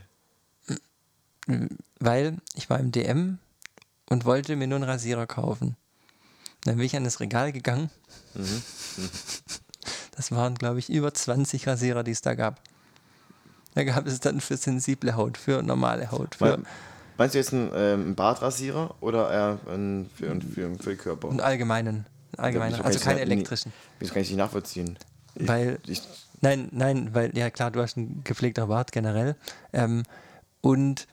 Weil 1.99 2.37
ich 2.55 2.69
war 2.69 2.79
im 2.79 2.91
DM 2.91 3.39
und 4.09 4.25
wollte 4.25 4.55
mir 4.55 4.67
nur 4.67 4.77
einen 4.77 4.89
Rasierer 4.89 5.27
kaufen. 5.27 5.75
Dann 6.63 6.77
bin 6.77 6.85
ich 6.85 6.95
an 6.95 7.03
das 7.03 7.19
Regal 7.19 7.51
gegangen. 7.51 7.89
Mhm. 8.33 8.61
Das 10.15 10.31
waren, 10.31 10.55
glaube 10.55 10.79
ich, 10.79 10.89
über 10.89 11.13
20 11.13 11.67
Rasierer, 11.67 12.03
die 12.03 12.11
es 12.11 12.21
da 12.21 12.33
gab. 12.33 12.59
Da 13.75 13.83
gab 13.83 14.07
es 14.07 14.19
dann 14.19 14.41
für 14.41 14.57
sensible 14.57 15.15
Haut, 15.15 15.37
für 15.37 15.61
normale 15.61 16.11
Haut, 16.11 16.35
für 16.35 16.57
Me- 16.57 16.63
Meinst 17.19 17.33
du 17.33 17.39
jetzt 17.39 17.53
einen, 17.53 17.71
ähm, 17.73 18.01
einen 18.01 18.15
Bartrasierer 18.15 18.95
oder 19.01 19.31
eher 19.31 19.59
einen 19.73 20.07
für, 20.15 20.39
für, 20.39 20.75
für 20.75 20.89
den 20.91 20.97
Körper? 20.97 21.29
einen 21.29 21.39
allgemeinen. 21.39 22.05
einen 22.35 22.45
allgemeinen 22.45 22.71
Wieso 22.73 22.77
kann 22.83 22.85
also 22.87 22.97
ich's 22.97 23.05
keine 23.05 23.19
nicht- 23.21 23.31
elektrischen. 23.31 23.73
Wieso 23.99 24.13
kann 24.13 24.21
ich 24.23 24.29
nicht 24.29 24.37
nachvollziehen? 24.37 24.97
Ich, 25.35 25.47
Weil- 25.47 25.79
ich, 25.87 26.01
Nein, 26.41 26.69
nein, 26.71 27.15
weil, 27.15 27.35
ja 27.35 27.49
klar, 27.49 27.71
du 27.71 27.81
hast 27.81 27.97
einen 27.97 28.23
gepflegter 28.23 28.67
Bart 28.67 28.91
generell. 28.91 29.35
Ähm, 29.73 30.03
und 30.61 31.07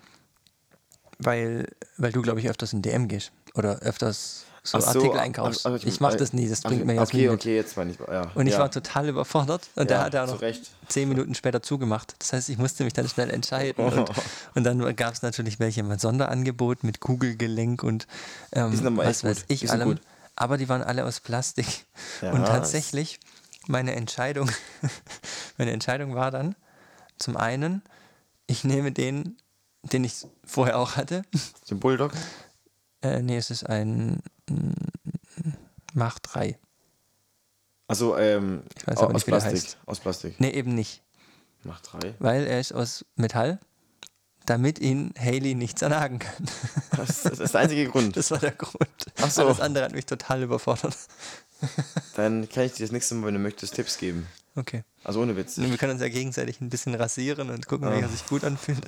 weil, 1.18 1.68
weil 1.96 2.12
du, 2.12 2.22
glaube 2.22 2.40
ich, 2.40 2.48
öfters 2.48 2.72
in 2.72 2.82
DM 2.82 3.08
gehst. 3.08 3.32
Oder 3.54 3.78
öfters 3.80 4.44
so, 4.62 4.80
so, 4.80 4.86
Artikel 4.86 5.10
ach- 5.18 5.22
einkaufst. 5.22 5.66
ach, 5.66 5.78
ich 5.84 6.00
mache 6.00 6.16
das 6.16 6.32
nie, 6.32 6.48
das 6.48 6.60
ach, 6.64 6.70
bringt 6.70 6.86
mir 6.86 6.94
ja 6.94 7.02
Okay, 7.02 7.28
mit. 7.28 7.40
okay, 7.40 7.54
jetzt 7.56 7.76
meine 7.76 7.90
ich. 7.92 7.98
Ja, 7.98 8.30
Und 8.34 8.46
ich 8.46 8.54
ja. 8.54 8.60
war 8.60 8.70
total 8.70 9.08
überfordert. 9.10 9.68
Und 9.76 9.90
Ja, 9.90 9.98
da 9.98 10.04
hat 10.04 10.14
er 10.14 10.26
noch 10.26 10.40
Recht. 10.40 10.70
zehn 10.88 11.08
Minuten 11.08 11.34
später 11.34 11.62
zugemacht. 11.62 12.14
Das 12.18 12.32
heißt, 12.32 12.48
ich 12.48 12.58
musste 12.58 12.82
mich 12.84 12.94
dann 12.94 13.06
schnell 13.08 13.30
entscheiden. 13.30 13.84
Und, 13.92 14.10
und 14.54 14.64
dann 14.64 14.96
gab 14.96 15.12
es 15.12 15.22
natürlich 15.22 15.60
welche 15.60 15.82
mit 15.82 16.00
Sonderangebot 16.00 16.82
mit 16.82 17.00
Kugelgelenk 17.00 17.82
und 17.82 18.06
ähm, 18.52 18.72
was 18.96 19.22
weiß 19.22 19.40
gut. 19.42 19.44
ich 19.48 19.70
allem. 19.70 19.88
gut. 19.90 20.00
Aber 20.36 20.56
die 20.56 20.68
waren 20.68 20.82
alle 20.82 21.04
aus 21.04 21.20
Plastik. 21.20 21.66
Und 22.22 22.44
tatsächlich, 22.46 23.20
meine 23.68 23.94
Entscheidung, 23.94 24.50
meine 25.58 25.72
Entscheidung 25.72 26.14
war 26.14 26.30
dann, 26.30 26.56
zum 27.18 27.36
einen, 27.36 27.82
ich 28.46 28.64
nehme 28.64 28.90
den, 28.92 29.36
den 29.92 30.04
ich 30.04 30.26
vorher 30.44 30.78
auch 30.78 30.96
hatte. 30.96 31.22
Den 31.70 31.80
Bulldog? 31.80 32.12
Äh, 33.02 33.22
nee, 33.22 33.36
es 33.36 33.50
ist 33.50 33.64
ein 33.64 34.22
mm, 34.48 34.72
Mach 35.94 36.18
3. 36.18 36.58
Also, 37.86 38.16
ähm, 38.16 38.62
Ich 38.76 38.86
weiß 38.86 38.98
aber 38.98 39.08
aus 39.08 39.12
nicht, 39.14 39.26
wie 39.26 39.30
der 39.30 39.38
Plastik. 39.38 39.62
heißt. 39.62 39.78
Aus 39.86 40.00
Plastik. 40.00 40.40
Nee, 40.40 40.50
eben 40.50 40.74
nicht. 40.74 41.02
Macht 41.64 41.92
drei. 41.92 42.14
Weil 42.18 42.46
er 42.46 42.60
ist 42.60 42.72
aus 42.72 43.04
Metall, 43.16 43.58
damit 44.46 44.78
ihn 44.78 45.14
Haley 45.18 45.54
nicht 45.54 45.78
zernagen 45.78 46.18
kann. 46.18 46.46
Das, 46.96 47.24
ist 47.24 47.52
der 47.54 47.60
einzige 47.60 47.88
Grund. 47.88 48.16
Das 48.16 48.30
war 48.30 48.38
der 48.38 48.52
Grund. 48.52 48.88
Ach 49.20 49.28
so. 49.28 49.44
Alles 49.44 49.60
andere 49.60 49.84
hat 49.84 49.92
mich 49.92 50.06
total 50.06 50.44
überfordert. 50.44 50.96
Dann 52.14 52.48
kann 52.48 52.64
ich 52.64 52.74
dir 52.74 52.84
das 52.84 52.92
nächste 52.92 53.16
Mal, 53.16 53.26
wenn 53.26 53.34
du 53.34 53.40
möchtest, 53.40 53.74
Tipps 53.74 53.98
geben. 53.98 54.28
Okay. 54.54 54.84
Also 55.02 55.20
ohne 55.20 55.36
Witz. 55.36 55.58
Wir 55.58 55.76
können 55.76 55.92
uns 55.92 56.00
ja 56.00 56.08
gegenseitig 56.08 56.60
ein 56.60 56.68
bisschen 56.68 56.94
rasieren 56.94 57.50
und 57.50 57.66
gucken, 57.66 57.90
welcher 57.90 58.08
sich 58.08 58.24
gut 58.26 58.44
anfühlt. 58.44 58.86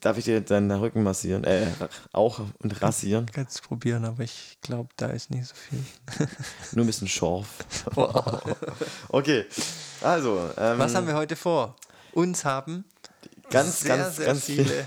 Darf 0.00 0.16
ich 0.18 0.24
dir 0.24 0.40
deinen 0.40 0.70
Rücken 0.70 1.02
massieren? 1.02 1.44
Äh, 1.44 1.66
auch 2.12 2.40
und 2.58 2.82
rasieren? 2.82 3.26
Kannst 3.32 3.58
du 3.58 3.68
probieren, 3.68 4.04
aber 4.04 4.22
ich 4.22 4.58
glaube, 4.62 4.88
da 4.96 5.06
ist 5.08 5.30
nicht 5.30 5.46
so 5.46 5.54
viel. 5.54 5.82
Nur 6.72 6.84
ein 6.84 6.86
bisschen 6.86 7.08
scharf. 7.08 7.48
Wow. 7.94 8.42
Okay, 9.08 9.44
also. 10.02 10.50
Ähm, 10.56 10.78
Was 10.78 10.94
haben 10.94 11.06
wir 11.06 11.14
heute 11.14 11.36
vor? 11.36 11.76
Uns 12.12 12.44
haben 12.44 12.84
ganz, 13.50 13.80
sehr, 13.80 13.96
ganz, 13.96 14.16
sehr 14.16 14.26
ganz 14.26 14.44
viele. 14.44 14.64
viele 14.64 14.86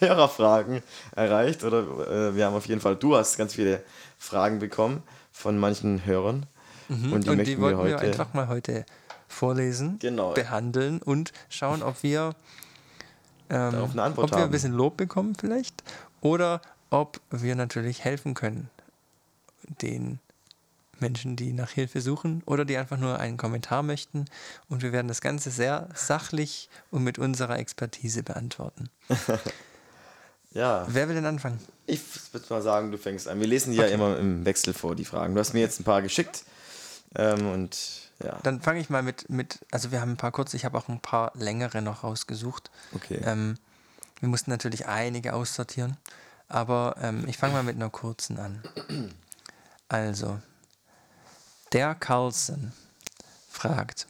Hörerfragen 0.00 0.82
erreicht. 1.14 1.64
Oder 1.64 1.80
äh, 2.30 2.34
wir 2.36 2.46
haben 2.46 2.54
auf 2.54 2.66
jeden 2.66 2.80
Fall, 2.80 2.96
du 2.96 3.16
hast 3.16 3.36
ganz 3.36 3.54
viele 3.54 3.82
Fragen 4.18 4.58
bekommen 4.58 5.02
von 5.30 5.58
manchen 5.58 6.04
Hörern. 6.04 6.46
Und 6.88 7.00
die 7.00 7.06
Mhm. 7.06 7.12
und 7.12 7.26
die 7.26 7.36
möchten 7.36 7.56
wir 7.56 7.62
wollten 7.62 7.84
wir, 7.86 7.94
heute. 7.96 8.06
einfach 8.06 8.34
mal 8.34 8.48
heute 8.48 8.84
vorlesen, 9.28 9.98
Genau. 9.98 10.32
behandeln 10.34 11.00
und 11.00 11.32
schauen, 11.48 11.82
ob 11.82 12.02
wir, 12.02 12.34
ähm, 13.50 13.72
Darauf 13.72 13.90
eine 13.92 14.02
Antwort 14.02 14.24
ob 14.26 14.30
wir 14.32 14.36
ein 14.38 14.42
haben. 14.44 14.50
bisschen 14.50 14.72
Lob 14.72 14.96
bekommen 14.96 15.34
vielleicht 15.38 15.82
oder 16.20 16.60
ob 16.90 17.20
wir 17.30 17.54
natürlich 17.54 18.04
helfen 18.04 18.34
können, 18.34 18.68
den 19.80 20.18
Menschen, 21.00 21.34
die 21.36 21.52
nach 21.52 21.70
Hilfe 21.70 22.00
suchen 22.00 22.42
oder 22.46 22.64
die 22.64 22.76
einfach 22.76 22.98
nur 22.98 23.18
einen 23.18 23.36
Kommentar 23.36 23.82
möchten. 23.82 24.26
Und 24.68 24.82
wir 24.82 24.92
werden 24.92 25.08
das 25.08 25.20
Ganze 25.20 25.50
sehr 25.50 25.88
sachlich 25.94 26.68
und 26.90 27.02
mit 27.02 27.18
unserer 27.18 27.58
Expertise 27.58 28.22
beantworten. 28.22 28.88
Ja. 30.54 30.86
Wer 30.88 31.08
will 31.08 31.14
denn 31.14 31.24
anfangen? 31.26 31.58
Ich 31.86 32.00
würde 32.32 32.46
mal 32.50 32.62
sagen, 32.62 32.90
du 32.90 32.98
fängst 32.98 33.26
an. 33.26 33.40
Wir 33.40 33.46
lesen 33.46 33.72
die 33.72 33.78
ja 33.78 33.86
immer 33.86 34.18
im 34.18 34.44
Wechsel 34.44 34.74
vor, 34.74 34.94
die 34.94 35.04
Fragen. 35.04 35.34
Du 35.34 35.40
hast 35.40 35.54
mir 35.54 35.60
jetzt 35.60 35.80
ein 35.80 35.84
paar 35.84 36.02
geschickt. 36.02 36.44
Ähm, 37.14 37.46
und 37.50 38.10
ja. 38.22 38.38
Dann 38.42 38.60
fange 38.60 38.80
ich 38.80 38.90
mal 38.90 39.02
mit, 39.02 39.28
mit, 39.28 39.64
also 39.70 39.90
wir 39.92 40.00
haben 40.00 40.12
ein 40.12 40.16
paar 40.16 40.32
kurze, 40.32 40.56
ich 40.56 40.64
habe 40.64 40.78
auch 40.78 40.88
ein 40.88 41.00
paar 41.00 41.32
längere 41.34 41.82
noch 41.82 42.04
rausgesucht. 42.04 42.70
Okay. 42.94 43.20
Ähm, 43.24 43.56
wir 44.20 44.28
mussten 44.28 44.50
natürlich 44.50 44.86
einige 44.86 45.34
aussortieren, 45.34 45.96
aber 46.48 46.96
ähm, 47.00 47.26
ich 47.26 47.38
fange 47.38 47.54
mal 47.54 47.64
mit 47.64 47.76
einer 47.76 47.90
kurzen 47.90 48.38
an. 48.38 48.62
Also, 49.88 50.40
der 51.72 51.94
Carlson 51.94 52.72
fragt, 53.50 54.06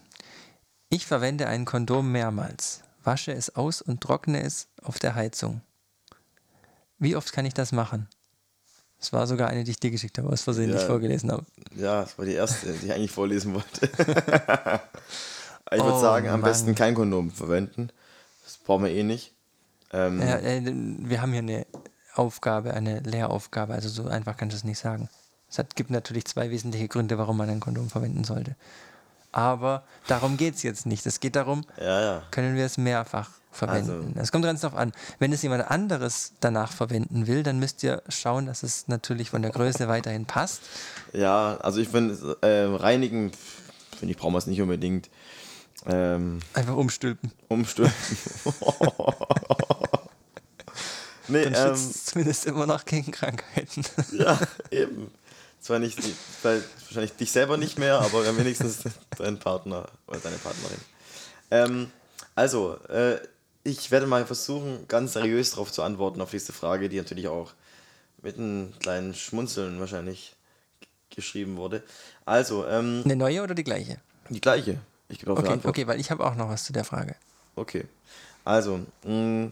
ich 0.91 1.07
verwende 1.07 1.49
ein 1.49 1.65
Kondom 1.65 2.13
mehrmals, 2.13 2.83
wasche 3.03 3.33
es 3.33 3.57
aus 3.57 3.81
und 3.81 4.01
trockne 4.01 4.43
es 4.43 4.69
auf 4.83 4.99
der 4.99 5.15
Heizung. 5.15 5.63
Wie 6.99 7.17
oft 7.17 7.33
kann 7.33 7.47
ich 7.47 7.55
das 7.55 7.73
machen? 7.73 8.09
Das 9.03 9.13
war 9.13 9.27
sogar 9.27 9.49
eine, 9.49 9.65
die 9.65 9.73
ich 9.73 9.81
dir 9.81 9.91
geschickt 9.91 10.17
habe, 10.19 10.29
aus 10.29 10.43
Versehen, 10.43 10.69
die 10.71 10.77
ich 10.77 10.81
Ja. 10.83 10.87
vorgelesen 10.87 11.33
habe. 11.33 11.45
Ja, 11.75 12.03
das 12.03 12.17
war 12.17 12.25
die 12.25 12.35
erste, 12.35 12.73
die 12.73 12.87
ich 12.87 12.93
eigentlich 12.93 13.11
vorlesen 13.11 13.53
wollte. 13.53 13.87
ich 15.73 15.79
würde 15.79 15.93
Oh, 15.95 16.01
sagen, 16.01 16.29
am 16.29 16.41
Mann. 16.41 16.49
besten 16.51 16.77
kein 16.77 16.95
Kondom 16.95 17.33
verwenden. 17.33 17.91
Das 18.45 18.59
brauchen 18.59 18.85
wir 18.85 18.93
eh 18.93 19.03
nicht. 19.03 19.33
Ähm, 19.93 20.21
Ja, 20.21 20.37
äh, 20.37 20.63
wir 20.65 21.21
haben 21.21 21.33
hier 21.33 21.41
eine 21.41 21.67
Aufgabe, 22.15 22.75
eine 22.75 23.01
Lehraufgabe, 23.01 23.75
also 23.75 23.89
so 23.89 24.07
einfach 24.07 24.37
kannst 24.37 24.55
du 24.55 24.59
es 24.59 24.63
nicht 24.65 24.79
sagen. 24.79 25.09
Es 25.51 25.59
hat, 25.59 25.75
gibt 25.75 25.91
natürlich 25.91 26.27
zwei 26.27 26.51
wesentliche 26.51 26.87
Gründe, 26.87 27.19
warum 27.19 27.37
man 27.39 27.51
ein 27.51 27.59
Kondom 27.59 27.91
verwenden 27.91 28.23
sollte. 28.23 28.55
Aber 29.33 29.83
darum 30.07 30.37
geht 30.37 30.55
es 30.55 30.63
jetzt 30.63 30.87
nicht. 30.87 31.05
Es 31.07 31.19
geht 31.19 31.35
darum, 31.35 31.65
ja, 31.77 32.01
ja. 32.01 32.23
können 32.31 32.55
wir 32.55 32.65
es 32.67 32.79
mehrfach 32.79 33.31
verwenden. 33.53 34.15
Es 34.19 34.33
kommt 34.33 34.45
ganz 34.45 34.63
darauf 34.63 34.79
an. 34.79 34.93
Wenn 35.19 35.33
es 35.33 35.43
jemand 35.43 35.71
anderes 35.71 36.33
danach 36.41 36.73
verwenden 36.73 37.27
will, 37.27 37.43
dann 37.43 37.59
müsst 37.59 37.83
ihr 37.83 38.03
schauen, 38.09 38.47
dass 38.47 38.63
es 38.63 38.89
natürlich 38.89 39.31
von 39.31 39.43
der 39.43 39.51
Größe 39.51 39.89
weiterhin 39.89 40.27
passt. 40.27 40.63
Ja, 41.13 41.59
also 41.59 41.81
ich 41.81 41.89
finde, 41.89 42.37
äh, 42.41 42.75
reinigen, 42.75 43.31
finde 43.99 44.13
ich, 44.13 44.19
brauchen 44.19 44.35
wir 44.35 44.39
es 44.39 44.47
nicht 44.47 44.61
unbedingt. 44.61 45.11
Ähm, 45.87 46.41
Einfach 46.55 46.77
umstülpen. 46.77 47.33
umstülpen. 47.49 47.93
nee, 51.29 51.45
Dann 51.45 51.55
ähm, 51.55 51.77
schützt 51.77 51.97
es 51.97 52.05
zumindest 52.07 52.47
immer 52.47 52.67
noch 52.67 52.85
gegen 52.85 53.11
Krankheiten. 53.11 53.85
ja, 54.13 54.39
eben. 54.71 55.11
Zwar 55.61 55.79
nicht, 55.79 55.99
weil 56.43 56.63
wahrscheinlich 56.87 57.13
dich 57.13 57.31
selber 57.31 57.57
nicht 57.57 57.79
mehr, 57.79 58.01
aber 58.01 58.37
wenigstens 58.37 58.79
deinen 59.19 59.39
Partner 59.39 59.87
oder 60.09 60.19
deine 60.19 60.37
Partnerin. 60.37 60.79
Ähm, 61.53 61.91
also, 62.35 62.77
äh, 62.89 63.19
ich 63.65 63.91
werde 63.91 64.07
mal 64.07 64.27
versuchen, 64.27 64.87
ganz 64.89 65.13
seriös 65.15 65.51
darauf 65.53 65.71
zu 65.73 65.83
antworten, 65.83 66.21
auf 66.21 66.31
diese 66.31 66.53
Frage, 66.53 66.89
die 66.89 66.97
natürlich 66.97 67.29
auch 67.29 67.53
mit 68.23 68.37
einem 68.39 68.73
kleinen 68.79 69.15
Schmunzeln 69.15 69.81
wahrscheinlich 69.81 70.35
geschrieben 71.11 71.57
wurde. 71.57 71.83
Also, 72.25 72.67
ähm, 72.67 73.03
Eine 73.05 73.17
neue 73.17 73.43
oder 73.43 73.55
die 73.55 73.65
gleiche? 73.65 73.99
die 74.29 74.41
gleiche. 74.41 74.79
Ich 75.09 75.19
gebe 75.19 75.33
auf 75.33 75.39
Okay, 75.41 75.49
Antwort. 75.53 75.71
okay, 75.71 75.87
weil 75.87 76.01
ich 76.01 76.11
habe 76.11 76.25
auch 76.25 76.35
noch 76.35 76.49
was 76.49 76.65
zu 76.65 76.73
der 76.73 76.85
Frage. 76.85 77.15
Okay. 77.55 77.85
Also, 78.45 78.81
mh, 79.05 79.51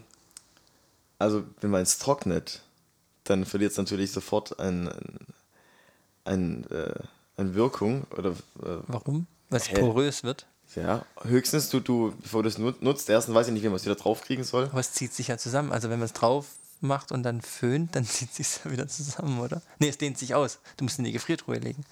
also 1.19 1.43
wenn 1.59 1.69
man 1.69 1.83
es 1.83 1.99
trocknet, 1.99 2.61
dann 3.25 3.45
verliert 3.45 3.71
es 3.71 3.77
natürlich 3.77 4.11
sofort 4.11 4.59
ein, 4.59 4.89
ein, 4.89 5.17
ein, 6.25 6.71
äh, 6.71 6.93
eine 7.37 7.53
Wirkung 7.53 8.05
oder 8.17 8.31
äh, 8.31 8.79
Warum? 8.87 9.27
Weil 9.49 9.59
es 9.59 9.69
porös 9.69 10.23
wird. 10.23 10.47
Ja, 10.75 11.05
höchstens 11.23 11.69
du, 11.69 11.79
du 11.79 12.13
bevor 12.21 12.43
du 12.43 12.49
es 12.49 12.57
nut- 12.57 12.81
nutzt, 12.81 13.09
erstens 13.09 13.35
weiß 13.35 13.47
ich 13.47 13.53
nicht, 13.53 13.63
wie 13.63 13.67
man 13.67 13.75
es 13.77 13.85
wieder 13.85 13.95
draufkriegen 13.95 14.43
soll. 14.43 14.65
Aber 14.65 14.79
es 14.79 14.93
zieht 14.93 15.13
sich 15.13 15.27
ja 15.27 15.37
zusammen. 15.37 15.71
Also 15.71 15.89
wenn 15.89 15.99
man 15.99 16.05
es 16.05 16.13
drauf 16.13 16.45
macht 16.79 17.11
und 17.11 17.23
dann 17.23 17.41
föhnt, 17.41 17.95
dann 17.95 18.05
zieht 18.05 18.33
sich 18.33 18.59
ja 18.63 18.71
wieder 18.71 18.87
zusammen, 18.87 19.39
oder? 19.39 19.61
Nee, 19.79 19.89
es 19.89 19.97
dehnt 19.97 20.17
sich 20.17 20.33
aus. 20.35 20.59
Du 20.77 20.83
musst 20.85 20.97
in 20.99 21.05
die 21.05 21.11
Gefriertruhe 21.11 21.57
legen. 21.57 21.83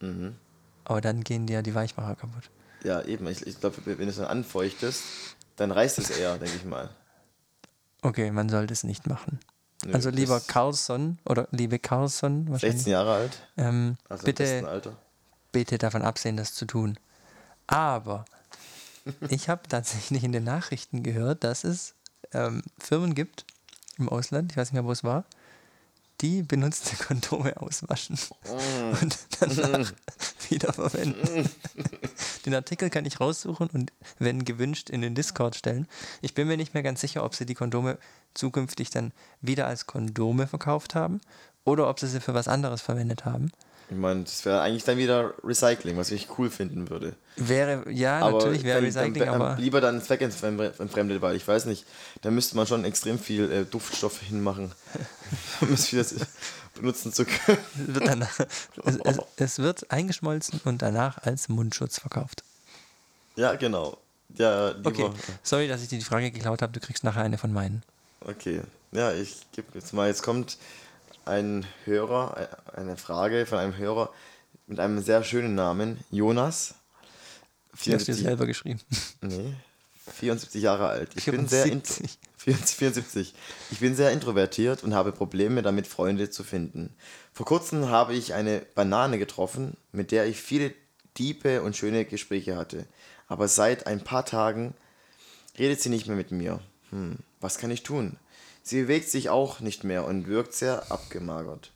Mhm. 0.00 0.34
Aber 0.84 1.00
dann 1.00 1.22
gehen 1.22 1.46
dir 1.46 1.54
ja 1.54 1.62
die 1.62 1.74
Weichmacher 1.74 2.16
kaputt. 2.16 2.50
Ja, 2.82 3.02
eben. 3.02 3.26
Ich, 3.28 3.46
ich 3.46 3.60
glaube, 3.60 3.76
wenn 3.84 3.96
du 3.98 4.06
es 4.08 4.16
dann 4.16 4.26
anfeuchtest, 4.26 5.02
dann 5.56 5.70
reißt 5.70 5.98
es 5.98 6.10
eher, 6.10 6.38
denke 6.38 6.56
ich 6.56 6.64
mal. 6.64 6.90
Okay, 8.02 8.32
man 8.32 8.48
sollte 8.48 8.72
es 8.72 8.82
nicht 8.82 9.06
machen. 9.06 9.38
Nö, 9.84 9.92
also 9.94 10.10
lieber 10.10 10.40
Carlson 10.40 11.18
oder 11.24 11.46
liebe 11.52 11.78
Carlson, 11.78 12.46
16 12.46 12.50
wahrscheinlich, 12.52 12.86
Jahre 12.86 13.14
alt, 13.14 13.42
ähm, 13.56 13.96
also 14.08 14.24
bitte, 14.24 14.64
Alter. 14.66 14.96
bitte 15.52 15.78
davon 15.78 16.02
absehen, 16.02 16.36
das 16.36 16.54
zu 16.54 16.66
tun. 16.66 16.98
Aber 17.72 18.26
ich 19.30 19.48
habe 19.48 19.66
tatsächlich 19.66 20.24
in 20.24 20.32
den 20.32 20.44
Nachrichten 20.44 21.02
gehört, 21.02 21.42
dass 21.42 21.64
es 21.64 21.94
ähm, 22.34 22.62
Firmen 22.78 23.14
gibt 23.14 23.46
im 23.96 24.10
Ausland, 24.10 24.52
ich 24.52 24.58
weiß 24.58 24.68
nicht 24.68 24.74
mehr, 24.74 24.84
wo 24.84 24.92
es 24.92 25.04
war, 25.04 25.24
die 26.20 26.42
benutzte 26.42 26.96
Kondome 27.02 27.56
auswaschen 27.56 28.18
und 29.00 29.18
danach 29.40 29.90
wiederverwenden. 30.50 31.48
Den 32.44 32.54
Artikel 32.54 32.90
kann 32.90 33.06
ich 33.06 33.20
raussuchen 33.20 33.70
und 33.70 33.90
wenn 34.18 34.44
gewünscht 34.44 34.90
in 34.90 35.00
den 35.00 35.14
Discord 35.14 35.56
stellen. 35.56 35.88
Ich 36.20 36.34
bin 36.34 36.48
mir 36.48 36.58
nicht 36.58 36.74
mehr 36.74 36.82
ganz 36.82 37.00
sicher, 37.00 37.24
ob 37.24 37.34
sie 37.34 37.46
die 37.46 37.54
Kondome 37.54 37.96
zukünftig 38.34 38.90
dann 38.90 39.12
wieder 39.40 39.66
als 39.66 39.86
Kondome 39.86 40.46
verkauft 40.46 40.94
haben 40.94 41.22
oder 41.64 41.88
ob 41.88 42.00
sie 42.00 42.08
sie 42.08 42.20
für 42.20 42.34
was 42.34 42.48
anderes 42.48 42.82
verwendet 42.82 43.24
haben. 43.24 43.50
Ich 43.92 43.98
meine, 43.98 44.24
das 44.24 44.42
wäre 44.46 44.62
eigentlich 44.62 44.84
dann 44.84 44.96
wieder 44.96 45.34
Recycling, 45.44 45.98
was 45.98 46.10
ich 46.10 46.38
cool 46.38 46.48
finden 46.48 46.88
würde. 46.88 47.14
Wäre, 47.36 47.90
ja, 47.90 48.20
aber 48.20 48.38
natürlich 48.38 48.64
wäre 48.64 48.80
Recycling, 48.80 49.26
dann, 49.26 49.28
aber 49.28 49.56
lieber 49.60 49.82
dann 49.82 50.00
zweckentfremdet, 50.00 51.20
weil 51.20 51.36
ich 51.36 51.46
weiß 51.46 51.66
nicht, 51.66 51.84
da 52.22 52.30
müsste 52.30 52.56
man 52.56 52.66
schon 52.66 52.86
extrem 52.86 53.18
viel 53.18 53.52
äh, 53.52 53.64
Duftstoff 53.64 54.18
hinmachen, 54.22 54.72
um 55.60 55.74
es 55.74 55.92
wieder 55.92 56.06
benutzen 56.74 57.12
zu 57.12 57.26
können. 57.26 57.58
wird 57.74 58.06
danach, 58.06 58.40
es, 58.84 58.96
es, 59.04 59.18
es 59.36 59.58
wird 59.58 59.90
eingeschmolzen 59.90 60.62
und 60.64 60.80
danach 60.80 61.18
als 61.18 61.50
Mundschutz 61.50 62.00
verkauft. 62.00 62.44
Ja, 63.36 63.56
genau. 63.56 63.98
Ja, 64.38 64.70
lieber. 64.70 64.88
Okay, 64.88 65.10
sorry, 65.42 65.68
dass 65.68 65.82
ich 65.82 65.88
dir 65.88 65.98
die 65.98 66.04
Frage 66.04 66.30
geklaut 66.30 66.62
habe. 66.62 66.72
Du 66.72 66.80
kriegst 66.80 67.04
nachher 67.04 67.24
eine 67.24 67.36
von 67.36 67.52
meinen. 67.52 67.82
Okay. 68.20 68.62
Ja, 68.92 69.12
ich 69.12 69.36
gebe 69.52 69.68
jetzt 69.74 69.92
mal, 69.92 70.08
jetzt 70.08 70.22
kommt 70.22 70.56
ein 71.24 71.66
Hörer, 71.84 72.48
äh, 72.74 72.80
eine 72.80 72.96
Frage 72.96 73.46
von 73.46 73.58
einem 73.58 73.76
Hörer 73.76 74.12
mit 74.66 74.80
einem 74.80 75.00
sehr 75.02 75.24
schönen 75.24 75.54
Namen, 75.54 75.98
Jonas. 76.10 76.74
Die 77.84 77.94
hast 77.94 78.08
du 78.08 78.12
74 78.12 78.16
selber 78.16 78.46
geschrieben. 78.46 78.80
Nee, 79.22 79.54
74 80.10 80.62
Jahre 80.62 80.88
alt. 80.88 81.10
Ich 81.14 81.26
bin 81.26 81.46
sehr 81.46 81.66
intro 81.66 82.04
74. 82.38 82.76
74. 82.76 83.34
Ich 83.70 83.78
bin 83.78 83.94
sehr 83.94 84.10
introvertiert 84.10 84.82
und 84.82 84.94
habe 84.94 85.12
Probleme 85.12 85.62
damit, 85.62 85.86
Freunde 85.86 86.28
zu 86.28 86.42
finden. 86.42 86.92
Vor 87.32 87.46
kurzem 87.46 87.88
habe 87.88 88.14
ich 88.14 88.34
eine 88.34 88.66
Banane 88.74 89.18
getroffen, 89.18 89.76
mit 89.92 90.10
der 90.10 90.26
ich 90.26 90.40
viele 90.40 90.74
tiefe 91.14 91.62
und 91.62 91.76
schöne 91.76 92.04
Gespräche 92.04 92.56
hatte. 92.56 92.86
Aber 93.28 93.46
seit 93.46 93.86
ein 93.86 94.02
paar 94.02 94.24
Tagen 94.24 94.74
redet 95.56 95.80
sie 95.80 95.88
nicht 95.88 96.08
mehr 96.08 96.16
mit 96.16 96.32
mir. 96.32 96.60
Hm, 96.90 97.18
was 97.40 97.58
kann 97.58 97.70
ich 97.70 97.84
tun? 97.84 98.16
Sie 98.62 98.82
bewegt 98.82 99.08
sich 99.08 99.28
auch 99.28 99.60
nicht 99.60 99.84
mehr 99.84 100.04
und 100.04 100.26
wirkt 100.26 100.54
sehr 100.54 100.90
abgemagert. 100.90 101.72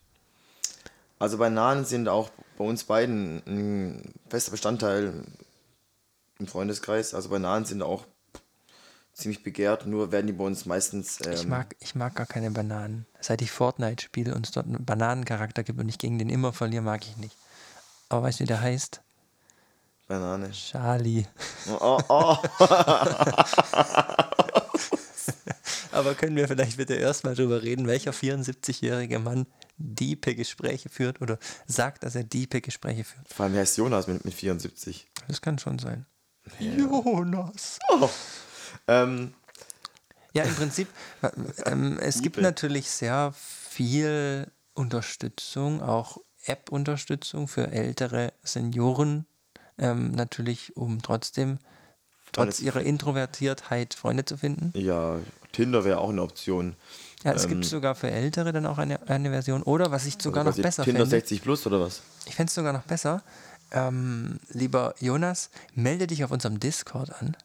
Also 1.18 1.38
Bananen 1.38 1.84
sind 1.84 2.08
auch 2.08 2.30
bei 2.58 2.64
uns 2.64 2.84
beiden 2.84 3.42
ein 3.46 4.12
fester 4.28 4.50
Bestandteil 4.50 5.24
im 6.38 6.46
Freundeskreis. 6.46 7.14
Also 7.14 7.28
Bananen 7.30 7.64
sind 7.64 7.82
auch 7.82 8.04
ziemlich 9.12 9.42
begehrt, 9.42 9.86
nur 9.86 10.12
werden 10.12 10.26
die 10.26 10.32
bei 10.34 10.44
uns 10.44 10.66
meistens. 10.66 11.18
Ähm, 11.24 11.32
Ich 11.32 11.46
mag, 11.46 11.74
ich 11.80 11.94
mag 11.94 12.14
gar 12.14 12.26
keine 12.26 12.50
Bananen. 12.50 13.06
Seit 13.20 13.40
ich 13.42 13.50
Fortnite 13.50 14.02
spiele 14.04 14.34
und 14.34 14.46
es 14.46 14.52
dort 14.52 14.66
einen 14.66 14.84
Bananencharakter 14.84 15.64
gibt 15.64 15.80
und 15.80 15.88
ich 15.88 15.98
gegen 15.98 16.18
den 16.18 16.28
immer 16.28 16.52
verliere, 16.52 16.82
mag 16.82 17.02
ich 17.04 17.16
nicht. 17.16 17.36
Aber 18.08 18.24
weißt 18.24 18.40
du, 18.40 18.44
wie 18.44 18.48
der 18.48 18.60
heißt? 18.60 19.00
Banane. 20.06 20.50
Charlie. 20.52 21.26
Oh, 21.80 21.98
oh. 22.08 22.36
Aber 25.96 26.14
können 26.14 26.36
wir 26.36 26.46
vielleicht 26.46 26.76
bitte 26.76 26.92
erstmal 26.94 27.34
drüber 27.34 27.62
reden, 27.62 27.86
welcher 27.86 28.10
74-jährige 28.10 29.18
Mann 29.18 29.46
diepe 29.78 30.34
Gespräche 30.34 30.90
führt 30.90 31.22
oder 31.22 31.38
sagt, 31.66 32.04
dass 32.04 32.14
er 32.14 32.22
diepe 32.22 32.60
Gespräche 32.60 33.02
führt? 33.04 33.26
Vor 33.32 33.44
allem, 33.44 33.54
wie 33.54 33.58
heißt 33.58 33.78
Jonas 33.78 34.06
mit, 34.06 34.22
mit 34.22 34.34
74? 34.34 35.08
Das 35.26 35.40
kann 35.40 35.58
schon 35.58 35.78
sein. 35.78 36.04
Jonas. 36.58 37.78
Oh. 37.88 38.10
Ähm, 38.88 39.32
Ja, 40.34 40.42
im 40.44 40.54
Prinzip, 40.54 40.88
äh, 41.22 41.30
ähm, 41.64 41.98
es 41.98 42.20
gibt 42.20 42.36
natürlich 42.36 42.90
sehr 42.90 43.32
viel 43.32 44.46
Unterstützung, 44.74 45.80
auch 45.80 46.18
App-Unterstützung 46.44 47.48
für 47.48 47.72
ältere 47.72 48.34
Senioren, 48.42 49.24
ähm, 49.78 50.10
natürlich, 50.10 50.76
um 50.76 51.00
trotzdem 51.00 51.58
trotz 52.32 52.60
ihrer 52.60 52.82
Introvertiertheit 52.82 53.94
Freunde 53.94 54.24
zu 54.24 54.36
finden. 54.36 54.72
ja, 54.78 55.18
Tinder 55.52 55.84
wäre 55.84 55.98
auch 55.98 56.10
eine 56.10 56.22
Option. 56.22 56.76
Ja, 57.24 57.32
es 57.32 57.48
gibt 57.48 57.64
sogar 57.64 57.94
für 57.94 58.10
Ältere 58.10 58.52
dann 58.52 58.66
auch 58.66 58.78
eine, 58.78 59.08
eine 59.08 59.30
Version. 59.30 59.62
Oder 59.62 59.90
was 59.90 60.06
ich 60.06 60.20
sogar 60.20 60.44
noch 60.44 60.50
Quasi 60.50 60.62
besser 60.62 60.84
Tinder 60.84 61.00
fände. 61.00 61.10
60 61.16 61.42
plus 61.42 61.66
oder 61.66 61.80
was? 61.80 62.02
Ich 62.26 62.34
fände 62.34 62.48
es 62.48 62.54
sogar 62.54 62.72
noch 62.72 62.82
besser. 62.82 63.22
Ähm, 63.72 64.38
lieber 64.50 64.94
Jonas, 65.00 65.50
melde 65.74 66.06
dich 66.06 66.22
auf 66.24 66.30
unserem 66.30 66.60
Discord 66.60 67.10
an. 67.20 67.36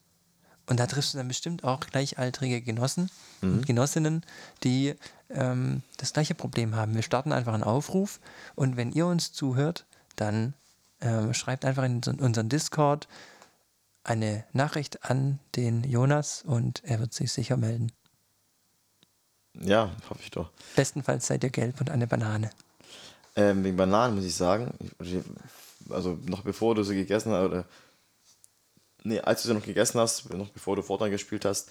Und 0.68 0.80
da 0.80 0.88
triffst 0.88 1.14
du 1.14 1.18
dann 1.18 1.28
bestimmt 1.28 1.64
auch 1.64 1.80
gleichaltrige 1.80 2.62
Genossen 2.62 3.10
und 3.42 3.66
Genossinnen, 3.66 4.24
die 4.64 4.96
ähm, 5.30 5.82
das 5.98 6.14
gleiche 6.14 6.36
Problem 6.36 6.76
haben. 6.76 6.94
Wir 6.96 7.02
starten 7.02 7.32
einfach 7.32 7.54
einen 7.54 7.64
Aufruf 7.64 8.20
und 8.56 8.78
wenn 8.78 8.92
ihr 8.92 9.08
uns 9.08 9.34
zuhört, 9.34 9.86
dann 10.16 10.54
ähm, 11.02 11.34
schreibt 11.34 11.66
einfach 11.66 11.84
in 11.84 12.02
unseren 12.20 12.48
Discord 12.48 13.08
eine 14.04 14.46
Nachricht 14.54 15.04
an 15.10 15.40
den 15.56 15.84
Jonas 15.84 16.44
und 16.44 16.84
er 16.84 17.00
wird 17.00 17.14
sich 17.14 17.32
sicher 17.32 17.58
melden. 17.58 17.92
Ja, 19.54 19.92
hoffe 20.10 20.22
ich 20.24 20.32
doch. 20.32 20.50
Bestenfalls 20.76 21.28
seid 21.28 21.44
ihr 21.44 21.50
gelb 21.50 21.80
und 21.82 21.90
eine 21.90 22.08
Banane. 22.08 22.50
Ähm, 23.36 23.64
wegen 23.64 23.78
Bananen 23.78 24.16
muss 24.16 24.26
ich 24.26 24.36
sagen, 24.36 24.74
also 25.90 26.18
noch 26.26 26.42
bevor 26.42 26.76
du 26.76 26.84
sie 26.84 26.96
gegessen 26.96 27.32
hast, 27.32 27.46
oder 27.46 27.66
nee, 29.04 29.20
als 29.20 29.44
du 29.44 29.50
sie 29.50 29.54
noch 29.54 29.64
gegessen 29.64 30.00
hast, 30.00 30.34
noch 30.34 30.50
bevor 30.50 30.76
du 30.76 30.82
Fortnite 30.82 31.12
gespielt 31.12 31.46
hast, 31.46 31.70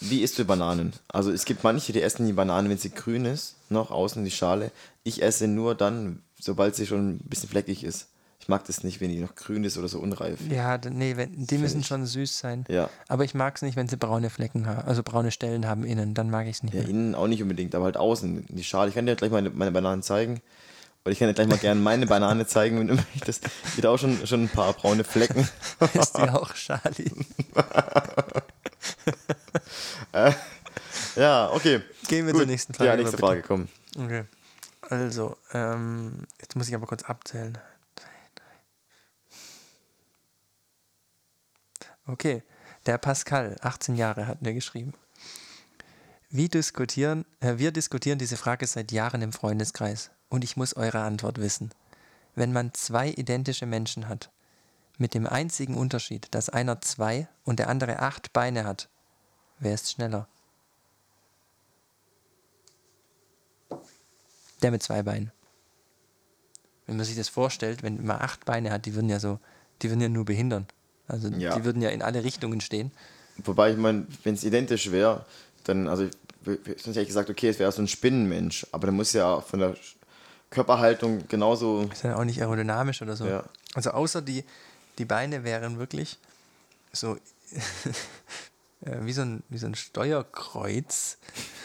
wie 0.00 0.22
isst 0.22 0.38
du 0.38 0.44
Bananen? 0.44 0.92
Also 1.08 1.30
es 1.30 1.44
gibt 1.44 1.64
manche, 1.64 1.92
die 1.92 2.00
essen 2.00 2.26
die 2.26 2.32
Banane, 2.32 2.68
wenn 2.70 2.78
sie 2.78 2.90
grün 2.90 3.26
ist, 3.26 3.56
noch 3.68 3.90
außen 3.90 4.24
die 4.24 4.30
Schale. 4.30 4.70
Ich 5.02 5.22
esse 5.22 5.48
nur 5.48 5.74
dann, 5.74 6.22
sobald 6.40 6.76
sie 6.76 6.86
schon 6.86 7.16
ein 7.16 7.18
bisschen 7.28 7.48
fleckig 7.48 7.84
ist. 7.84 8.08
Ich 8.42 8.48
mag 8.48 8.64
das 8.66 8.82
nicht, 8.82 9.00
wenn 9.00 9.08
die 9.08 9.20
noch 9.20 9.36
grün 9.36 9.62
ist 9.62 9.78
oder 9.78 9.86
so 9.86 10.00
unreif. 10.00 10.40
Ja, 10.50 10.76
nee, 10.90 11.16
wenn, 11.16 11.46
die 11.46 11.58
müssen 11.58 11.80
ich. 11.80 11.86
schon 11.86 12.04
süß 12.06 12.40
sein. 12.40 12.64
Ja. 12.68 12.90
Aber 13.06 13.22
ich 13.22 13.34
mag 13.34 13.54
es 13.54 13.62
nicht, 13.62 13.76
wenn 13.76 13.86
sie 13.88 13.96
braune 13.96 14.30
Flecken 14.30 14.66
haben, 14.66 14.86
also 14.88 15.04
braune 15.04 15.30
Stellen 15.30 15.68
haben 15.68 15.84
innen. 15.84 16.12
Dann 16.14 16.28
mag 16.28 16.46
ich 16.48 16.56
es 16.56 16.62
nicht 16.64 16.74
Ja, 16.74 16.80
mehr. 16.80 16.88
innen 16.90 17.14
auch 17.14 17.28
nicht 17.28 17.40
unbedingt, 17.40 17.72
aber 17.76 17.84
halt 17.84 17.96
außen, 17.96 18.46
die 18.48 18.64
Schale. 18.64 18.88
Ich 18.88 18.96
kann 18.96 19.06
dir 19.06 19.14
gleich 19.14 19.30
meine, 19.30 19.50
meine 19.50 19.70
Bananen 19.70 20.02
zeigen. 20.02 20.42
Oder 21.04 21.12
ich 21.12 21.20
kann 21.20 21.28
dir 21.28 21.34
gleich 21.34 21.46
mal 21.46 21.56
gerne 21.58 21.80
meine 21.80 22.06
Banane 22.06 22.44
zeigen, 22.46 22.80
wenn 22.80 22.88
du 22.88 22.94
möchtest. 23.14 23.48
Ich 23.76 23.86
auch 23.86 23.96
schon, 23.98 24.26
schon 24.26 24.42
ein 24.44 24.48
paar 24.48 24.72
braune 24.72 25.04
Flecken. 25.04 25.48
Ist 25.94 26.16
die 26.18 26.22
auch 26.28 26.52
Charlie? 26.54 27.12
Ja, 31.16 31.50
okay. 31.52 31.80
Gehen 32.08 32.26
wir 32.26 32.34
zur 32.34 32.46
nächsten 32.46 32.74
Frage 32.74 32.90
Ja, 32.90 32.96
nächste 32.96 33.16
bitte. 33.16 33.26
Frage, 33.26 33.42
komm. 33.42 33.68
Okay. 33.96 34.24
Also, 34.88 35.36
ähm, 35.52 36.24
jetzt 36.40 36.56
muss 36.56 36.68
ich 36.68 36.74
aber 36.74 36.86
kurz 36.86 37.02
abzählen. 37.04 37.56
Zwei, 37.96 38.08
drei. 41.80 41.86
Okay, 42.06 42.42
der 42.86 42.98
Pascal, 42.98 43.56
18 43.60 43.94
Jahre, 43.94 44.26
hat 44.26 44.42
mir 44.42 44.54
geschrieben. 44.54 44.92
Wie 46.30 46.48
diskutieren, 46.48 47.24
äh, 47.40 47.58
wir 47.58 47.70
diskutieren 47.70 48.18
diese 48.18 48.36
Frage 48.36 48.66
seit 48.66 48.90
Jahren 48.90 49.22
im 49.22 49.32
Freundeskreis 49.32 50.10
und 50.28 50.42
ich 50.42 50.56
muss 50.56 50.74
eure 50.74 51.00
Antwort 51.00 51.38
wissen. 51.38 51.70
Wenn 52.34 52.52
man 52.52 52.74
zwei 52.74 53.10
identische 53.10 53.66
Menschen 53.66 54.08
hat, 54.08 54.30
mit 54.98 55.14
dem 55.14 55.26
einzigen 55.26 55.76
Unterschied, 55.76 56.28
dass 56.34 56.48
einer 56.48 56.80
zwei 56.80 57.28
und 57.44 57.58
der 57.58 57.68
andere 57.68 58.00
acht 58.00 58.32
Beine 58.32 58.64
hat, 58.64 58.88
wer 59.58 59.74
ist 59.74 59.90
schneller? 59.90 60.26
Der 64.62 64.70
mit 64.70 64.82
zwei 64.82 65.02
Beinen. 65.02 65.32
Wenn 66.86 66.96
man 66.96 67.06
sich 67.06 67.16
das 67.16 67.28
vorstellt, 67.28 67.82
wenn 67.82 68.04
man 68.04 68.20
acht 68.20 68.44
Beine 68.44 68.70
hat, 68.70 68.86
die 68.86 68.94
würden 68.94 69.08
ja 69.08 69.20
so, 69.20 69.38
die 69.82 69.90
würden 69.90 70.00
ja 70.00 70.08
nur 70.08 70.24
behindern. 70.24 70.66
Also 71.12 71.28
Ja. 71.28 71.54
die 71.56 71.64
würden 71.64 71.82
ja 71.82 71.90
in 71.90 72.02
alle 72.02 72.24
Richtungen 72.24 72.60
stehen. 72.60 72.90
Wobei 73.44 73.70
ich 73.70 73.76
meine, 73.76 74.06
wenn 74.24 74.34
es 74.34 74.44
identisch 74.44 74.90
wäre, 74.90 75.24
dann, 75.64 75.86
also 75.86 76.04
ich 76.04 76.10
hätte 76.84 77.00
ich 77.00 77.06
gesagt, 77.06 77.30
okay, 77.30 77.48
es 77.48 77.58
wäre 77.58 77.70
so 77.70 77.82
ein 77.82 77.88
Spinnenmensch, 77.88 78.66
aber 78.72 78.86
der 78.86 78.92
muss 78.92 79.12
ja 79.12 79.40
von 79.40 79.60
der 79.60 79.76
Körperhaltung 80.50 81.28
genauso. 81.28 81.88
Ist 81.92 82.02
ja 82.02 82.16
auch 82.16 82.24
nicht 82.24 82.40
aerodynamisch 82.40 83.02
oder 83.02 83.14
so. 83.14 83.26
Ja. 83.26 83.44
Also 83.74 83.90
außer 83.90 84.22
die, 84.22 84.44
die 84.98 85.04
Beine 85.04 85.44
wären 85.44 85.78
wirklich 85.78 86.18
so 86.92 87.16
wie, 88.84 89.12
so 89.12 89.22
ein, 89.22 89.42
wie 89.48 89.58
so 89.58 89.66
ein 89.66 89.74
Steuerkreuz. 89.74 91.18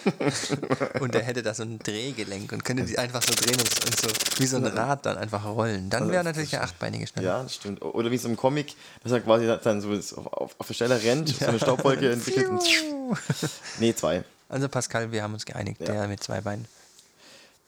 und 1.01 1.13
der 1.13 1.23
hätte 1.23 1.43
da 1.43 1.53
so 1.53 1.63
ein 1.63 1.80
Drehgelenk 1.80 2.51
und 2.51 2.63
könnte 2.63 2.84
die 2.84 2.97
einfach 2.97 3.21
so 3.21 3.34
drehen 3.34 3.60
und, 3.60 3.86
und 3.86 3.99
so 3.99 4.08
wie 4.39 4.45
so 4.45 4.58
ein 4.58 4.65
Rad 4.65 5.06
dann 5.06 5.17
einfach 5.17 5.43
rollen. 5.45 5.89
Dann 5.89 6.12
wäre 6.12 6.23
natürlich 6.23 6.51
der 6.51 6.63
achtbeinige 6.63 7.08
schneller. 7.08 7.27
Ja, 7.27 7.43
das 7.43 7.56
stimmt. 7.56 7.82
Oder 7.82 8.12
wie 8.12 8.17
so 8.17 8.30
ein 8.30 8.38
Comic, 8.38 8.75
dass 9.03 9.12
er 9.12 9.19
quasi 9.21 9.45
dann 9.63 9.82
so 9.82 9.89
auf, 9.91 10.56
auf, 10.60 10.67
der 10.67 10.73
Stelle 10.73 11.01
rennt, 11.01 11.30
so 11.30 11.45
eine 11.45 11.60
Staubwolke 11.60 12.12
entwickelt. 12.13 12.47
und- 12.47 12.63
Nee, 13.80 13.93
zwei. 13.95 14.23
Also 14.49 14.69
Pascal, 14.69 15.12
wir 15.12 15.23
haben 15.23 15.34
uns 15.34 15.45
geeinigt, 15.45 15.82
Ja. 15.82 15.88
der 15.88 16.08
mit 16.08 16.23
zwei 16.23 16.39
Beinen. 16.41 16.65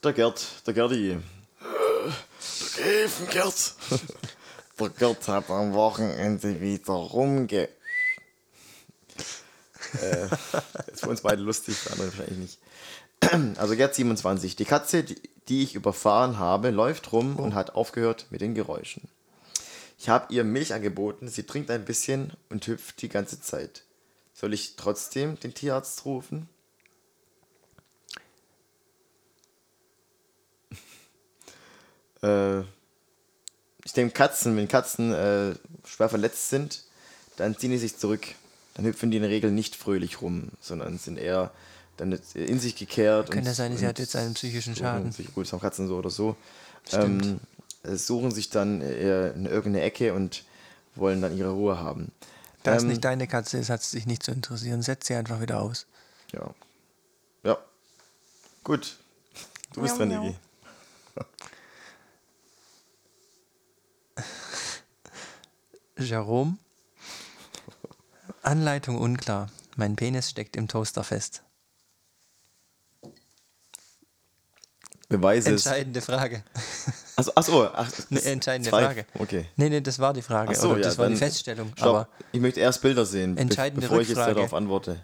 Der 0.03 0.13
Gerd, 0.13 0.45
der 0.65 0.73
Gerdi. 0.73 1.17
Der 2.77 3.27
Gerd. 3.31 3.73
Der 4.79 4.89
Gerd 4.89 5.27
hat 5.27 5.49
am 5.49 5.73
Wochenende 5.73 6.61
wieder 6.61 6.93
rumge... 6.93 7.67
äh, 10.01 10.25
ist 10.91 11.01
für 11.01 11.09
uns 11.09 11.21
beide 11.21 11.41
lustig, 11.41 11.75
für 11.75 11.91
andere 11.91 12.07
wahrscheinlich 12.09 12.37
nicht. 12.37 12.59
Also 13.57 13.75
Gerd 13.75 13.95
27. 13.95 14.55
Die 14.55 14.65
Katze, 14.65 15.03
die, 15.03 15.63
ich 15.63 15.75
überfahren 15.75 16.39
habe, 16.39 16.69
läuft 16.69 17.11
rum 17.11 17.35
und 17.35 17.53
hat 17.53 17.75
aufgehört 17.75 18.27
mit 18.29 18.41
den 18.41 18.55
Geräuschen. 18.55 19.09
Ich 19.97 20.07
habe 20.07 20.33
ihr 20.33 20.43
Milch 20.45 20.73
angeboten, 20.73 21.27
sie 21.27 21.43
trinkt 21.43 21.69
ein 21.69 21.83
bisschen 21.83 22.31
und 22.49 22.65
hüpft 22.65 23.01
die 23.01 23.09
ganze 23.09 23.41
Zeit. 23.41 23.83
Soll 24.33 24.53
ich 24.53 24.77
trotzdem 24.77 25.39
den 25.39 25.53
Tierarzt 25.53 26.05
rufen? 26.05 26.47
Äh, 32.21 32.63
ich 33.85 33.93
denke, 33.93 34.13
Katzen, 34.13 34.57
wenn 34.57 34.67
Katzen 34.67 35.13
äh, 35.13 35.55
schwer 35.85 36.09
verletzt 36.09 36.49
sind, 36.49 36.83
dann 37.37 37.57
ziehen 37.57 37.71
die 37.71 37.77
sich 37.77 37.97
zurück. 37.97 38.27
Dann 38.79 38.87
hüpfen 38.87 39.11
die 39.11 39.17
in 39.17 39.23
der 39.23 39.29
Regel 39.29 39.51
nicht 39.51 39.75
fröhlich 39.75 40.21
rum, 40.21 40.51
sondern 40.61 40.97
sind 40.97 41.17
eher 41.17 41.51
dann 41.97 42.17
in 42.33 42.59
sich 42.61 42.77
gekehrt. 42.77 43.29
Könnte 43.29 43.49
und, 43.49 43.55
sein, 43.55 43.75
sie 43.75 43.85
hat 43.85 43.99
jetzt 43.99 44.15
einen 44.15 44.35
psychischen 44.35 44.73
Schaden. 44.73 45.11
Sich, 45.11 45.33
gut, 45.33 45.45
das 45.45 45.51
haben 45.51 45.59
Katzen 45.59 45.89
so 45.89 45.97
oder 45.97 46.09
so. 46.09 46.37
Stimmt. 46.87 47.25
Ähm, 47.25 47.39
äh, 47.83 47.97
suchen 47.97 48.31
sich 48.31 48.49
dann 48.49 48.79
eher 48.79 49.33
in 49.33 49.45
irgendeine 49.45 49.83
Ecke 49.83 50.13
und 50.13 50.45
wollen 50.95 51.21
dann 51.21 51.37
ihre 51.37 51.49
Ruhe 51.49 51.77
haben. 51.77 52.13
Da 52.63 52.73
es 52.73 52.83
Ähm, 52.83 52.87
nicht 52.87 53.03
deine 53.03 53.27
Katze 53.27 53.57
ist, 53.57 53.69
hat 53.69 53.83
sie 53.83 53.97
sich 53.97 54.05
nicht 54.05 54.23
zu 54.23 54.31
interessieren. 54.31 54.81
Setz 54.81 55.07
sie 55.07 55.15
einfach 55.15 55.41
wieder 55.41 55.59
aus. 55.59 55.85
Ja. 56.31 56.53
Ja. 57.43 57.57
Gut. 58.63 58.95
Du 59.73 59.81
bist 59.81 59.99
dran, 59.99 60.07
Niki. 60.07 60.37
Jerome. 65.97 66.57
Anleitung 68.49 68.97
unklar. 68.97 69.49
Mein 69.75 69.95
Penis 69.95 70.31
steckt 70.31 70.55
im 70.55 70.67
Toaster 70.67 71.03
fest. 71.03 71.43
Beweise 75.07 75.53
es. 75.53 75.65
Entscheidende 75.65 76.01
Frage. 76.01 76.43
Achso, 77.15 77.31
achso 77.35 77.65
ach, 77.67 77.91
Eine 78.09 78.21
entscheidende 78.23 78.69
zwei. 78.71 78.83
Frage. 78.85 79.05
Okay. 79.19 79.45
Nee, 79.55 79.69
nee, 79.69 79.81
das 79.81 79.99
war 79.99 80.13
die 80.13 80.21
Frage. 80.23 80.49
Achso, 80.49 80.69
oder 80.71 80.77
ja, 80.79 80.83
das 80.83 80.97
war 80.97 81.09
die 81.09 81.15
Feststellung. 81.15 81.71
Stopp. 81.75 81.87
Aber 81.87 82.07
ich 82.31 82.41
möchte 82.41 82.59
erst 82.59 82.81
Bilder 82.81 83.05
sehen, 83.05 83.37
Entscheidende 83.37 83.81
bevor 83.81 84.01
ich 84.01 84.07
jetzt 84.09 84.17
Rückfrage. 84.17 84.35
darauf 84.35 84.53
antworte. 84.55 85.03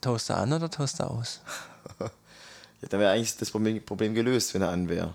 Toaster 0.00 0.36
an 0.38 0.52
oder 0.52 0.70
Toaster 0.70 1.10
aus? 1.10 1.40
Ja, 2.82 2.88
dann 2.90 3.00
wäre 3.00 3.10
eigentlich 3.12 3.34
das 3.38 3.50
Problem, 3.50 3.82
Problem 3.82 4.12
gelöst, 4.12 4.52
wenn 4.52 4.60
er 4.60 4.68
an 4.68 4.90
wäre. 4.90 5.14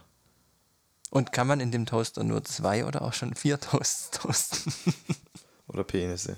Und 1.11 1.31
kann 1.31 1.45
man 1.45 1.59
in 1.59 1.69
dem 1.71 1.85
Toaster 1.85 2.23
nur 2.23 2.43
zwei 2.43 2.85
oder 2.85 3.03
auch 3.03 3.13
schon 3.13 3.35
vier 3.35 3.59
Toasts 3.59 4.09
toasten? 4.19 4.73
Oder 5.67 5.83
Penisse. 5.83 6.37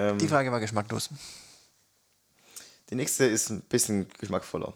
Ähm, 0.00 0.18
Die 0.18 0.28
Frage 0.28 0.50
war 0.50 0.60
geschmacklos. 0.60 1.10
Die 2.88 2.94
nächste 2.94 3.26
ist 3.26 3.50
ein 3.50 3.60
bisschen 3.62 4.08
geschmackvoller. 4.18 4.72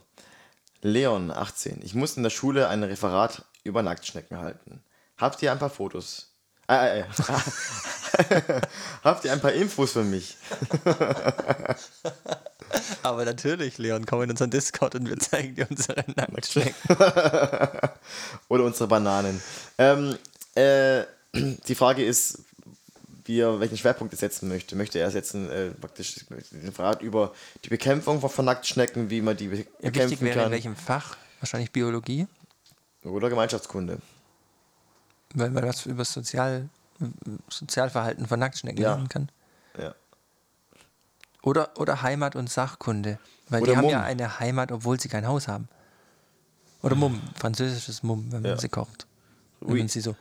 Leon, 0.82 1.30
18. 1.30 1.80
Ich 1.82 1.94
muss 1.94 2.16
in 2.18 2.22
der 2.22 2.30
Schule 2.30 2.68
ein 2.68 2.82
Referat 2.82 3.46
über 3.64 3.82
Nacktschnecken 3.82 4.38
halten. 4.38 4.84
Habt 5.16 5.40
ihr 5.42 5.50
ein 5.50 5.58
paar 5.58 5.70
Fotos? 5.70 6.30
Äh, 6.68 7.00
äh, 7.00 7.04
äh. 7.04 7.04
Habt 9.02 9.24
ihr 9.24 9.32
ein 9.32 9.40
paar 9.40 9.52
Infos 9.52 9.92
für 9.92 10.04
mich? 10.04 10.36
Aber 13.02 13.24
natürlich, 13.24 13.78
Leon, 13.78 14.04
komm 14.04 14.22
in 14.22 14.30
unseren 14.30 14.50
Discord 14.50 14.94
und 14.94 15.08
wir 15.08 15.18
zeigen 15.18 15.54
dir 15.54 15.66
unsere 15.70 16.04
Nacktschnecken. 16.16 16.74
Oder 18.48 18.64
unsere 18.64 18.88
Bananen. 18.88 19.42
Ähm, 19.78 20.18
äh, 20.54 21.04
die 21.32 21.74
Frage 21.74 22.04
ist, 22.04 22.40
wie 23.26 23.40
er 23.40 23.60
welchen 23.60 23.76
Schwerpunkt 23.78 24.12
er 24.14 24.18
setzen 24.18 24.48
möchte. 24.48 24.76
Möchte 24.76 24.98
er 24.98 25.10
setzen 25.10 25.50
äh, 25.50 25.70
praktisch 25.70 26.14
den 26.26 26.66
Referat 26.66 27.02
über 27.02 27.32
die 27.64 27.68
Bekämpfung 27.70 28.20
von, 28.20 28.44
Nacktschnecken, 28.44 29.10
wie 29.10 29.22
man 29.22 29.36
die 29.36 29.48
be 29.48 29.56
Ja, 29.58 29.64
bekämpfen 29.80 29.94
wichtig 30.10 30.20
wäre 30.20 30.34
in 30.38 30.42
kann? 30.44 30.52
welchem 30.52 30.76
Fach? 30.76 31.16
Wahrscheinlich 31.40 31.70
Biologie, 31.72 32.26
Oder 33.02 33.28
Gemeinschaftskunde. 33.30 33.98
weil 35.34 35.50
man 35.50 35.66
was 35.66 35.84
über 35.86 35.98
das 35.98 36.12
Sozial, 36.12 36.68
Sozialverhalten 37.48 38.26
von 38.26 38.38
Nacktschnecken 38.40 38.80
Ja. 38.82 38.90
lernen 38.94 39.08
kann. 39.08 39.28
Ja. 39.78 39.94
Oder, 41.42 41.70
oder 41.78 42.00
Heimat 42.02 42.36
und 42.36 42.48
Sachkunde. 42.50 43.18
Weil 43.50 43.62
Oder 43.62 43.72
die 43.72 43.76
haben 43.76 43.82
Mumm. 43.84 43.90
ja 43.92 44.02
eine 44.02 44.38
Heimat, 44.40 44.72
obwohl 44.72 44.98
sie 44.98 45.08
kein 45.10 45.26
Haus 45.26 45.48
haben. 45.48 45.68
Oder 46.82 46.94
Mumm, 46.94 47.20
französisches 47.38 48.02
Mumm, 48.02 48.26
wenn 48.30 48.42
man 48.42 48.52
Ja. 48.52 48.58
sie 48.58 48.68
kocht. 48.70 49.06
Wenn 49.60 49.78
man 49.78 49.88
sie 49.88 50.00
so. 50.00 50.16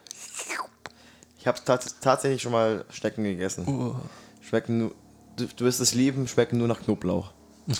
Ich 1.43 1.47
habe 1.47 1.59
tats 1.65 1.99
tatsächlich 1.99 2.41
schon 2.41 2.53
mal 2.53 2.85
Schnecken 2.89 3.25
gegessen. 3.25 3.67
Uh, 3.67 3.95
Schmecken 4.41 4.77
nur, 4.77 4.95
du, 5.35 5.45
du 5.45 5.65
wirst 5.65 5.81
es 5.81 5.93
lieben, 5.93 6.25
schmecken 6.29 6.57
nur 6.57 6.69
nach 6.69 6.81
Knoblauch. 6.81 7.33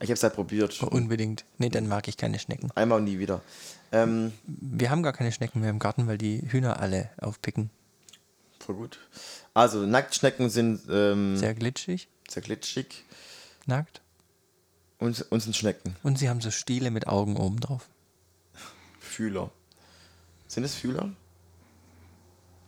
Ich 0.00 0.08
habe 0.08 0.14
es 0.14 0.22
halt 0.24 0.34
probiert. 0.34 0.82
unbedingt. 0.82 1.44
Nee, 1.58 1.68
dann 1.68 1.86
mag 1.86 2.08
ich 2.08 2.16
keine 2.16 2.40
Schnecken. 2.40 2.72
Einmal 2.74 2.98
und 2.98 3.04
nie 3.04 3.20
wieder. 3.20 3.40
Ähm, 3.92 4.32
Wir 4.46 4.90
haben 4.90 5.04
gar 5.04 5.12
keine 5.12 5.30
Schnecken 5.30 5.60
mehr 5.60 5.70
im 5.70 5.78
Garten, 5.78 6.08
weil 6.08 6.18
die 6.18 6.42
Hühner 6.50 6.80
alle 6.80 7.10
aufpicken. 7.20 7.70
voll 8.58 8.74
gut. 8.74 8.98
Also, 9.54 9.86
Nacktschnecken 9.86 10.50
sind 10.50 10.80
ähm, 10.90 11.36
sehr, 11.36 11.50
Sehr 11.50 11.54
glitschig, 11.54 12.08
glitschig 12.34 13.04
nackt. 13.66 14.00
und, 14.98 15.24
und 15.30 15.38
sind 15.40 15.54
Schnecken. 15.54 15.94
Und 16.02 16.18
sie 16.18 16.28
haben 16.28 16.40
so 16.40 16.50
Stiele 16.50 16.90
mit 16.90 17.06
Augen 17.06 17.36
oben 17.36 17.60
drauf. 17.60 17.88
Fühler. 18.98 19.52
Sind 20.48 20.64
es 20.64 20.74
Fühler? 20.74 21.10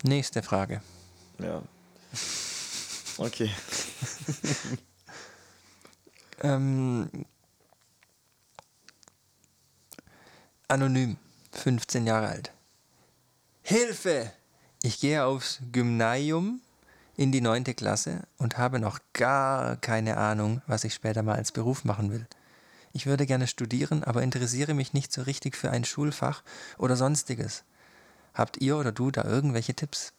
Nächste 0.04 0.42
Frage. 0.42 0.80
Ja. 1.38 1.62
Okay. 3.18 3.50
Ähm, 6.42 7.08
anonym, 10.68 11.16
15 11.52 12.06
Jahre 12.06 12.28
alt. 12.28 12.52
Hilfe! 13.62 14.30
Ich 14.82 15.00
gehe 15.00 15.24
aufs 15.24 15.60
Gymnasium 15.72 16.60
in 17.16 17.32
die 17.32 17.40
9. 17.40 17.64
Klasse 17.76 18.24
und 18.36 18.58
habe 18.58 18.78
noch 18.78 18.98
gar 19.14 19.76
keine 19.76 20.18
Ahnung, 20.18 20.60
was 20.66 20.84
ich 20.84 20.92
später 20.92 21.22
mal 21.22 21.36
als 21.36 21.50
Beruf 21.50 21.84
machen 21.84 22.10
will. 22.12 22.26
Ich 22.92 23.06
würde 23.06 23.24
gerne 23.24 23.46
studieren, 23.46 24.04
aber 24.04 24.22
interessiere 24.22 24.74
mich 24.74 24.92
nicht 24.92 25.14
so 25.14 25.22
richtig 25.22 25.56
für 25.56 25.70
ein 25.70 25.86
Schulfach 25.86 26.42
oder 26.76 26.96
sonstiges. 26.96 27.64
Habt 28.34 28.60
ihr 28.60 28.76
oder 28.76 28.92
du 28.92 29.10
da 29.10 29.24
irgendwelche 29.24 29.74
Tipps? 29.74 30.12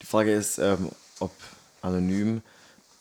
Die 0.00 0.06
Frage 0.06 0.32
ist, 0.32 0.58
ähm, 0.58 0.90
ob 1.18 1.32
anonym, 1.80 2.42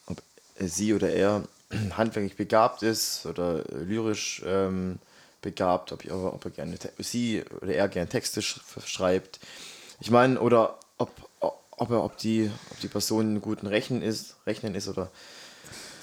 ob 0.07 0.21
sie 0.59 0.93
oder 0.93 1.11
er 1.11 1.43
handwerklich 1.97 2.35
begabt 2.35 2.83
ist 2.83 3.25
oder 3.25 3.63
lyrisch 3.69 4.41
ähm, 4.45 4.99
begabt, 5.41 5.91
ob, 5.91 6.03
ob 6.11 6.45
er 6.45 6.51
gerne 6.51 6.77
sie 6.99 7.43
oder 7.61 7.73
er 7.73 7.87
gerne 7.87 8.09
Texte 8.09 8.41
sch 8.41 8.59
schreibt. 8.85 9.39
Ich 9.99 10.09
meine, 10.09 10.39
oder 10.39 10.79
ob, 10.97 11.11
ob, 11.39 11.91
er, 11.91 12.03
ob, 12.03 12.17
die, 12.17 12.51
ob 12.71 12.79
die 12.79 12.87
Person 12.87 13.25
einen 13.25 13.41
guten 13.41 13.67
Rechnen 13.67 14.01
ist, 14.01 14.35
Rechnen 14.47 14.73
ist 14.73 14.87
oder 14.87 15.11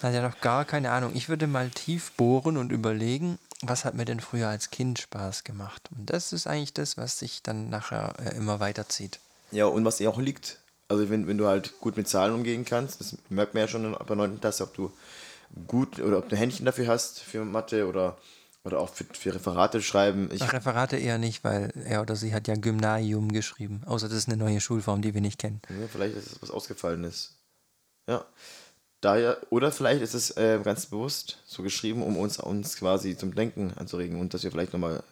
Hat 0.03 0.15
ja 0.15 0.23
noch 0.23 0.41
gar 0.41 0.65
keine 0.65 0.93
Ahnung. 0.93 1.13
Ich 1.15 1.29
würde 1.29 1.49
mal 1.49 1.71
tief 1.71 2.13
bohren 2.13 2.57
und 2.57 2.71
überlegen, 2.71 3.39
was 3.63 3.85
hat 3.85 3.95
mir 3.95 4.05
denn 4.05 4.21
früher 4.21 4.49
als 4.49 4.71
Kind 4.71 4.99
Spaß 4.99 5.45
gemacht? 5.45 5.89
Und 5.97 6.11
das 6.11 6.33
ist 6.33 6.47
eigentlich 6.47 6.75
das, 6.75 6.97
was 6.97 7.19
sich 7.19 7.43
dann 7.43 7.69
nachher 7.71 8.15
äh, 8.19 8.37
immer 8.37 8.61
weiterzieht. 8.61 9.21
Ja, 9.51 9.67
und 9.67 9.85
was 9.85 10.01
ihr 10.01 10.11
auch 10.11 10.19
liegt. 10.19 10.59
Also 10.89 11.11
wenn, 11.11 11.27
wenn 11.27 11.39
du 11.39 11.47
halt 11.47 11.79
gut 11.81 11.97
mit 11.97 12.09
Zahlen 12.09 12.35
umgehen 12.35 12.65
kannst, 12.65 13.01
das 13.01 13.17
merkt 13.29 13.55
man 13.55 13.63
ja 13.63 13.69
schon 13.69 13.85
in 13.85 13.93
der 13.93 14.17
9. 14.17 14.41
Klasse, 14.41 14.65
ob 14.65 14.75
du 14.75 14.93
gut 15.67 15.99
oder 15.99 16.19
ob 16.19 16.29
du 16.29 16.37
ein 16.37 16.39
Händchen 16.39 16.67
dafür 16.67 16.87
hast 16.87 17.21
für 17.21 17.45
Mathe 17.45 17.87
oder, 17.87 18.17
oder 18.65 18.81
auch 18.81 18.89
für, 18.89 19.05
für 19.05 19.35
Referate 19.35 19.83
schreiben. 19.83 20.31
Ich, 20.33 20.43
Ach, 20.43 20.53
Referate 20.53 20.97
eher 20.97 21.19
nicht, 21.19 21.45
weil 21.45 21.73
er 21.85 22.01
oder 22.01 22.17
sie 22.17 22.33
hat 22.33 22.49
ja 22.49 22.55
Gymnasium 22.55 23.33
geschrieben. 23.33 23.83
Außer 23.87 24.09
das 24.09 24.19
ist 24.19 24.29
eine 24.29 24.37
neue 24.37 24.61
Schulform, 24.61 25.03
die 25.03 25.15
wir 25.15 25.21
nicht 25.21 25.39
kennen. 25.39 25.61
ja, 25.69 25.89
vielleicht 25.89 26.17
ist 26.17 26.33
es 26.33 26.43
was 26.43 26.51
Ausgefallenes. 26.51 27.35
Ja. 28.07 28.25
Daher, 29.01 29.39
oder 29.51 29.71
vielleicht 29.71 30.03
ist 30.03 30.15
es 30.15 30.37
äh, 30.37 30.61
ganz 30.63 30.87
bewusst 30.87 31.39
so 31.47 31.63
geschrieben, 31.63 32.03
um 32.03 32.17
uns, 32.17 32.39
uns 32.39 32.77
quasi 32.77 33.17
zum 33.17 33.35
Denken 33.35 33.73
anzuregen 33.77 34.21
und 34.21 34.35
dass 34.35 34.43
wir 34.43 34.51
vielleicht 34.51 34.73
nochmal 34.73 35.03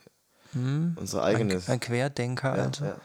unser 0.97 1.23
Ein, 1.23 1.37
eigenes. 1.37 1.69
ein 1.69 1.81
Querdenker 1.81 2.57
ja, 2.57 2.65
also. 2.65 2.85
ja. 2.85 2.97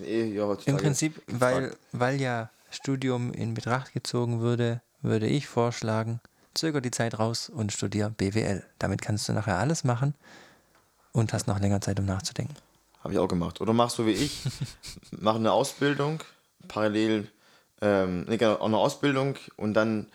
Eh, 0.00 0.32
ja, 0.32 0.56
Im 0.66 0.76
Prinzip, 0.76 1.20
weil, 1.26 1.74
weil 1.92 2.20
ja 2.20 2.50
Studium 2.70 3.32
in 3.32 3.54
Betracht 3.54 3.92
gezogen 3.92 4.40
würde, 4.40 4.80
würde 5.02 5.26
ich 5.26 5.48
vorschlagen, 5.48 6.20
zöger 6.54 6.80
die 6.80 6.90
Zeit 6.90 7.18
raus 7.18 7.48
und 7.48 7.72
studier 7.72 8.10
BWL. 8.10 8.62
Damit 8.78 9.02
kannst 9.02 9.28
du 9.28 9.32
nachher 9.32 9.58
alles 9.58 9.84
machen 9.84 10.14
und 11.12 11.32
hast 11.32 11.46
noch 11.46 11.58
länger 11.58 11.80
Zeit, 11.80 11.98
um 11.98 12.06
nachzudenken. 12.06 12.54
Habe 13.02 13.14
ich 13.14 13.18
auch 13.18 13.28
gemacht. 13.28 13.60
Oder 13.60 13.72
machst 13.72 13.98
du 13.98 14.06
wie 14.06 14.12
ich, 14.12 14.42
mach 15.10 15.34
eine 15.34 15.52
Ausbildung, 15.52 16.20
parallel, 16.68 17.28
ähm, 17.82 18.24
nee, 18.28 18.36
genau, 18.36 18.54
auch 18.54 18.66
eine 18.66 18.78
Ausbildung 18.78 19.36
und 19.56 19.74
dann 19.74 20.06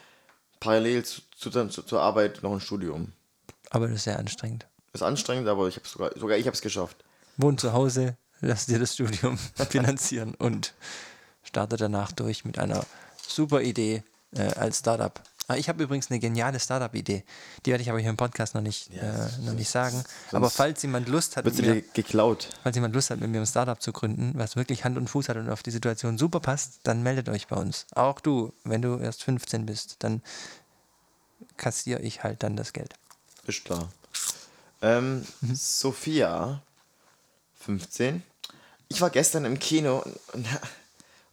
parallel 0.59 1.03
zu, 1.03 1.21
zu, 1.37 1.51
zu, 1.51 1.83
zur 1.83 2.01
Arbeit 2.01 2.41
noch 2.41 2.53
ein 2.53 2.61
Studium. 2.61 3.11
Aber 3.69 3.87
das 3.87 3.97
ist 3.97 4.03
sehr 4.05 4.17
anstrengend. 4.17 4.65
Ist 4.93 5.03
anstrengend, 5.03 5.47
aber 5.49 5.67
ich 5.67 5.75
habe 5.75 5.87
sogar, 5.87 6.17
sogar 6.17 6.37
ich 6.37 6.47
habe 6.47 6.55
es 6.55 6.61
geschafft. 6.61 7.03
Wohn 7.35 7.57
zu 7.57 7.73
Hause, 7.73 8.17
lass 8.39 8.65
dir 8.65 8.79
das 8.79 8.93
Studium 8.93 9.37
finanzieren 9.69 10.33
und 10.35 10.73
starte 11.43 11.75
danach 11.75 12.13
durch 12.13 12.45
mit 12.45 12.57
einer 12.57 12.85
super 13.21 13.61
Idee 13.61 14.03
äh, 14.31 14.43
als 14.53 14.79
Startup. 14.79 15.21
Ah, 15.49 15.55
ich 15.55 15.69
habe 15.69 15.81
übrigens 15.81 16.11
eine 16.11 16.19
geniale 16.19 16.59
Startup-Idee. 16.59 17.23
Die 17.65 17.71
werde 17.71 17.81
ich 17.81 17.89
aber 17.89 17.99
hier 17.99 18.09
im 18.09 18.17
Podcast 18.17 18.53
noch 18.53 18.61
nicht, 18.61 18.91
äh, 18.93 19.29
noch 19.45 19.53
nicht 19.53 19.69
sagen. 19.69 20.03
Aber 20.33 20.49
falls 20.49 20.81
jemand 20.81 21.07
Lust 21.07 21.37
hat, 21.37 21.45
Wird 21.45 21.55
sie 21.55 21.61
mir, 21.61 21.81
geklaut? 21.81 22.49
falls 22.63 22.75
jemand 22.75 22.93
Lust 22.93 23.11
hat, 23.11 23.21
mit 23.21 23.29
mir 23.29 23.39
ein 23.39 23.45
Startup 23.47 23.81
zu 23.81 23.93
gründen, 23.93 24.33
was 24.35 24.57
wirklich 24.57 24.83
Hand 24.83 24.97
und 24.97 25.09
Fuß 25.09 25.29
hat 25.29 25.37
und 25.37 25.49
auf 25.49 25.63
die 25.63 25.71
Situation 25.71 26.17
super 26.17 26.41
passt, 26.41 26.79
dann 26.83 27.01
meldet 27.01 27.29
euch 27.29 27.47
bei 27.47 27.55
uns. 27.55 27.85
Auch 27.95 28.19
du, 28.19 28.51
wenn 28.65 28.81
du 28.81 28.97
erst 28.97 29.23
15 29.23 29.65
bist, 29.65 29.95
dann 29.99 30.21
kassiere 31.55 32.01
ich 32.01 32.23
halt 32.23 32.43
dann 32.43 32.57
das 32.57 32.73
Geld. 32.73 32.93
Ist 33.45 33.63
klar. 33.63 33.89
Ähm, 34.81 35.25
Mhm. 35.39 35.55
Sophia, 35.55 36.61
15. 37.61 38.21
Ich 38.89 38.99
war 39.01 39.09
gestern 39.11 39.45
im 39.45 39.59
Kino 39.59 40.03
und, 40.33 40.45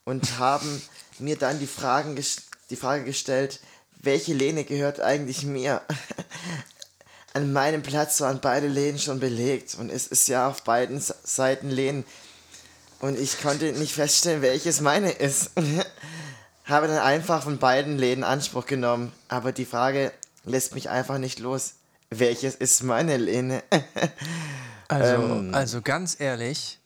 und, 0.04 0.38
haben 0.38 0.80
mir 1.18 1.36
dann 1.36 1.58
die, 1.58 1.66
Fragen, 1.66 2.16
die 2.70 2.76
Frage 2.76 3.04
gestellt, 3.04 3.60
welche 4.04 4.34
Lehne 4.34 4.64
gehört 4.64 5.00
eigentlich 5.00 5.44
mir? 5.44 5.82
An 7.32 7.52
meinem 7.52 7.82
Platz 7.82 8.20
waren 8.20 8.40
beide 8.40 8.68
Lehnen 8.68 8.98
schon 8.98 9.18
belegt 9.18 9.74
und 9.74 9.90
es 9.90 10.06
ist 10.06 10.28
ja 10.28 10.48
auf 10.48 10.62
beiden 10.62 11.00
Seiten 11.00 11.68
Lehnen. 11.70 12.04
Und 13.00 13.18
ich 13.18 13.42
konnte 13.42 13.72
nicht 13.72 13.92
feststellen, 13.92 14.40
welches 14.40 14.80
meine 14.80 15.10
ist. 15.10 15.50
Habe 16.64 16.86
dann 16.86 16.98
einfach 16.98 17.42
von 17.42 17.58
beiden 17.58 17.98
Läden 17.98 18.24
Anspruch 18.24 18.66
genommen, 18.66 19.12
aber 19.28 19.52
die 19.52 19.66
Frage 19.66 20.12
lässt 20.44 20.74
mich 20.74 20.88
einfach 20.88 21.18
nicht 21.18 21.38
los. 21.40 21.74
Welches 22.10 22.54
ist 22.54 22.82
meine 22.82 23.16
Lehne? 23.16 23.62
Also, 24.86 25.14
Ähm. 25.14 25.54
also 25.54 25.80
ganz 25.80 26.20
ehrlich, 26.20 26.78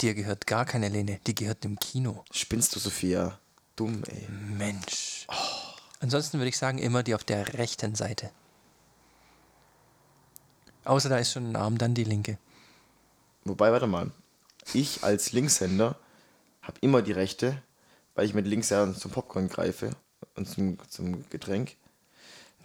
dir 0.00 0.14
gehört 0.14 0.46
gar 0.46 0.64
keine 0.64 0.88
Lehne, 0.88 1.20
die 1.26 1.34
gehört 1.34 1.64
dem 1.64 1.78
Kino. 1.78 2.24
Spinnst 2.32 2.74
du, 2.74 2.80
Sophia? 2.80 3.38
Dumm, 3.76 4.02
ey. 4.08 4.26
Mensch. 4.56 5.26
Ansonsten 6.02 6.38
würde 6.38 6.48
ich 6.48 6.58
sagen, 6.58 6.78
immer 6.78 7.02
die 7.02 7.14
auf 7.14 7.24
der 7.24 7.54
rechten 7.54 7.94
Seite. 7.94 8.30
Außer 10.84 11.08
da 11.08 11.16
ist 11.18 11.32
schon 11.32 11.46
ein 11.50 11.56
Arm, 11.56 11.78
dann 11.78 11.94
die 11.94 12.04
linke. 12.04 12.38
Wobei, 13.44 13.70
warte 13.72 13.86
mal. 13.86 14.10
Ich 14.74 15.02
als 15.04 15.32
Linkshänder 15.32 15.96
habe 16.62 16.76
immer 16.80 17.02
die 17.02 17.12
rechte, 17.12 17.56
weil 18.14 18.26
ich 18.26 18.34
mit 18.34 18.46
links 18.46 18.68
ja 18.70 18.92
zum 18.92 19.10
Popcorn 19.12 19.48
greife 19.48 19.90
und 20.34 20.48
zum, 20.48 20.76
zum 20.88 21.24
Getränk. 21.30 21.76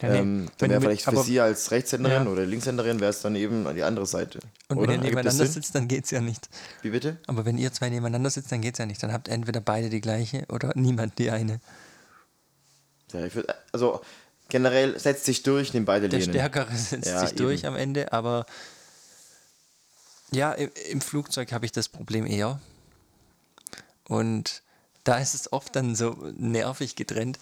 Ja, 0.02 0.10
nee, 0.10 0.18
ähm, 0.18 0.48
dann 0.58 0.70
wäre 0.70 0.80
vielleicht 0.80 1.02
für 1.04 1.10
aber- 1.10 1.22
sie 1.24 1.40
als 1.40 1.70
Rechtshänderin 1.72 2.24
Ja. 2.26 2.30
oder 2.30 2.44
Linkshänderin 2.46 3.00
wäre 3.00 3.10
es 3.10 3.20
dann 3.20 3.34
eben 3.34 3.66
an 3.66 3.74
die 3.74 3.82
andere 3.82 4.06
Seite. 4.06 4.38
Und 4.68 4.78
Oder? 4.78 4.88
wenn 4.92 5.00
ihr 5.02 5.08
nebeneinander 5.10 5.46
sitzt, 5.46 5.74
dann 5.74 5.88
geht's 5.88 6.10
ja 6.12 6.20
nicht. 6.20 6.48
Wie 6.82 6.90
bitte? 6.90 7.18
Aber 7.26 7.44
wenn 7.44 7.58
ihr 7.58 7.72
zwei 7.72 7.88
nebeneinander 7.88 8.30
sitzt, 8.30 8.50
dann 8.52 8.60
geht's 8.60 8.78
ja 8.78 8.86
nicht. 8.86 9.02
Dann 9.02 9.12
habt 9.12 9.28
entweder 9.28 9.60
beide 9.60 9.90
die 9.90 10.00
gleiche 10.00 10.44
oder 10.50 10.72
niemand 10.76 11.18
die 11.18 11.30
eine. 11.30 11.60
Ja, 13.12 13.24
ich 13.24 13.34
würd, 13.34 13.48
also 13.72 14.00
generell 14.48 14.98
setzt 14.98 15.24
sich 15.24 15.42
durch, 15.42 15.72
nehmen 15.74 15.86
beide 15.86 16.08
Der 16.08 16.18
Lehnen. 16.18 16.32
Stärkere 16.32 16.74
setzt 16.76 17.06
Ja, 17.06 17.20
sich 17.20 17.34
durch 17.34 17.60
eben. 17.60 17.68
am 17.68 17.76
Ende, 17.76 18.12
aber 18.12 18.46
ja, 20.30 20.52
im, 20.52 20.70
im 20.90 21.00
Flugzeug 21.00 21.52
habe 21.52 21.64
ich 21.66 21.72
das 21.72 21.88
Problem 21.88 22.26
eher. 22.26 22.60
Und 24.04 24.62
da 25.04 25.18
ist 25.18 25.34
es 25.34 25.52
oft 25.52 25.74
dann 25.76 25.94
so 25.94 26.10
nervig 26.36 26.96
getrennt. 26.96 27.38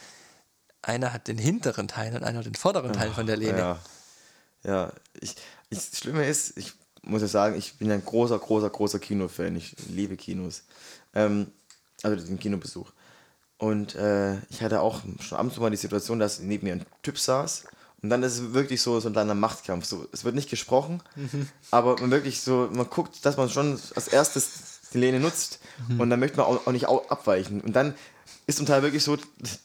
Einer 0.83 1.12
hat 1.12 1.26
den 1.26 1.38
hinteren 1.38 1.88
Teil 1.88 2.14
und 2.14 2.22
einer 2.22 2.42
den 2.42 2.55
vorderen 2.55 2.92
Teil 2.92 3.12
von 3.12 3.26
der 3.26 3.37
Lehne. 3.37 3.59
Ja, 3.59 3.81
ja. 4.64 4.92
Ich, 5.20 5.35
ich, 5.70 5.79
das 5.90 5.98
Schlimme 5.98 6.27
ist, 6.27 6.56
ich 6.56 6.75
muss 7.02 7.23
ja 7.23 7.29
sagen, 7.29 7.56
ich 7.56 7.75
bin 7.79 7.90
ein 7.90 8.04
großer, 8.04 8.38
großer, 8.38 8.71
großer 8.71 8.98
Kinofan. 9.00 9.56
Ich 9.56 9.75
liebe 9.88 10.17
Kinos. 10.17 10.62
Ähm, 11.14 11.50
also 12.02 12.25
den 12.25 12.38
Kinobesuch. 12.38 12.92
Und 13.59 13.94
äh, 13.94 14.35
ich 14.50 14.63
hatte 14.63 14.81
auch 14.81 15.00
schon 15.21 15.38
abends 15.38 15.57
mal 15.59 15.71
die 15.71 15.77
Situation, 15.77 16.19
dass 16.19 16.40
neben 16.40 16.67
mir 16.67 16.75
ein 16.75 16.85
Typ 17.02 17.19
saß. 17.19 17.65
Und 18.02 18.11
dann 18.11 18.23
ist 18.23 18.38
es 18.38 18.52
wirklich 18.52 18.83
so, 18.83 19.00
so 19.00 19.09
ein 19.09 19.13
kleiner 19.15 19.35
Machtkampf. 19.35 19.87
So, 19.87 20.07
es 20.13 20.25
wird 20.25 20.35
nicht 20.35 20.50
gesprochen, 20.50 21.02
aber 21.71 21.96
man 22.00 22.11
wirklich 22.11 22.42
so, 22.42 22.69
man 22.73 22.88
guckt, 22.90 23.25
dass 23.25 23.37
man 23.38 23.48
schon 23.48 23.81
als 23.94 24.09
erstes 24.09 24.81
die 24.92 24.98
Lehne 24.98 25.19
nutzt. 25.21 25.59
Mhm. 25.88 26.00
Und 26.00 26.11
dann 26.11 26.21
möchte 26.21 26.37
man 26.37 26.46
auch, 26.46 26.67
auch 26.67 26.73
nicht 26.73 26.87
abweichen. 26.88 27.61
Und 27.63 27.75
dann 27.75 27.94
ist 28.46 28.59
zum 28.59 28.67
Teil 28.67 28.83
wirklich 28.83 29.02
so, 29.02 29.17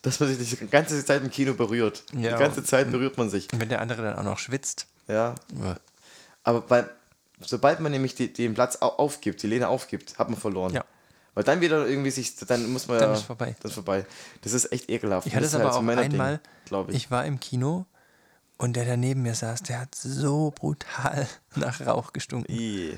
dass 0.01 0.19
man 0.21 0.33
sich 0.35 0.57
die 0.57 0.67
ganze 0.67 1.03
Zeit 1.05 1.21
im 1.21 1.29
Kino 1.29 1.53
berührt. 1.53 2.03
Ja. 2.13 2.33
Die 2.33 2.39
ganze 2.39 2.63
Zeit 2.63 2.89
berührt 2.91 3.17
man 3.17 3.29
sich. 3.29 3.51
Und 3.53 3.59
wenn 3.59 3.69
der 3.69 3.81
andere 3.81 4.01
dann 4.01 4.17
auch 4.17 4.23
noch 4.23 4.39
schwitzt. 4.39 4.87
Ja. 5.07 5.35
äh, 5.61 5.75
Aber 6.43 6.61
bei, 6.61 6.85
sobald 7.41 7.81
man 7.81 7.91
nämlich 7.91 8.15
die, 8.15 8.31
den 8.31 8.53
Platz 8.53 8.77
au- 8.81 8.87
aufgibt, 8.97 9.43
die 9.43 9.47
Lehne 9.47 9.67
aufgibt, 9.67 10.17
hat 10.17 10.29
man 10.29 10.39
verloren. 10.39 10.73
Ja. 10.73 10.85
Weil 11.33 11.43
dann 11.45 11.61
wieder 11.61 11.87
irgendwie 11.87 12.11
sich, 12.11 12.35
dann 12.35 12.71
muss 12.71 12.87
man 12.87 12.99
Dann 12.99 13.11
ja. 13.11 13.15
ist 13.15 13.23
vorbei. 13.23 13.55
Das 13.61 13.71
ist 13.71 13.75
vorbei. 13.75 14.05
Das 14.41 14.53
ist 14.53 14.71
echt 14.71 14.89
ekelhaft. 14.89 15.27
Ich 15.27 15.33
hatte 15.35 15.45
es 15.45 15.53
ist 15.53 15.55
aber 15.59 15.73
halt 15.73 15.75
auch 15.75 16.01
einmal, 16.01 16.41
glaube 16.65 16.91
ich. 16.91 16.97
ich 16.97 17.11
war 17.11 17.25
im 17.25 17.39
Kino 17.39 17.85
und 18.57 18.75
der, 18.75 18.85
der 18.85 18.97
neben 18.97 19.21
mir 19.21 19.33
saß, 19.33 19.63
der 19.63 19.79
hat 19.79 19.95
so 19.95 20.51
brutal 20.51 21.27
nach 21.55 21.79
Rauch 21.85 22.11
gestunken. 22.13 22.53
I. 22.53 22.97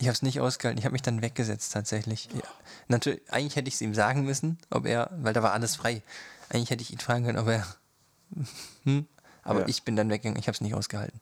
Ich 0.00 0.06
habe 0.06 0.14
es 0.14 0.22
nicht 0.22 0.40
ausgehalten. 0.40 0.78
Ich 0.78 0.84
habe 0.84 0.92
mich 0.92 1.02
dann 1.02 1.22
weggesetzt 1.22 1.72
tatsächlich. 1.72 2.28
Ja. 2.32 2.42
Natürlich, 2.88 3.20
eigentlich 3.32 3.56
hätte 3.56 3.68
ich 3.68 3.74
es 3.74 3.80
ihm 3.80 3.94
sagen 3.94 4.24
müssen, 4.24 4.58
ob 4.70 4.86
er, 4.86 5.10
weil 5.16 5.32
da 5.32 5.42
war 5.42 5.52
alles 5.52 5.74
frei. 5.76 6.02
Eigentlich 6.50 6.70
hätte 6.70 6.82
ich 6.82 6.92
ihn 6.92 7.00
fragen 7.00 7.24
können, 7.24 7.38
ob 7.38 7.48
er. 7.48 7.66
Hm? 8.84 9.06
Aber 9.42 9.60
Ja. 9.60 9.66
ich 9.68 9.82
bin 9.84 9.96
dann 9.96 10.10
weggegangen. 10.10 10.38
Ich 10.38 10.46
habe 10.46 10.54
es 10.54 10.60
nicht 10.60 10.74
ausgehalten. 10.74 11.18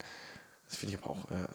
Das 0.69 0.79
finde 0.79 0.97
ich 0.97 1.03
aber 1.03 1.11
auch. 1.11 1.31
Äh, 1.31 1.47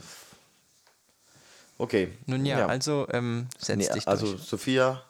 okay. 1.81 2.11
Nun 2.25 2.45
ja, 2.45 2.65
also 2.67 3.07
ähm, 3.11 3.47
setz 3.57 3.77
Nee, 3.87 3.93
dich 3.93 4.07
also 4.07 4.33
durch. 4.33 4.43
Sophia, 4.43 5.03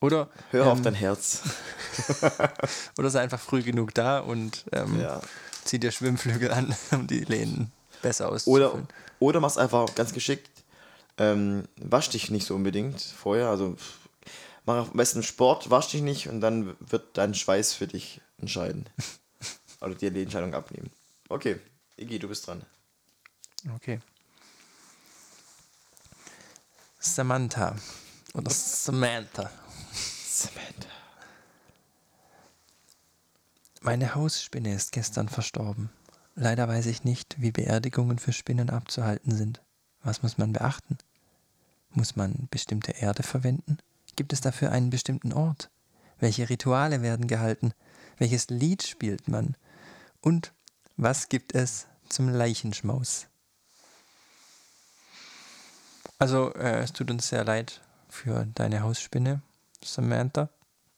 Oder 0.00 0.28
hör 0.50 0.66
auf 0.66 0.78
ähm, 0.78 0.84
dein 0.84 0.94
Herz. 0.94 1.42
oder 2.98 3.10
sei 3.10 3.20
einfach 3.22 3.40
früh 3.40 3.62
genug 3.62 3.94
da 3.94 4.18
und 4.20 4.64
ähm, 4.72 5.00
Ja. 5.00 5.20
zieh 5.64 5.78
dir 5.78 5.90
Schwimmflügel 5.90 6.50
an, 6.52 6.74
um 6.92 7.06
die 7.06 7.20
Lehnen 7.24 7.72
besser 8.02 8.26
Oder, 8.26 8.34
auszufüllen. 8.34 8.88
oder 9.18 9.40
mach's 9.40 9.56
einfach 9.56 9.94
ganz 9.94 10.12
geschickt. 10.12 10.50
Ähm, 11.18 11.64
wasch 11.80 12.10
dich 12.10 12.30
nicht 12.30 12.46
so 12.46 12.54
unbedingt 12.54 13.00
vorher. 13.00 13.48
Also 13.48 13.76
mach 14.66 14.88
am 14.90 14.96
besten 14.96 15.22
Sport, 15.22 15.70
wasch 15.70 15.88
dich 15.88 16.02
nicht 16.02 16.28
und 16.28 16.40
dann 16.42 16.76
wird 16.80 17.16
dein 17.16 17.34
Schweiß 17.34 17.72
für 17.72 17.86
dich 17.86 18.20
entscheiden. 18.38 18.86
Oder 19.80 19.94
dir 19.94 20.10
die 20.10 20.22
Entscheidung 20.22 20.54
abnehmen. 20.54 20.90
Okay, 21.28 21.56
Iggy, 21.98 22.18
du 22.18 22.28
bist 22.28 22.46
dran. 22.46 22.62
Okay. 23.76 24.00
Samantha. 26.98 27.76
Oder 28.34 28.50
Samantha. 28.50 29.50
Samantha. 29.92 30.88
Meine 33.82 34.14
Hausspinne 34.14 34.74
ist 34.74 34.92
gestern 34.92 35.28
verstorben. 35.28 35.90
Leider 36.34 36.66
weiß 36.68 36.86
ich 36.86 37.04
nicht, 37.04 37.40
wie 37.40 37.52
Beerdigungen 37.52 38.18
für 38.18 38.32
Spinnen 38.32 38.70
abzuhalten 38.70 39.34
sind. 39.34 39.62
Was 40.02 40.22
muss 40.22 40.38
man 40.38 40.52
beachten? 40.52 40.98
Muss 41.90 42.16
man 42.16 42.48
bestimmte 42.50 42.92
Erde 42.92 43.22
verwenden? 43.22 43.78
Gibt 44.16 44.32
es 44.32 44.40
dafür 44.40 44.72
einen 44.72 44.90
bestimmten 44.90 45.32
Ort? 45.32 45.70
Welche 46.18 46.48
Rituale 46.48 47.02
werden 47.02 47.26
gehalten? 47.26 47.72
Welches 48.18 48.48
Lied 48.48 48.82
spielt 48.82 49.28
man? 49.28 49.56
Und 50.20 50.52
was 50.96 51.28
gibt 51.28 51.54
es 51.54 51.86
zum 52.08 52.28
Leichenschmaus? 52.28 53.28
Also, 56.18 56.52
äh, 56.54 56.80
es 56.82 56.92
tut 56.92 57.10
uns 57.10 57.28
sehr 57.28 57.44
leid 57.44 57.80
für 58.08 58.46
deine 58.54 58.82
Hausspinne, 58.82 59.42
Samantha. 59.84 60.48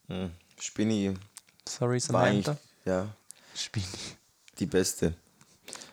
Hm. 0.08 0.30
Spinni 0.60 1.14
Sorry, 1.68 2.00
Samantha. 2.00 2.56
ja, 2.84 3.08
Spinni. 3.54 3.86
die 4.58 4.66
beste. 4.66 5.14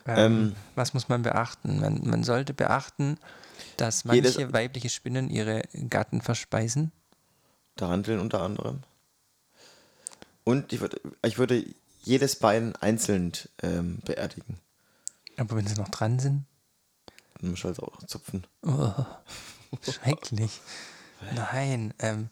Ähm, 0.06 0.18
Ähm, 0.18 0.56
was 0.76 0.94
muss 0.94 1.10
man 1.10 1.24
beachten? 1.24 1.80
Man, 1.80 2.02
man 2.08 2.24
sollte 2.24 2.54
beachten, 2.54 3.18
dass 3.78 4.06
manche 4.06 4.22
Jedes- 4.22 4.54
weibliche 4.54 4.90
Spinnen 4.90 5.30
ihre 5.30 5.64
Gatten 5.90 6.22
verspeisen. 6.22 6.92
Taranteln 7.76 8.20
unter 8.20 8.42
anderem. 8.42 8.84
Und 10.44 10.72
ich 10.72 10.80
würde, 10.80 11.02
ich 11.24 11.38
würde 11.40 11.66
jedes 12.04 12.36
Bein 12.38 12.76
einzeln 12.76 13.32
ähm, 13.64 14.00
beerdigen. 14.06 14.60
Aber 15.38 15.56
wenn 15.58 15.66
sie 15.68 15.76
noch 15.76 15.90
dran 15.90 16.20
sind, 16.20 16.46
Man 17.42 17.52
muss 17.52 17.64
halt 17.64 17.80
auch 17.80 18.02
zupfen. 18.04 18.46
oh, 18.64 18.92
schrecklich. 19.82 20.62
Nein, 21.34 21.94
ähm, 22.00 22.30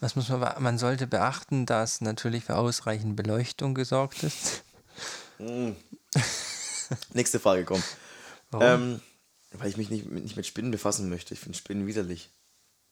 was 0.00 0.16
muss 0.16 0.28
man 0.28 0.40
Man 0.62 0.78
sollte 0.78 1.06
beachten, 1.06 1.66
dass 1.66 2.00
natürlich 2.00 2.44
für 2.44 2.56
ausreichend 2.56 3.16
Beleuchtung 3.16 3.74
gesorgt 3.74 4.22
ist. 4.22 4.64
Nächste 7.14 7.40
Frage 7.40 7.64
kommt. 7.64 7.84
Warum? 8.50 8.66
Ähm, 8.66 9.00
weil 9.52 9.68
ich 9.68 9.76
mich 9.76 9.90
nicht, 9.90 10.10
nicht 10.10 10.36
mit 10.36 10.46
Spinnen 10.46 10.70
befassen 10.70 11.08
möchte. 11.08 11.34
Ich 11.34 11.40
finde 11.40 11.56
Spinnen 11.56 11.86
widerlich. 11.86 12.30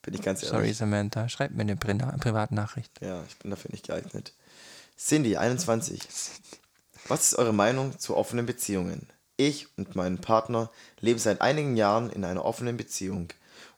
Bin 0.02 0.14
ich 0.14 0.22
ganz 0.22 0.40
Sorry, 0.40 0.62
ehrlich. 0.64 0.76
Samantha, 0.76 1.28
schreib 1.28 1.52
mir 1.52 1.62
eine 1.62 1.76
Privatnachricht. 1.76 2.92
Ja, 3.00 3.22
ich 3.28 3.38
bin 3.38 3.50
dafür 3.50 3.70
nicht 3.70 3.86
geeignet. 3.86 4.32
Cindy, 4.96 5.36
21. 5.36 6.00
Was 7.08 7.32
ist 7.32 7.34
eure 7.38 7.52
Meinung 7.52 7.98
zu 7.98 8.16
offenen 8.16 8.46
Beziehungen? 8.46 9.08
Ich 9.40 9.68
und 9.78 9.96
mein 9.96 10.18
Partner 10.18 10.70
leben 11.00 11.18
seit 11.18 11.40
einigen 11.40 11.74
Jahren 11.74 12.10
in 12.10 12.24
einer 12.24 12.44
offenen 12.44 12.76
Beziehung 12.76 13.28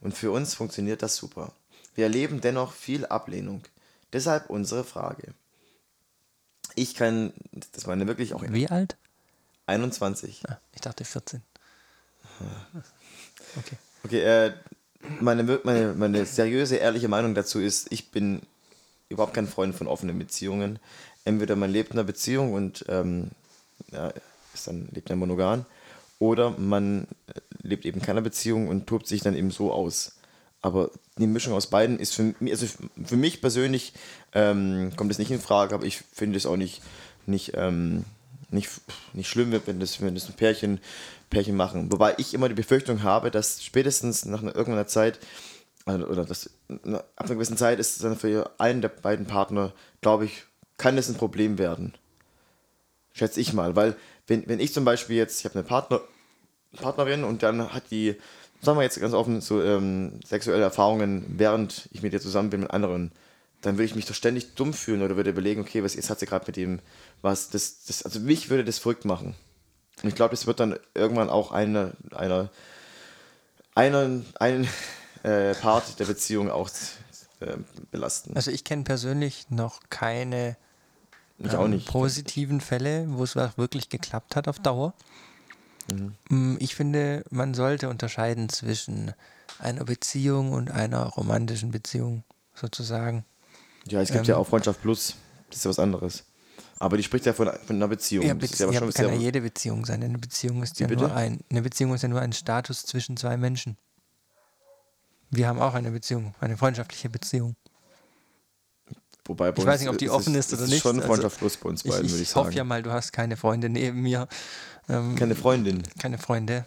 und 0.00 0.12
für 0.12 0.32
uns 0.32 0.54
funktioniert 0.54 1.02
das 1.02 1.14
super. 1.14 1.52
Wir 1.94 2.04
erleben 2.04 2.40
dennoch 2.40 2.72
viel 2.72 3.06
Ablehnung. 3.06 3.62
Deshalb 4.12 4.50
unsere 4.50 4.82
Frage. 4.82 5.34
Ich 6.74 6.96
kann, 6.96 7.32
das 7.72 7.86
meine 7.86 8.08
wirklich 8.08 8.34
auch 8.34 8.42
Wie 8.42 8.68
alt? 8.68 8.96
21. 9.66 10.42
Ah, 10.48 10.58
ich 10.74 10.80
dachte 10.80 11.04
14. 11.04 11.42
Okay. 13.56 13.76
Okay, 14.04 14.20
äh, 14.20 14.52
meine, 15.20 15.60
meine, 15.62 15.92
meine 15.92 16.26
seriöse, 16.26 16.76
ehrliche 16.76 17.06
Meinung 17.06 17.34
dazu 17.36 17.60
ist, 17.60 17.92
ich 17.92 18.10
bin 18.10 18.42
überhaupt 19.08 19.34
kein 19.34 19.46
Freund 19.46 19.76
von 19.76 19.86
offenen 19.86 20.18
Beziehungen. 20.18 20.80
Entweder 21.24 21.54
man 21.54 21.70
lebt 21.70 21.92
in 21.92 21.98
einer 21.98 22.06
Beziehung 22.06 22.52
und 22.52 22.84
ähm, 22.88 23.30
ja, 23.92 24.12
ist 24.54 24.66
dann, 24.66 24.88
lebt 24.92 25.10
dann 25.10 25.18
monogam, 25.18 25.64
oder 26.18 26.50
man 26.50 27.08
äh, 27.26 27.40
lebt 27.62 27.84
eben 27.84 28.00
in 28.00 28.06
keiner 28.06 28.20
Beziehung 28.20 28.68
und 28.68 28.86
tobt 28.86 29.06
sich 29.06 29.22
dann 29.22 29.36
eben 29.36 29.50
so 29.50 29.72
aus. 29.72 30.12
Aber 30.60 30.90
die 31.18 31.26
Mischung 31.26 31.52
aus 31.54 31.66
beiden 31.66 31.98
ist 31.98 32.14
für 32.14 32.34
mich, 32.38 32.52
also 32.52 32.66
für 33.04 33.16
mich 33.16 33.40
persönlich 33.40 33.92
ähm, 34.32 34.92
kommt 34.96 35.10
es 35.10 35.18
nicht 35.18 35.32
in 35.32 35.40
Frage, 35.40 35.74
aber 35.74 35.84
ich 35.84 35.98
finde 35.98 36.36
es 36.36 36.46
auch 36.46 36.56
nicht, 36.56 36.80
nicht, 37.26 37.52
ähm, 37.56 38.04
nicht, 38.50 38.70
nicht 39.12 39.28
schlimm, 39.28 39.52
wenn 39.66 39.80
das, 39.80 40.00
wenn 40.00 40.14
das 40.14 40.28
ein 40.28 40.34
Pärchen, 40.34 40.80
Pärchen 41.30 41.56
machen. 41.56 41.90
Wobei 41.90 42.14
ich 42.18 42.32
immer 42.32 42.48
die 42.48 42.54
Befürchtung 42.54 43.02
habe, 43.02 43.32
dass 43.32 43.64
spätestens 43.64 44.24
nach 44.24 44.42
einer, 44.42 44.54
irgendeiner 44.54 44.86
Zeit, 44.86 45.18
also, 45.84 46.06
oder 46.06 46.24
das, 46.24 46.50
ab 46.68 47.04
einer 47.16 47.34
gewissen 47.34 47.56
Zeit 47.56 47.80
ist 47.80 47.96
es 47.96 48.02
dann 48.02 48.16
für 48.16 48.52
einen 48.58 48.82
der 48.82 48.88
beiden 48.88 49.26
Partner, 49.26 49.72
glaube 50.00 50.26
ich, 50.26 50.44
kann 50.76 50.94
das 50.94 51.08
ein 51.08 51.16
Problem 51.16 51.58
werden. 51.58 51.94
Schätze 53.12 53.40
ich 53.40 53.52
mal, 53.52 53.74
weil 53.74 53.96
wenn, 54.26 54.46
wenn 54.48 54.60
ich 54.60 54.72
zum 54.72 54.84
Beispiel 54.84 55.16
jetzt, 55.16 55.40
ich 55.40 55.44
habe 55.44 55.54
eine 55.56 55.64
Partner, 55.64 56.00
Partnerin 56.76 57.24
und 57.24 57.42
dann 57.42 57.72
hat 57.72 57.90
die, 57.90 58.16
sagen 58.60 58.78
wir 58.78 58.82
jetzt 58.82 59.00
ganz 59.00 59.14
offen, 59.14 59.40
so 59.40 59.62
ähm, 59.62 60.20
sexuelle 60.24 60.62
Erfahrungen, 60.62 61.26
während 61.36 61.88
ich 61.92 62.02
mit 62.02 62.12
ihr 62.12 62.20
zusammen 62.20 62.50
bin 62.50 62.60
mit 62.60 62.70
anderen, 62.70 63.12
dann 63.60 63.76
würde 63.76 63.84
ich 63.84 63.94
mich 63.94 64.06
doch 64.06 64.14
ständig 64.14 64.54
dumm 64.54 64.72
fühlen 64.72 65.02
oder 65.02 65.16
würde 65.16 65.30
überlegen, 65.30 65.60
okay, 65.60 65.82
was 65.84 65.94
jetzt 65.94 66.10
hat 66.10 66.18
sie 66.18 66.26
gerade 66.26 66.46
mit 66.46 66.56
dem 66.56 66.80
was, 67.20 67.50
das, 67.50 67.84
das, 67.84 68.02
also 68.02 68.20
mich 68.20 68.50
würde 68.50 68.64
das 68.64 68.78
verrückt 68.78 69.04
machen. 69.04 69.34
Und 70.02 70.08
ich 70.08 70.14
glaube, 70.14 70.32
das 70.32 70.46
wird 70.46 70.58
dann 70.60 70.78
irgendwann 70.94 71.30
auch 71.30 71.52
eine, 71.52 71.92
einer, 72.10 72.50
einen, 73.74 74.26
einen 74.38 74.68
äh, 75.22 75.54
Part 75.54 75.98
der 76.00 76.06
Beziehung 76.06 76.50
auch 76.50 76.68
äh, 77.40 77.56
belasten. 77.90 78.34
Also 78.34 78.50
ich 78.50 78.64
kenne 78.64 78.82
persönlich 78.82 79.50
noch 79.50 79.80
keine 79.90 80.56
Ich 81.44 81.54
auch 81.56 81.64
ähm, 81.64 81.72
nicht. 81.72 81.88
positiven 81.88 82.60
Fälle, 82.60 83.06
wo 83.08 83.24
es 83.24 83.34
wirklich 83.34 83.88
geklappt 83.88 84.36
hat 84.36 84.48
auf 84.48 84.58
Dauer. 84.58 84.94
Mhm. 85.90 86.14
Mm, 86.28 86.56
Ich 86.60 86.74
finde, 86.74 87.24
man 87.30 87.54
sollte 87.54 87.88
unterscheiden 87.88 88.48
zwischen 88.48 89.12
einer 89.58 89.84
Beziehung 89.84 90.52
und 90.52 90.70
einer 90.70 91.04
romantischen 91.04 91.70
Beziehung, 91.70 92.24
sozusagen. 92.54 93.24
Ja, 93.88 94.00
es 94.00 94.08
gibt 94.08 94.20
ähm, 94.26 94.30
ja 94.30 94.36
auch 94.36 94.46
Freundschaft 94.46 94.80
Plus, 94.82 95.16
das 95.48 95.58
ist 95.58 95.64
ja 95.64 95.70
was 95.70 95.78
anderes. 95.78 96.24
Aber 96.78 96.96
die 96.96 97.02
spricht 97.04 97.26
ja 97.26 97.32
von, 97.32 97.48
von 97.64 97.76
einer 97.76 97.88
Beziehung. 97.88 98.26
Ja, 98.26 98.34
Das 98.34 98.40
Be 98.40 98.52
ist 98.54 98.58
ja 98.58 98.70
ja, 98.70 98.78
schon 98.80 98.92
kann 98.92 99.06
ja 99.06 99.14
jede 99.14 99.40
Beziehung 99.40 99.84
sein. 99.84 100.02
Eine 100.02 100.18
Beziehung 100.18 100.62
ist 100.64 100.80
ja 100.80 100.88
nur 100.88 101.14
ein, 101.14 101.40
eine 101.48 101.62
Beziehung 101.62 101.94
ist 101.94 102.02
ja 102.02 102.08
nur 102.08 102.20
ein 102.20 102.32
Status 102.32 102.84
zwischen 102.84 103.16
zwei 103.16 103.36
Menschen. 103.36 103.76
Wir 105.30 105.46
haben 105.48 105.60
auch 105.60 105.74
eine 105.74 105.92
Beziehung, 105.92 106.34
eine 106.40 106.56
freundschaftliche 106.56 107.08
Beziehung. 107.08 107.54
Wobei 109.24 109.52
bei 109.52 109.62
Ich 109.62 109.66
weiß 109.66 109.80
nicht, 109.80 109.88
ob 109.90 109.98
die 109.98 110.06
ist 110.06 110.10
offen 110.10 110.34
ist 110.34 110.52
es 110.52 110.58
oder 110.60 110.68
nicht. 110.68 110.82
schon 110.82 110.96
Also, 110.96 111.06
Freundschaft 111.08 111.38
Plus 111.38 111.56
bei 111.56 111.68
uns 111.68 111.84
Ich, 111.84 111.90
beiden, 111.90 112.06
ich, 112.06 112.12
würde 112.12 112.22
ich 112.22 112.34
hoffe 112.34 112.46
sagen. 112.46 112.56
ja 112.56 112.64
mal, 112.64 112.82
du 112.82 112.90
hast 112.92 113.12
keine 113.12 113.36
Freunde 113.36 113.68
neben 113.68 114.00
mir. 114.02 114.28
Ähm, 114.88 115.14
Keine 115.14 115.36
Freundin. 115.36 115.82
keine 116.00 116.18
Freunde. 116.18 116.66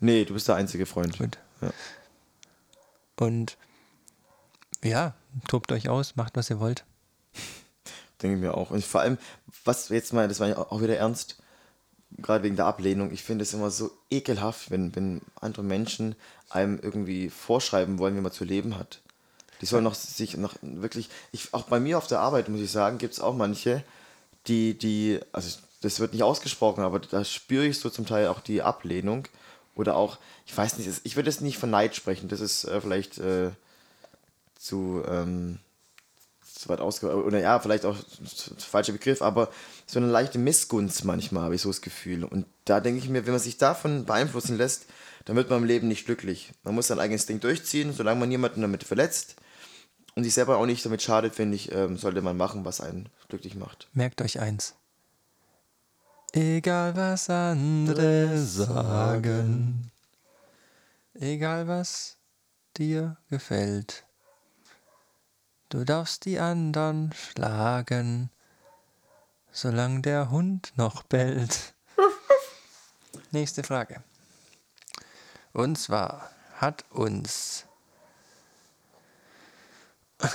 Nee, 0.00 0.24
du 0.24 0.34
bist 0.34 0.48
der 0.48 0.56
einzige 0.56 0.84
Freund. 0.84 1.16
Gut. 1.18 1.38
Ja. 1.60 1.70
Und 3.18 3.56
ja, 4.82 5.14
tobt 5.48 5.70
euch 5.72 5.88
aus, 5.88 6.16
macht, 6.16 6.36
was 6.36 6.50
ihr 6.50 6.58
wollt. 6.60 6.84
Denke 8.22 8.36
ich 8.36 8.42
mir 8.42 8.54
auch. 8.54 8.70
Und 8.70 8.84
vor 8.84 9.00
allem, 9.00 9.16
was 9.64 9.88
jetzt 9.90 10.12
mal, 10.12 10.26
das 10.28 10.40
war 10.40 10.48
ja 10.48 10.58
auch 10.58 10.82
wieder 10.82 10.96
ernst, 10.96 11.36
gerade 12.18 12.44
wegen 12.44 12.56
der 12.56 12.66
Ablehnung, 12.66 13.12
ich 13.12 13.22
finde 13.22 13.42
es 13.42 13.54
immer 13.54 13.70
so 13.70 13.90
ekelhaft, 14.10 14.70
wenn, 14.70 14.94
wenn 14.96 15.20
andere 15.40 15.62
Menschen 15.62 16.14
einem 16.50 16.78
irgendwie 16.80 17.30
vorschreiben 17.30 17.98
wollen, 17.98 18.16
wie 18.16 18.20
man 18.20 18.32
zu 18.32 18.44
leben 18.44 18.76
hat. 18.78 19.00
Die 19.60 19.66
sollen 19.66 19.84
noch 19.84 19.94
sich 19.94 20.36
noch 20.36 20.54
wirklich, 20.60 21.08
ich, 21.32 21.54
auch 21.54 21.64
bei 21.64 21.80
mir 21.80 21.98
auf 21.98 22.06
der 22.06 22.20
Arbeit, 22.20 22.48
muss 22.48 22.60
ich 22.60 22.70
sagen, 22.70 22.98
gibt 22.98 23.14
es 23.14 23.20
auch 23.20 23.34
manche, 23.34 23.82
die, 24.48 24.76
die, 24.76 25.20
also 25.32 25.58
das 25.80 26.00
wird 26.00 26.12
nicht 26.12 26.22
ausgesprochen, 26.22 26.82
aber 26.82 27.00
da 27.00 27.24
spüre 27.24 27.66
ich 27.66 27.78
so 27.78 27.90
zum 27.90 28.06
Teil 28.06 28.28
auch 28.28 28.40
die 28.40 28.62
Ablehnung. 28.62 29.28
Oder 29.74 29.96
auch, 29.96 30.18
ich 30.46 30.56
weiß 30.56 30.78
nicht, 30.78 30.88
ich 31.04 31.16
würde 31.16 31.28
es 31.28 31.40
nicht 31.40 31.58
von 31.58 31.70
Neid 31.70 31.94
sprechen, 31.94 32.28
das 32.28 32.40
ist 32.40 32.64
äh, 32.64 32.80
vielleicht 32.80 33.18
äh, 33.18 33.50
zu, 34.58 35.02
ähm, 35.06 35.58
zu 36.42 36.70
weit 36.70 36.80
ausge... 36.80 37.14
Oder 37.14 37.40
ja, 37.40 37.60
vielleicht 37.60 37.84
auch 37.84 37.96
falscher 38.58 38.92
Begriff, 38.92 39.20
aber 39.20 39.50
so 39.86 39.98
eine 39.98 40.08
leichte 40.08 40.38
Missgunst 40.38 41.04
manchmal 41.04 41.44
habe 41.44 41.54
ich 41.54 41.62
so 41.62 41.68
das 41.68 41.82
Gefühl. 41.82 42.24
Und 42.24 42.46
da 42.64 42.80
denke 42.80 43.00
ich 43.00 43.08
mir, 43.10 43.26
wenn 43.26 43.34
man 43.34 43.40
sich 43.40 43.58
davon 43.58 44.06
beeinflussen 44.06 44.56
lässt, 44.56 44.86
dann 45.26 45.36
wird 45.36 45.50
man 45.50 45.58
im 45.58 45.66
Leben 45.66 45.88
nicht 45.88 46.06
glücklich. 46.06 46.52
Man 46.62 46.74
muss 46.74 46.86
sein 46.86 47.00
eigenes 47.00 47.26
Ding 47.26 47.40
durchziehen, 47.40 47.92
solange 47.92 48.20
man 48.20 48.28
niemanden 48.28 48.62
damit 48.62 48.84
verletzt 48.84 49.36
und 50.16 50.24
sich 50.24 50.34
selber 50.34 50.56
auch 50.56 50.66
nicht 50.66 50.84
damit 50.84 51.02
schadet, 51.02 51.34
finde 51.34 51.54
ich, 51.56 51.70
ähm, 51.72 51.96
sollte 51.96 52.22
man 52.22 52.36
machen, 52.36 52.64
was 52.64 52.80
einen 52.80 53.08
glücklich 53.28 53.54
macht. 53.54 53.88
Merkt 53.92 54.22
euch 54.22 54.40
eins. 54.40 54.74
Egal 56.32 56.96
was 56.96 57.30
andere 57.30 58.38
sagen, 58.38 59.90
egal 61.14 61.68
was 61.68 62.16
dir 62.76 63.16
gefällt, 63.30 64.04
du 65.68 65.84
darfst 65.84 66.24
die 66.24 66.38
anderen 66.38 67.12
schlagen, 67.12 68.30
solange 69.52 70.00
der 70.00 70.30
Hund 70.30 70.72
noch 70.76 71.02
bellt. 71.04 71.74
Nächste 73.30 73.62
Frage. 73.62 74.02
Und 75.52 75.76
zwar 75.76 76.30
hat 76.56 76.84
uns 76.90 77.66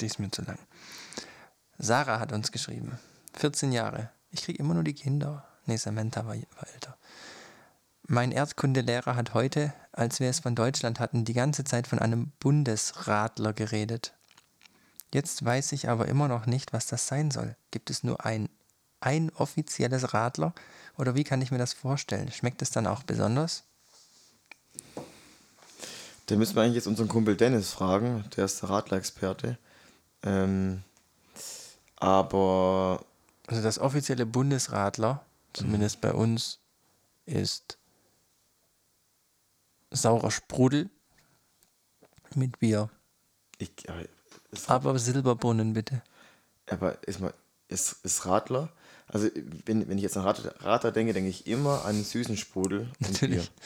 Die 0.00 0.06
ist 0.06 0.18
mir 0.18 0.30
zu 0.30 0.42
lang. 0.42 0.58
Sarah 1.78 2.20
hat 2.20 2.32
uns 2.32 2.52
geschrieben. 2.52 2.98
14 3.34 3.72
Jahre. 3.72 4.10
Ich 4.30 4.42
kriege 4.42 4.58
immer 4.58 4.74
nur 4.74 4.84
die 4.84 4.94
Kinder. 4.94 5.46
Nee, 5.66 5.76
Samantha 5.76 6.26
war, 6.26 6.34
war 6.34 6.68
älter. 6.74 6.96
Mein 8.08 8.32
Erdkundelehrer 8.32 9.14
hat 9.14 9.32
heute, 9.34 9.72
als 9.92 10.18
wir 10.20 10.28
es 10.28 10.40
von 10.40 10.54
Deutschland 10.54 11.00
hatten, 11.00 11.24
die 11.24 11.34
ganze 11.34 11.64
Zeit 11.64 11.86
von 11.86 11.98
einem 11.98 12.32
Bundesradler 12.40 13.52
geredet. 13.52 14.12
Jetzt 15.14 15.44
weiß 15.44 15.72
ich 15.72 15.88
aber 15.88 16.08
immer 16.08 16.28
noch 16.28 16.46
nicht, 16.46 16.72
was 16.72 16.86
das 16.86 17.06
sein 17.06 17.30
soll. 17.30 17.56
Gibt 17.70 17.90
es 17.90 18.02
nur 18.02 18.24
ein, 18.24 18.48
ein 19.00 19.30
offizielles 19.30 20.14
Radler? 20.14 20.52
Oder 20.98 21.14
wie 21.14 21.24
kann 21.24 21.42
ich 21.42 21.50
mir 21.50 21.58
das 21.58 21.74
vorstellen? 21.74 22.32
Schmeckt 22.32 22.62
es 22.62 22.70
dann 22.70 22.86
auch 22.86 23.02
besonders? 23.02 23.64
Da 26.26 26.36
müssen 26.36 26.54
wir 26.54 26.62
eigentlich 26.62 26.76
jetzt 26.76 26.86
unseren 26.86 27.08
Kumpel 27.08 27.36
Dennis 27.36 27.72
fragen, 27.72 28.24
der 28.36 28.44
ist 28.44 28.62
der 28.62 28.70
Radler-Experte. 28.70 29.58
Ähm, 30.22 30.82
aber. 31.96 33.04
Also 33.46 33.62
das 33.62 33.78
offizielle 33.78 34.24
Bundesradler, 34.24 35.24
zumindest 35.52 36.00
bei 36.00 36.12
uns, 36.12 36.58
ist 37.26 37.76
saurer 39.90 40.30
Sprudel 40.30 40.88
mit 42.34 42.58
Bier. 42.60 42.88
Ich, 43.58 43.72
aber, 43.88 44.88
aber 44.90 44.98
Silberbrunnen 44.98 45.74
bitte. 45.74 46.02
Aber 46.70 46.96
ist, 47.06 47.20
mal, 47.20 47.34
ist, 47.68 48.04
ist 48.04 48.24
Radler, 48.24 48.72
also 49.12 49.28
wenn, 49.66 49.88
wenn 49.88 49.98
ich 49.98 50.02
jetzt 50.02 50.16
an 50.16 50.24
Radler, 50.24 50.54
Radler 50.60 50.90
denke, 50.90 51.12
denke 51.12 51.28
ich 51.28 51.46
immer 51.46 51.84
an 51.84 52.02
süßen 52.02 52.36
Sprudel 52.36 52.90
und 53.00 53.12
Natürlich. 53.12 53.50
Bier. 53.50 53.64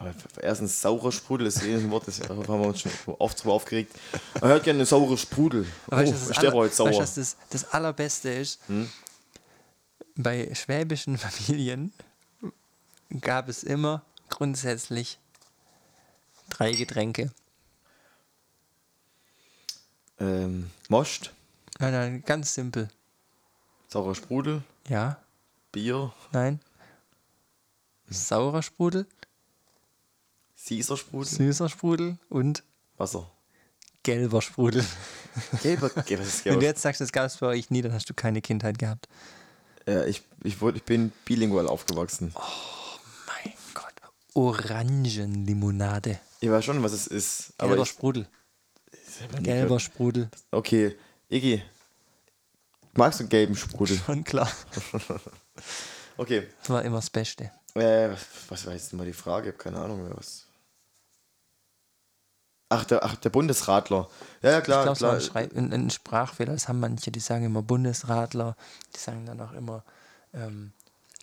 Aber 0.00 0.14
erstens 0.40 0.80
saurer 0.80 1.12
Sprudel, 1.12 1.44
das 1.44 1.56
ist 1.56 1.64
eh 1.64 1.74
ein 1.74 1.90
Wort, 1.90 2.08
das 2.08 2.20
haben 2.26 2.48
wir 2.48 2.68
uns 2.68 2.80
schon 2.80 2.90
oft 3.18 3.38
so 3.38 3.52
aufgeregt. 3.52 3.94
Man 4.40 4.50
hört 4.50 4.64
gerne 4.64 4.78
eine 4.78 4.86
saure 4.86 5.18
Sprudel. 5.18 5.66
Oh, 5.90 5.96
weißt, 5.96 6.12
das, 6.12 6.36
Steroid 6.36 6.72
sauer. 6.72 6.98
Weißt, 6.98 7.18
das, 7.18 7.36
das 7.50 7.70
Allerbeste 7.70 8.30
ist, 8.30 8.60
hm? 8.68 8.88
bei 10.16 10.54
schwäbischen 10.54 11.18
Familien 11.18 11.92
gab 13.20 13.50
es 13.50 13.62
immer 13.62 14.02
grundsätzlich 14.30 15.18
drei 16.48 16.72
Getränke. 16.72 17.30
Ähm, 20.18 20.70
Most. 20.88 21.30
Nein, 21.78 21.92
nein, 21.92 22.22
ganz 22.24 22.54
simpel. 22.54 22.88
Saurer 23.88 24.14
Sprudel. 24.14 24.62
Ja. 24.88 25.20
Bier. 25.72 26.14
Nein. 26.32 26.58
Saurer 28.08 28.62
Sprudel. 28.62 29.06
Süßer 30.70 30.96
Sprudel. 30.96 31.26
Süßer 31.26 31.68
Sprudel 31.68 32.18
und 32.28 32.62
Wasser. 32.96 33.28
Gelber 34.04 34.40
Sprudel. 34.40 34.84
Gelber, 35.62 35.88
gelber, 36.06 36.24
Wenn 36.44 36.60
du 36.60 36.66
jetzt 36.66 36.82
sagst, 36.82 37.00
das 37.00 37.10
gab 37.10 37.26
es 37.26 37.38
bei 37.38 37.48
euch 37.48 37.70
nie, 37.70 37.82
dann 37.82 37.92
hast 37.92 38.08
du 38.08 38.14
keine 38.14 38.40
Kindheit 38.40 38.78
gehabt. 38.78 39.08
Ja, 39.86 40.04
ich, 40.04 40.22
ich, 40.44 40.60
wurde, 40.60 40.76
ich 40.76 40.84
bin 40.84 41.12
bilingual 41.24 41.66
aufgewachsen. 41.66 42.32
Oh 42.36 42.40
mein 43.26 43.52
Gott. 43.74 43.94
Orangenlimonade. 44.34 46.20
Ich 46.38 46.48
weiß 46.48 46.64
schon, 46.64 46.80
was 46.84 46.92
es 46.92 47.08
ist. 47.08 47.52
Gelber 47.58 47.74
aber 47.74 47.82
ich, 47.82 47.88
Sprudel. 47.88 48.28
Gelber 49.42 49.80
Sprudel. 49.80 50.30
Okay, 50.52 50.96
Iggy. 51.28 51.62
Magst 52.92 53.20
du 53.20 53.26
gelben 53.26 53.56
Sprudel? 53.56 53.98
Schon 54.06 54.22
klar. 54.24 54.50
okay. 56.16 56.46
Das 56.60 56.70
war 56.70 56.84
immer 56.84 56.96
das 56.96 57.10
Beste. 57.10 57.50
Äh, 57.74 58.10
was 58.48 58.66
war 58.66 58.72
jetzt 58.72 58.92
mal 58.92 59.06
die 59.06 59.12
Frage? 59.12 59.48
Ich 59.48 59.54
habe 59.54 59.62
keine 59.62 59.78
Ahnung 59.78 60.02
mehr 60.02 60.16
was. 60.16 60.46
Ach 62.72 62.84
der, 62.84 63.04
ach, 63.04 63.16
der 63.16 63.30
Bundesradler. 63.30 64.08
Ja, 64.42 64.52
ja 64.52 64.60
klar. 64.60 64.92
Ich 64.92 64.98
glaube, 64.98 65.16
es 65.16 65.34
war 65.34 65.42
ein, 65.42 65.72
ein, 65.72 65.90
Sprachfehler. 65.90 66.52
Das 66.52 66.68
haben 66.68 66.78
manche, 66.78 67.10
die 67.10 67.18
sagen 67.18 67.44
immer 67.44 67.62
Bundesradler. 67.62 68.56
Die 68.94 69.00
sagen 69.00 69.26
dann 69.26 69.40
auch 69.40 69.52
immer, 69.52 69.82
ähm, 70.32 70.72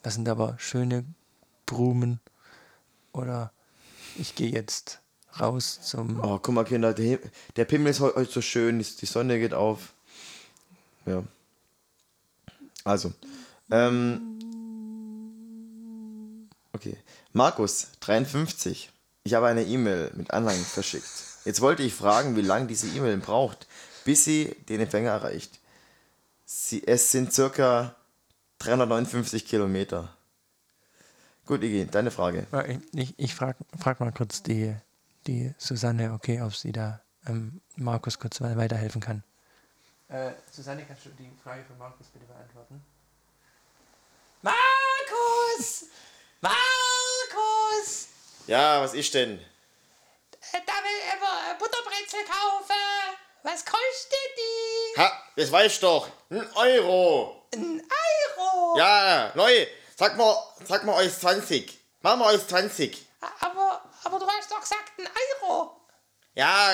das 0.03 0.15
sind 0.15 0.27
aber 0.27 0.55
schöne 0.59 1.05
Blumen. 1.65 2.19
Oder 3.13 3.53
ich 4.17 4.35
gehe 4.35 4.51
jetzt 4.51 4.99
raus 5.39 5.79
zum. 5.81 6.19
Oh, 6.21 6.37
guck 6.37 6.53
mal, 6.53 6.65
Kinder, 6.65 6.93
der, 6.93 7.19
der 7.55 7.63
Pimmel 7.63 7.91
ist 7.91 8.01
heute 8.01 8.29
so 8.29 8.41
schön, 8.41 8.79
die 8.79 9.05
Sonne 9.05 9.39
geht 9.39 9.53
auf. 9.53 9.93
Ja. 11.05 11.23
Also. 12.83 13.13
Ähm, 13.71 14.39
okay. 16.73 16.97
Markus, 17.31 17.87
53. 18.01 18.91
Ich 19.23 19.33
habe 19.33 19.47
eine 19.47 19.63
E-Mail 19.63 20.11
mit 20.13 20.31
Anhang 20.31 20.57
verschickt. 20.57 21.26
Jetzt 21.47 21.61
wollte 21.61 21.81
ich 21.81 21.93
fragen, 21.93 22.35
wie 22.35 22.41
lange 22.41 22.67
diese 22.67 22.87
E-Mail 22.87 23.15
braucht, 23.19 23.67
bis 24.03 24.25
sie 24.25 24.53
den 24.67 24.81
Empfänger 24.81 25.11
erreicht. 25.11 25.61
Sie, 26.43 26.85
es 26.85 27.09
sind 27.09 27.31
circa 27.31 27.95
359 28.59 29.45
Kilometer. 29.45 30.13
Gut, 31.45 31.63
Iggy, 31.63 31.85
deine 31.85 32.11
Frage. 32.11 32.45
Ich, 32.91 33.17
ich 33.17 33.33
frage 33.33 33.55
frag 33.79 34.01
mal 34.01 34.11
kurz 34.11 34.43
die, 34.43 34.75
die 35.25 35.53
Susanne, 35.57 36.11
okay, 36.11 36.41
ob 36.41 36.53
sie 36.53 36.73
da 36.73 36.99
ähm, 37.25 37.61
Markus 37.77 38.19
kurz 38.19 38.41
weiterhelfen 38.41 38.99
kann. 38.99 39.23
Äh, 40.09 40.31
Susanne, 40.51 40.83
kannst 40.85 41.05
du 41.05 41.11
die 41.11 41.31
Frage 41.41 41.63
von 41.63 41.77
Markus 41.77 42.07
bitte 42.07 42.25
beantworten? 42.25 42.83
Markus! 44.41 45.85
Markus! 46.41 48.07
Ja, 48.47 48.81
was 48.81 48.93
ist 48.93 49.13
denn? 49.13 49.39
Da 50.53 50.73
will 50.83 51.01
er 51.09 51.55
Butterbrezel 51.55 52.25
kaufen. 52.25 53.17
Was 53.43 53.63
kostet 53.63 54.37
die? 54.37 54.99
Ha, 54.99 55.23
das 55.35 55.51
weißt 55.51 55.83
doch. 55.83 56.09
Ein 56.29 56.49
Euro. 56.55 57.47
Ein 57.53 57.81
Euro? 58.37 58.77
Ja, 58.77 59.31
neu. 59.35 59.67
Sag 59.97 60.17
mal, 60.17 60.35
sag 60.67 60.83
mal 60.83 60.95
euch 60.95 61.17
20. 61.17 61.79
Machen 62.01 62.19
wir 62.19 62.25
euch 62.27 62.47
20. 62.47 63.07
Aber, 63.39 63.83
aber 64.03 64.19
du 64.19 64.27
hast 64.27 64.51
doch 64.51 64.59
gesagt 64.61 64.91
ein 64.99 65.07
Euro. 65.41 65.81
Ja, 66.35 66.73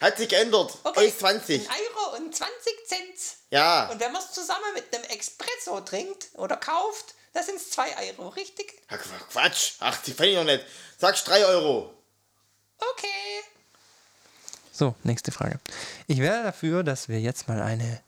hat 0.00 0.18
sich 0.18 0.28
geändert. 0.28 0.72
Okay. 0.84 1.00
Euch 1.00 1.18
20. 1.18 1.68
Ein 1.68 1.76
Euro 1.76 2.16
und 2.16 2.34
20 2.34 2.86
Cent. 2.86 3.18
Ja. 3.50 3.88
Und 3.90 3.98
wenn 4.00 4.12
man 4.12 4.22
es 4.22 4.32
zusammen 4.32 4.74
mit 4.74 4.94
einem 4.94 5.04
Espresso 5.04 5.80
trinkt 5.80 6.28
oder 6.34 6.56
kauft, 6.56 7.14
das 7.32 7.46
sind 7.46 7.56
es 7.56 7.70
2 7.70 8.12
Euro, 8.18 8.28
richtig? 8.28 8.82
Ach, 8.88 8.98
Quatsch. 9.30 9.72
Ach, 9.80 9.96
die 10.02 10.12
fände 10.12 10.32
ich 10.32 10.36
noch 10.36 10.44
nicht. 10.44 10.64
Sagst 10.98 11.26
3 11.26 11.46
Euro. 11.46 11.92
Okay. 12.92 13.42
So, 14.72 14.94
nächste 15.04 15.32
Frage. 15.32 15.60
Ich 16.06 16.18
wäre 16.18 16.42
dafür, 16.42 16.82
dass 16.82 17.08
wir 17.08 17.20
jetzt 17.20 17.48
mal 17.48 17.62
eine 17.62 18.00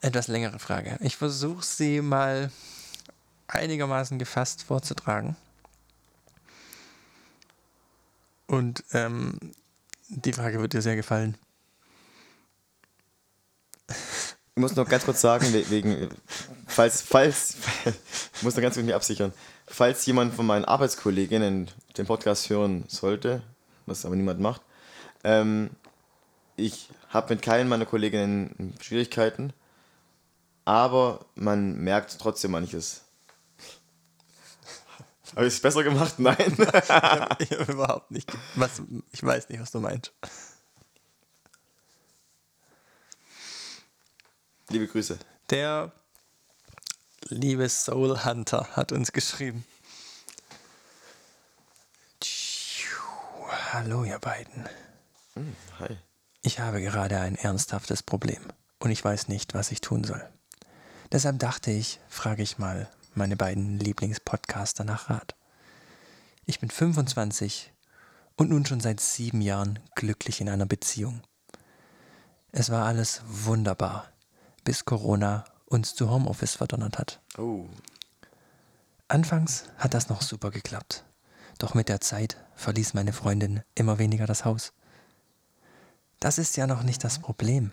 etwas 0.00 0.28
längere 0.28 0.58
Frage. 0.58 0.96
Ich 1.00 1.16
versuche 1.16 1.64
sie 1.64 2.00
mal 2.00 2.50
einigermaßen 3.48 4.18
gefasst 4.18 4.62
vorzutragen. 4.62 5.36
Und 8.46 8.84
ähm, 8.92 9.38
die 10.08 10.32
Frage 10.32 10.60
wird 10.60 10.72
dir 10.72 10.82
sehr 10.82 10.96
gefallen. 10.96 11.36
ich 13.88 14.60
muss 14.60 14.74
noch 14.76 14.88
ganz 14.88 15.04
kurz 15.04 15.20
sagen, 15.20 15.52
wegen, 15.52 16.08
falls, 16.66 17.02
falls, 17.02 17.56
ich 18.34 18.42
muss 18.42 18.54
noch 18.54 18.62
ganz 18.62 18.74
kurz 18.74 18.86
mich 18.86 18.94
absichern, 18.94 19.32
falls 19.66 20.06
jemand 20.06 20.34
von 20.34 20.46
meinen 20.46 20.64
Arbeitskolleginnen 20.64 21.70
den 21.96 22.06
Podcast 22.06 22.48
hören 22.48 22.84
sollte, 22.88 23.42
was 23.88 24.04
aber 24.04 24.16
niemand 24.16 24.40
macht, 24.40 24.62
ähm, 25.24 25.70
ich 26.56 26.88
habe 27.08 27.34
mit 27.34 27.42
keinen 27.42 27.68
meiner 27.68 27.86
Kolleginnen 27.86 28.74
Schwierigkeiten, 28.80 29.52
aber 30.64 31.24
man 31.34 31.76
merkt 31.78 32.18
trotzdem 32.18 32.50
manches. 32.50 33.04
Habe 35.36 35.46
ich 35.46 35.54
es 35.54 35.60
besser 35.60 35.84
gemacht? 35.84 36.14
Nein. 36.18 36.36
ich 36.48 36.90
habe 36.90 37.36
hab 37.38 37.68
überhaupt 37.68 38.10
nicht. 38.10 38.30
Was, 38.56 38.82
ich 39.12 39.22
weiß 39.22 39.48
nicht, 39.48 39.60
was 39.60 39.70
du 39.70 39.80
meinst. 39.80 40.12
Liebe 44.70 44.86
Grüße. 44.86 45.18
Der 45.48 45.92
liebe 47.28 47.68
Soul 47.68 48.24
Hunter 48.24 48.68
hat 48.72 48.92
uns 48.92 49.12
geschrieben. 49.12 49.64
Hallo, 53.70 54.02
ihr 54.02 54.18
beiden. 54.18 54.66
Hm, 55.34 55.54
hi. 55.78 55.98
Ich 56.40 56.58
habe 56.58 56.80
gerade 56.80 57.20
ein 57.20 57.36
ernsthaftes 57.36 58.02
Problem 58.02 58.40
und 58.78 58.90
ich 58.90 59.04
weiß 59.04 59.28
nicht, 59.28 59.52
was 59.52 59.70
ich 59.70 59.82
tun 59.82 60.04
soll. 60.04 60.26
Deshalb 61.12 61.38
dachte 61.38 61.70
ich, 61.70 62.00
frage 62.08 62.42
ich 62.42 62.56
mal 62.56 62.88
meine 63.14 63.36
beiden 63.36 63.78
Lieblingspodcaster 63.78 64.84
nach 64.84 65.10
Rat. 65.10 65.36
Ich 66.46 66.60
bin 66.60 66.70
25 66.70 67.74
und 68.36 68.48
nun 68.48 68.64
schon 68.64 68.80
seit 68.80 69.00
sieben 69.00 69.42
Jahren 69.42 69.80
glücklich 69.94 70.40
in 70.40 70.48
einer 70.48 70.66
Beziehung. 70.66 71.20
Es 72.52 72.70
war 72.70 72.86
alles 72.86 73.20
wunderbar 73.26 74.10
bis 74.64 74.86
Corona 74.86 75.44
uns 75.66 75.94
zu 75.94 76.08
Homeoffice 76.08 76.54
verdonnert 76.54 76.98
hat. 76.98 77.20
Oh. 77.36 77.66
Anfangs 79.08 79.64
hat 79.76 79.92
das 79.92 80.08
noch 80.08 80.22
super 80.22 80.50
geklappt. 80.50 81.04
Doch 81.58 81.74
mit 81.74 81.88
der 81.88 82.00
Zeit 82.00 82.36
verließ 82.54 82.94
meine 82.94 83.12
Freundin 83.12 83.62
immer 83.74 83.98
weniger 83.98 84.26
das 84.26 84.44
Haus. 84.44 84.72
Das 86.20 86.38
ist 86.38 86.56
ja 86.56 86.66
noch 86.66 86.82
nicht 86.82 87.04
das 87.04 87.18
Problem. 87.18 87.72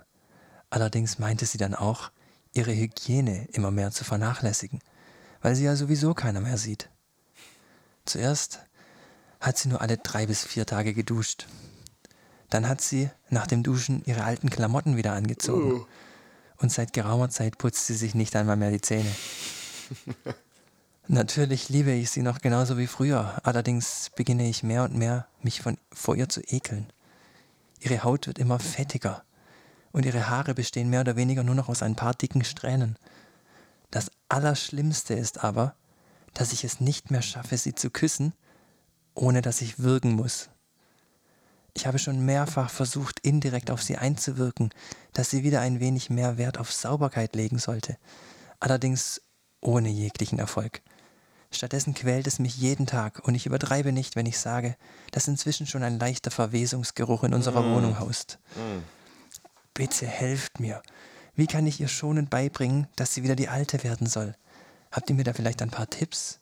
Allerdings 0.70 1.20
meinte 1.20 1.46
sie 1.46 1.58
dann 1.58 1.76
auch, 1.76 2.12
ihre 2.52 2.76
Hygiene 2.76 3.48
immer 3.54 3.72
mehr 3.72 3.92
zu 3.92 4.04
vernachlässigen, 4.04 4.80
weil 5.42 5.56
sie 5.56 5.66
ja 5.66 5.76
sowieso 5.76 6.14
keiner 6.14 6.42
mehr 6.42 6.58
sieht. 6.58 6.90
Zuerst 8.06 8.60
hat 9.40 9.58
sie 9.58 9.70
nur 9.70 9.82
alle 9.82 9.98
drei 9.98 10.26
bis 10.26 10.44
vier 10.46 10.66
Tage 10.66 10.94
geduscht. 10.94 11.48
Dann 12.50 12.68
hat 12.68 12.82
sie 12.82 13.10
nach 13.30 13.48
dem 13.48 13.64
Duschen 13.64 14.04
ihre 14.06 14.24
alten 14.24 14.50
Klamotten 14.50 14.98
wieder 14.98 15.14
angezogen. 15.14 15.82
Oh 15.82 15.88
und 16.58 16.72
seit 16.72 16.94
geraumer 16.94 17.30
Zeit 17.30 17.58
putzt 17.58 17.88
sie 17.88 17.96
sich 17.96 18.16
nicht 18.16 18.36
einmal 18.36 18.56
mehr 18.56 18.72
die 18.72 18.82
Zähne. 18.82 19.12
Natürlich 21.08 21.70
liebe 21.70 21.92
ich 21.92 22.10
sie 22.10 22.24
noch 22.24 22.40
genauso 22.40 22.80
wie 22.80 22.88
früher, 22.88 23.40
allerdings 23.44 24.10
beginne 24.16 24.50
ich 24.50 24.64
mehr 24.64 24.84
und 24.84 24.96
mehr, 24.96 25.28
mich 25.44 25.62
von, 25.62 25.78
vor 25.94 26.16
ihr 26.16 26.30
zu 26.30 26.42
ekeln. 26.42 26.92
Ihre 27.80 28.04
Haut 28.04 28.26
wird 28.26 28.40
immer 28.40 28.58
fettiger 28.58 29.24
und 29.92 30.04
ihre 30.06 30.30
Haare 30.30 30.56
bestehen 30.56 30.90
mehr 30.90 31.02
oder 31.02 31.16
weniger 31.16 31.44
nur 31.44 31.54
noch 31.54 31.70
aus 31.70 31.84
ein 31.84 31.96
paar 31.96 32.16
dicken 32.16 32.44
Strähnen. 32.44 32.98
Das 33.92 34.10
Allerschlimmste 34.30 35.14
ist 35.14 35.44
aber, 35.44 35.76
dass 36.34 36.54
ich 36.54 36.64
es 36.64 36.80
nicht 36.80 37.12
mehr 37.12 37.22
schaffe, 37.22 37.56
sie 37.56 37.76
zu 37.76 37.92
küssen, 37.92 38.34
ohne 39.14 39.44
dass 39.44 39.62
ich 39.62 39.78
würgen 39.78 40.14
muss. 40.14 40.50
Ich 41.76 41.86
habe 41.86 42.00
schon 42.00 42.26
mehrfach 42.26 42.72
versucht, 42.72 43.20
indirekt 43.20 43.70
auf 43.70 43.84
sie 43.84 43.98
einzuwirken, 43.98 44.72
dass 45.14 45.30
sie 45.30 45.44
wieder 45.44 45.62
ein 45.62 45.80
wenig 45.80 46.10
mehr 46.10 46.40
Wert 46.40 46.58
auf 46.58 46.74
Sauberkeit 46.74 47.36
legen 47.36 47.60
sollte. 47.60 47.98
Allerdings 48.60 49.22
ohne 49.62 49.90
jeglichen 49.90 50.40
Erfolg. 50.40 50.82
Stattdessen 51.56 51.94
quält 51.94 52.28
es 52.28 52.40
mich 52.40 52.58
jeden 52.58 52.86
Tag 52.86 53.26
und 53.26 53.34
ich 53.36 53.46
übertreibe 53.46 53.92
nicht, 53.92 54.16
wenn 54.16 54.26
ich 54.26 54.38
sage, 54.38 54.76
dass 55.12 55.28
inzwischen 55.28 55.66
schon 55.66 55.84
ein 55.84 56.00
leichter 56.00 56.32
Verwesungsgeruch 56.32 57.24
in 57.24 57.34
unserer 57.34 57.62
mm. 57.62 57.74
Wohnung 57.74 58.00
haust. 58.00 58.40
Mm. 58.56 58.84
Bitte 59.74 60.06
helft 60.06 60.60
mir. 60.60 60.82
Wie 61.34 61.48
kann 61.48 61.66
ich 61.68 61.80
ihr 61.80 61.88
schonend 61.88 62.30
beibringen, 62.30 62.88
dass 62.96 63.14
sie 63.14 63.24
wieder 63.24 63.36
die 63.36 63.50
Alte 63.50 63.84
werden 63.84 64.08
soll? 64.08 64.36
Habt 64.92 65.10
ihr 65.10 65.16
mir 65.16 65.24
da 65.24 65.34
vielleicht 65.34 65.62
ein 65.62 65.72
paar 65.72 65.90
Tipps? 65.90 66.40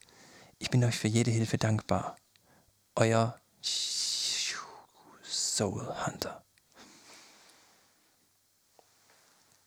Ich 0.59 0.69
bin 0.69 0.83
euch 0.83 0.97
für 0.97 1.07
jede 1.07 1.31
Hilfe 1.31 1.57
dankbar. 1.57 2.15
Euer 2.95 3.39
Soul 5.23 5.87
Hunter. 6.05 6.43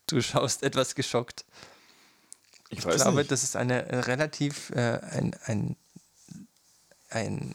Du 0.06 0.20
schaust 0.20 0.62
etwas 0.62 0.94
geschockt. 0.94 1.44
Ich, 2.70 2.78
ich 2.78 2.84
glaube, 2.84 3.18
nicht. 3.18 3.30
das 3.30 3.44
ist 3.44 3.56
eine 3.56 4.06
relativ 4.06 4.70
äh, 4.70 4.98
ein, 5.10 5.36
ein, 5.44 5.76
ein 7.10 7.54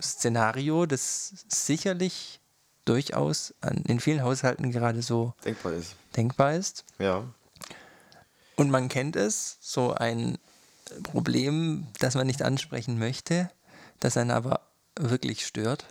Szenario, 0.00 0.86
das 0.86 1.32
sicherlich 1.48 2.40
durchaus 2.84 3.54
an, 3.60 3.78
in 3.86 4.00
vielen 4.00 4.22
Haushalten 4.22 4.70
gerade 4.70 5.02
so 5.02 5.34
denkbar 5.44 5.72
ist. 5.72 5.96
denkbar 6.16 6.54
ist. 6.54 6.84
Ja. 6.98 7.24
Und 8.56 8.70
man 8.70 8.88
kennt 8.88 9.16
es, 9.16 9.58
so 9.60 9.94
ein 9.94 10.38
Problem, 11.02 11.86
das 11.98 12.14
man 12.14 12.26
nicht 12.26 12.42
ansprechen 12.42 12.98
möchte, 12.98 13.50
das 14.00 14.16
einen 14.16 14.30
aber 14.30 14.60
wirklich 14.96 15.46
stört. 15.46 15.86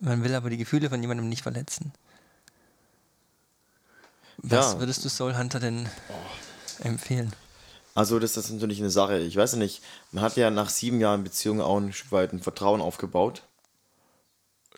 Man 0.00 0.24
will 0.24 0.34
aber 0.34 0.50
die 0.50 0.56
Gefühle 0.56 0.88
von 0.88 1.00
jemandem 1.00 1.28
nicht 1.28 1.42
verletzen. 1.42 1.92
Was 4.38 4.74
ja. 4.74 4.80
würdest 4.80 5.04
du 5.04 5.08
Soul 5.08 5.36
Hunter 5.36 5.60
denn 5.60 5.88
oh. 6.08 6.84
empfehlen? 6.84 7.32
Also, 7.96 8.18
das 8.18 8.36
ist 8.36 8.50
natürlich 8.50 8.78
eine 8.78 8.90
Sache. 8.90 9.18
Ich 9.20 9.34
weiß 9.36 9.56
nicht, 9.56 9.82
man 10.12 10.22
hat 10.22 10.36
ja 10.36 10.50
nach 10.50 10.68
sieben 10.68 11.00
Jahren 11.00 11.24
Beziehung 11.24 11.62
auch 11.62 11.78
ein 11.78 11.94
Stück 11.94 12.12
weit 12.12 12.30
ein 12.34 12.42
Vertrauen 12.42 12.82
aufgebaut 12.82 13.42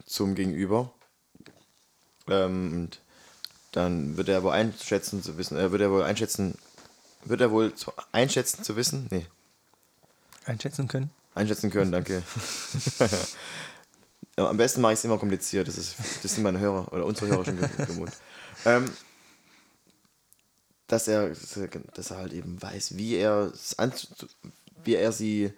zum 0.06 0.36
Gegenüber. 0.36 0.92
Ähm, 2.28 2.72
und 2.72 3.00
dann 3.72 4.16
wird 4.16 4.28
er 4.28 4.44
wohl 4.44 4.52
einschätzen 4.52 5.20
zu 5.20 5.36
wissen, 5.36 5.58
äh, 5.58 5.72
wird 5.72 5.82
er 5.82 5.90
wohl 5.90 6.04
einschätzen, 6.04 6.56
wird 7.24 7.40
er 7.40 7.50
wohl 7.50 7.74
zu, 7.74 7.92
einschätzen 8.12 8.62
zu 8.62 8.76
wissen? 8.76 9.08
Nee. 9.10 9.26
Einschätzen 10.44 10.86
können? 10.86 11.10
Einschätzen 11.34 11.70
können, 11.72 11.90
danke. 11.90 12.22
am 14.36 14.56
besten 14.56 14.80
mache 14.80 14.92
ich 14.92 15.00
es 15.00 15.04
immer 15.04 15.18
kompliziert. 15.18 15.66
Das, 15.66 15.76
ist, 15.76 15.96
das 16.22 16.36
sind 16.36 16.44
meine 16.44 16.60
Hörer 16.60 16.92
oder 16.92 17.04
unsere 17.04 17.26
Hörer 17.26 17.44
schon 17.44 17.58
gewohnt. 17.58 18.12
Ähm, 18.64 18.88
dass 20.89 21.07
er, 21.07 21.30
dass 21.95 22.11
er 22.11 22.16
halt 22.16 22.32
eben 22.32 22.61
weiß, 22.61 22.97
wie 22.97 23.16
er, 23.16 23.53
wie 24.84 24.95
er 24.95 25.12
sie. 25.12 25.53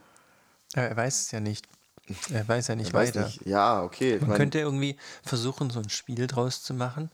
er 0.75 0.97
weiß 0.97 1.21
es 1.21 1.31
ja 1.31 1.41
nicht. 1.41 1.67
Er 2.31 2.47
weiß 2.47 2.67
ja 2.69 2.75
nicht 2.75 2.93
weiter. 2.93 3.27
Nicht. 3.27 3.47
Ja, 3.47 3.83
okay. 3.83 4.19
Man 4.19 4.31
mein, 4.31 4.39
könnte 4.39 4.59
irgendwie 4.59 4.97
versuchen, 5.23 5.71
so 5.71 5.79
ein 5.79 5.89
Spiel 5.89 6.27
draus 6.27 6.63
zu 6.63 6.75
machen. 6.75 7.11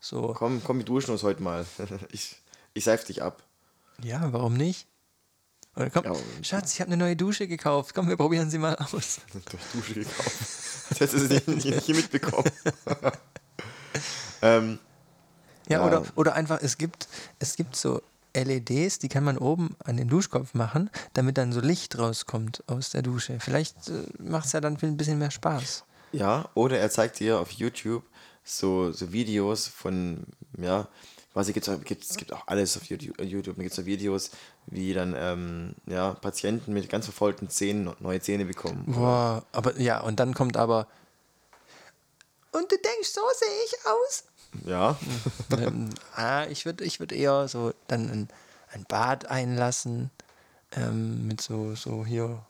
So. 0.00 0.34
Komm, 0.36 0.62
komm, 0.64 0.78
wir 0.78 0.84
duschen 0.84 1.12
uns 1.12 1.22
heute 1.22 1.42
mal. 1.42 1.66
Ich, 2.12 2.36
ich 2.72 2.84
seif 2.84 3.04
dich 3.04 3.22
ab. 3.22 3.42
Ja, 4.02 4.32
warum 4.32 4.54
nicht? 4.54 4.86
Oder 5.76 5.90
komm, 5.90 6.04
ja, 6.04 6.14
Schatz, 6.42 6.74
ich 6.74 6.80
habe 6.80 6.88
eine 6.88 6.96
neue 6.96 7.16
Dusche 7.16 7.46
gekauft. 7.46 7.94
Komm, 7.94 8.08
wir 8.08 8.16
probieren 8.16 8.50
sie 8.50 8.58
mal 8.58 8.76
aus. 8.76 9.20
Dusche 9.74 9.94
gekauft. 9.94 10.40
Das 10.88 11.00
hättest 11.00 11.30
du 11.30 11.34
nicht, 11.34 11.48
nicht, 11.48 11.66
nicht 11.66 11.88
mitbekommen. 11.88 12.50
ähm, 14.42 14.78
ja, 15.70 15.86
Oder, 15.86 16.02
oder 16.16 16.34
einfach, 16.34 16.60
es 16.60 16.78
gibt, 16.78 17.08
es 17.38 17.56
gibt 17.56 17.76
so 17.76 18.02
LEDs, 18.34 18.98
die 18.98 19.08
kann 19.08 19.24
man 19.24 19.38
oben 19.38 19.76
an 19.84 19.96
den 19.96 20.08
Duschkopf 20.08 20.54
machen, 20.54 20.90
damit 21.14 21.38
dann 21.38 21.52
so 21.52 21.60
Licht 21.60 21.98
rauskommt 21.98 22.62
aus 22.66 22.90
der 22.90 23.02
Dusche. 23.02 23.38
Vielleicht 23.40 23.88
äh, 23.88 24.04
macht 24.18 24.46
es 24.46 24.52
ja 24.52 24.60
dann 24.60 24.76
ein 24.80 24.96
bisschen 24.96 25.18
mehr 25.18 25.30
Spaß. 25.30 25.84
Ja, 26.12 26.48
oder 26.54 26.78
er 26.78 26.90
zeigt 26.90 27.20
dir 27.20 27.40
auf 27.40 27.52
YouTube 27.52 28.02
so, 28.44 28.92
so 28.92 29.12
Videos 29.12 29.68
von, 29.68 30.24
ja, 30.58 30.88
quasi 31.32 31.52
gibt 31.52 31.68
es 31.68 32.16
gibt 32.16 32.32
auch 32.32 32.46
alles 32.46 32.76
auf 32.76 32.84
YouTube, 32.86 33.16
da 33.16 33.24
gibt 33.62 33.70
es 33.70 33.76
so 33.76 33.86
Videos, 33.86 34.30
wie 34.66 34.92
dann 34.92 35.14
ähm, 35.16 35.74
ja, 35.86 36.14
Patienten 36.14 36.72
mit 36.72 36.88
ganz 36.88 37.04
verfolgten 37.04 37.48
Zähnen 37.48 37.94
neue 38.00 38.20
Zähne 38.20 38.44
bekommen. 38.44 38.84
Boah, 38.86 39.44
aber 39.52 39.78
ja, 39.78 40.00
und 40.00 40.18
dann 40.18 40.34
kommt 40.34 40.56
aber 40.56 40.88
und 42.52 42.70
du 42.70 42.76
denkst, 42.76 43.10
so 43.10 43.20
sehe 43.38 43.64
ich 43.64 43.74
aus? 43.86 44.24
Ja. 44.66 44.98
ähm, 45.58 45.90
ah, 46.14 46.46
ich 46.46 46.64
würde 46.64 46.84
ich 46.84 47.00
würd 47.00 47.12
eher 47.12 47.48
so 47.48 47.72
dann 47.88 48.10
ein, 48.10 48.28
ein 48.72 48.84
Bad 48.88 49.26
einlassen 49.26 50.10
ähm, 50.72 51.26
mit 51.26 51.40
so, 51.40 51.74
so 51.74 52.04
hier, 52.04 52.42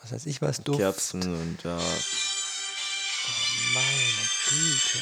was 0.00 0.12
weiß 0.12 0.26
ich 0.26 0.42
was, 0.42 0.62
Duft. 0.62 0.78
Kerzen 0.78 1.22
und 1.22 1.62
ja. 1.62 1.76
Oh, 1.76 1.80
meine 3.74 4.28
Güte. 4.48 4.98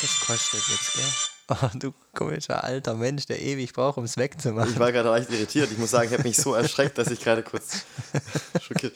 Das 0.00 0.20
kostet 0.20 0.62
jetzt, 0.68 0.94
gell? 0.94 1.04
Oh, 1.48 1.68
du 1.74 1.92
komischer 2.14 2.64
alter 2.64 2.94
Mensch, 2.94 3.26
der 3.26 3.40
ewig 3.40 3.72
braucht, 3.72 3.98
um 3.98 4.04
es 4.04 4.16
wegzumachen. 4.16 4.72
Ich 4.72 4.78
war 4.78 4.90
gerade 4.90 5.08
leicht 5.10 5.30
irritiert. 5.30 5.70
Ich 5.70 5.78
muss 5.78 5.90
sagen, 5.90 6.08
ich 6.08 6.12
habe 6.12 6.22
mich 6.26 6.36
so 6.36 6.54
erschreckt, 6.54 6.98
dass 6.98 7.08
ich 7.08 7.20
gerade 7.20 7.42
kurz 7.42 7.84
schockiert. 8.60 8.94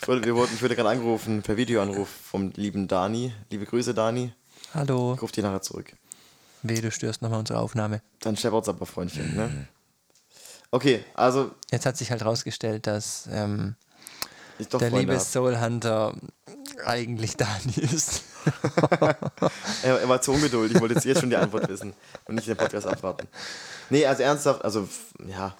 Ich 0.00 0.06
wurde, 0.08 0.24
wir 0.24 0.34
wurden, 0.34 0.52
ich 0.54 0.62
wurde 0.62 0.76
gerade 0.76 0.90
angerufen 0.90 1.42
per 1.42 1.56
Videoanruf 1.56 2.08
vom 2.08 2.52
lieben 2.56 2.88
Dani. 2.88 3.32
Liebe 3.50 3.64
Grüße, 3.64 3.94
Dani. 3.94 4.32
Hallo. 4.74 5.14
Ich 5.14 5.22
rufe 5.22 5.32
dich 5.32 5.44
nachher 5.44 5.62
zurück. 5.62 5.92
Weh, 6.62 6.80
du 6.80 6.90
störst 6.90 7.22
nochmal 7.22 7.38
unsere 7.38 7.60
Aufnahme. 7.60 8.02
Dann 8.20 8.36
scheppert's 8.36 8.68
aber, 8.68 8.86
Freundchen, 8.86 9.36
ne? 9.36 9.68
Okay, 10.72 11.04
also 11.14 11.52
Jetzt 11.70 11.86
hat 11.86 11.96
sich 11.96 12.10
halt 12.10 12.24
rausgestellt, 12.24 12.88
dass 12.88 13.28
ähm, 13.30 13.76
ich 14.58 14.68
doch 14.68 14.80
der 14.80 14.90
Freunde 14.90 15.02
liebe 15.02 15.14
hab. 15.14 15.22
Soul 15.22 15.60
Hunter 15.60 16.14
eigentlich 16.84 17.36
Dani 17.36 17.74
ist. 17.76 18.22
Er, 19.82 20.00
er 20.00 20.08
war 20.08 20.20
zu 20.20 20.32
ungeduldig, 20.32 20.76
ich 20.76 20.80
wollte 20.82 20.94
jetzt, 20.94 21.04
jetzt 21.04 21.20
schon 21.20 21.30
die 21.30 21.36
Antwort 21.36 21.68
wissen 21.68 21.94
und 22.26 22.34
nicht 22.34 22.46
den 22.46 22.56
Podcast 22.56 22.86
abwarten. 22.86 23.26
Nee, 23.88 24.04
also 24.04 24.22
ernsthaft, 24.22 24.62
also 24.64 24.86
ja, 25.26 25.54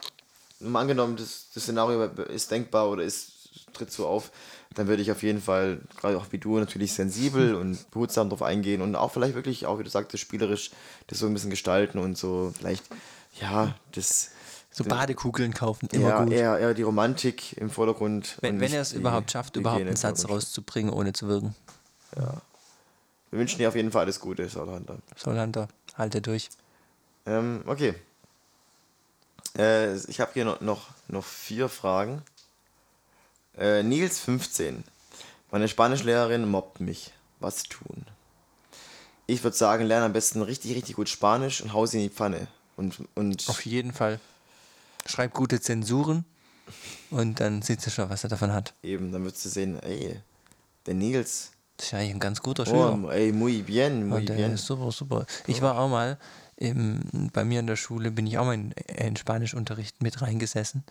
mal 0.61 0.81
angenommen, 0.81 1.17
das, 1.17 1.47
das 1.55 1.63
Szenario 1.63 2.05
ist 2.05 2.51
denkbar 2.51 2.91
oder 2.91 3.03
ist, 3.03 3.33
tritt 3.73 3.91
so 3.91 4.07
auf, 4.07 4.31
dann 4.75 4.89
würde 4.89 5.03
ich 5.03 5.11
auf 5.11 5.23
jeden 5.23 5.41
Fall, 5.41 5.81
gerade 5.97 6.17
auch 6.17 6.27
wie 6.31 6.39
du, 6.39 6.59
natürlich 6.59 6.93
sensibel 6.93 7.55
und 7.55 7.91
behutsam 7.91 8.29
drauf 8.29 8.43
eingehen 8.43 8.83
und 8.83 8.97
auch 8.97 9.13
vielleicht 9.13 9.35
wirklich, 9.35 9.67
auch 9.67 9.79
wie 9.79 9.85
du 9.85 9.91
sagtest, 9.91 10.23
spielerisch 10.23 10.71
das 11.07 11.19
so 11.19 11.27
ein 11.27 11.35
bisschen 11.35 11.51
gestalten 11.51 11.99
und 11.99 12.19
so 12.19 12.53
vielleicht, 12.57 12.85
ja, 13.41 13.75
das. 13.93 14.31
So 14.71 14.83
Badekugeln 14.83 15.55
kaufen, 15.55 15.89
immer 15.93 16.09
Ja, 16.09 16.25
gut. 16.25 16.33
eher, 16.33 16.59
eher 16.59 16.75
die 16.75 16.83
Romantik 16.83 17.57
im 17.59 17.71
Vordergrund. 17.71 18.39
wenn 18.41 18.59
wenn 18.59 18.73
er 18.73 18.81
es 18.83 18.93
überhaupt 18.93 19.31
schafft, 19.31 19.55
überhaupt 19.55 19.83
einen 19.83 19.95
Satz 19.95 20.29
rauszubringen, 20.29 20.93
ohne 20.93 21.13
zu 21.13 21.29
wirken. 21.29 21.55
Wir 22.15 23.39
wünschen 23.39 23.59
dir 23.59 23.69
auf 23.69 23.77
jeden 23.77 23.93
Fall 23.93 24.03
alles 24.03 24.19
Gute. 24.19 24.49
Soul 24.49 24.81
Hunter, 25.39 25.69
halte 25.97 26.21
durch. 26.21 26.49
Ähm, 27.27 27.63
okay. 27.67 27.95
Äh, 29.57 29.97
ich 29.97 30.21
habe 30.21 30.33
hier 30.35 30.45
noch, 30.45 30.61
noch, 30.61 30.89
noch 31.09 31.25
vier 31.25 31.69
Fragen. 31.69 32.23
Äh, 33.59 33.83
Nils 33.83 34.19
15. 34.21 34.85
Meine 35.51 35.69
Spanischlehrerin 35.69 36.49
mobbt 36.49 36.81
mich. 36.81 37.13
Was 37.41 37.63
tun? 37.65 38.05
Ich 39.27 39.43
würde 39.45 39.57
sagen, 39.57 39.85
lerne 39.85 40.07
am 40.07 40.13
besten 40.13 40.43
richtig, 40.43 40.75
richtig 40.75 40.97
gut 40.97 41.09
Spanisch 41.09 41.61
und 41.61 41.73
hau 41.73 41.87
sie 41.87 41.99
in 41.99 42.03
die 42.05 42.15
Pfanne. 42.15 42.47
Und, 42.77 42.97
und 43.15 43.49
Auf 43.49 43.65
jeden 43.65 43.93
Fall. 43.93 44.19
Schreib 45.07 45.33
gute 45.35 45.61
Zensuren 45.61 46.25
und 47.11 47.39
dann 47.41 47.63
sieht 47.63 47.81
sie 47.83 47.91
schon, 47.91 48.09
was 48.09 48.25
er 48.25 48.31
davon 48.31 48.53
hat. 48.53 48.73
eben, 48.83 49.13
dann 49.13 49.23
würdest 49.25 49.45
du 49.45 49.49
sehen, 49.51 49.79
ey, 49.83 50.19
der 50.87 50.95
Nils, 50.95 51.53
Das 51.77 51.87
ist 51.87 51.93
ja 51.93 51.99
eigentlich 51.99 52.15
ein 52.15 52.21
ganz 52.21 52.41
guter 52.41 52.65
Schüler. 52.65 52.99
oh, 53.05 53.11
ey, 53.11 53.31
muy 53.31 53.61
bien, 53.63 54.09
muy 54.09 54.25
der 54.25 54.35
bien. 54.35 54.53
ist 54.53 54.65
super, 54.67 54.91
super. 54.91 55.27
Ich 55.47 55.61
war 55.61 55.79
auch 55.79 55.89
mal, 55.89 56.19
im, 56.57 57.29
bei 57.35 57.45
mir 57.45 57.61
in 57.61 57.67
der 57.67 57.77
Schule, 57.77 58.11
bin 58.11 58.27
ich 58.27 58.39
auch 58.39 58.47
mal 58.47 58.55
in, 58.55 58.73
in 58.73 59.17
Spanischunterricht 59.17 60.03
mit 60.03 60.23
reingesessen 60.23 60.85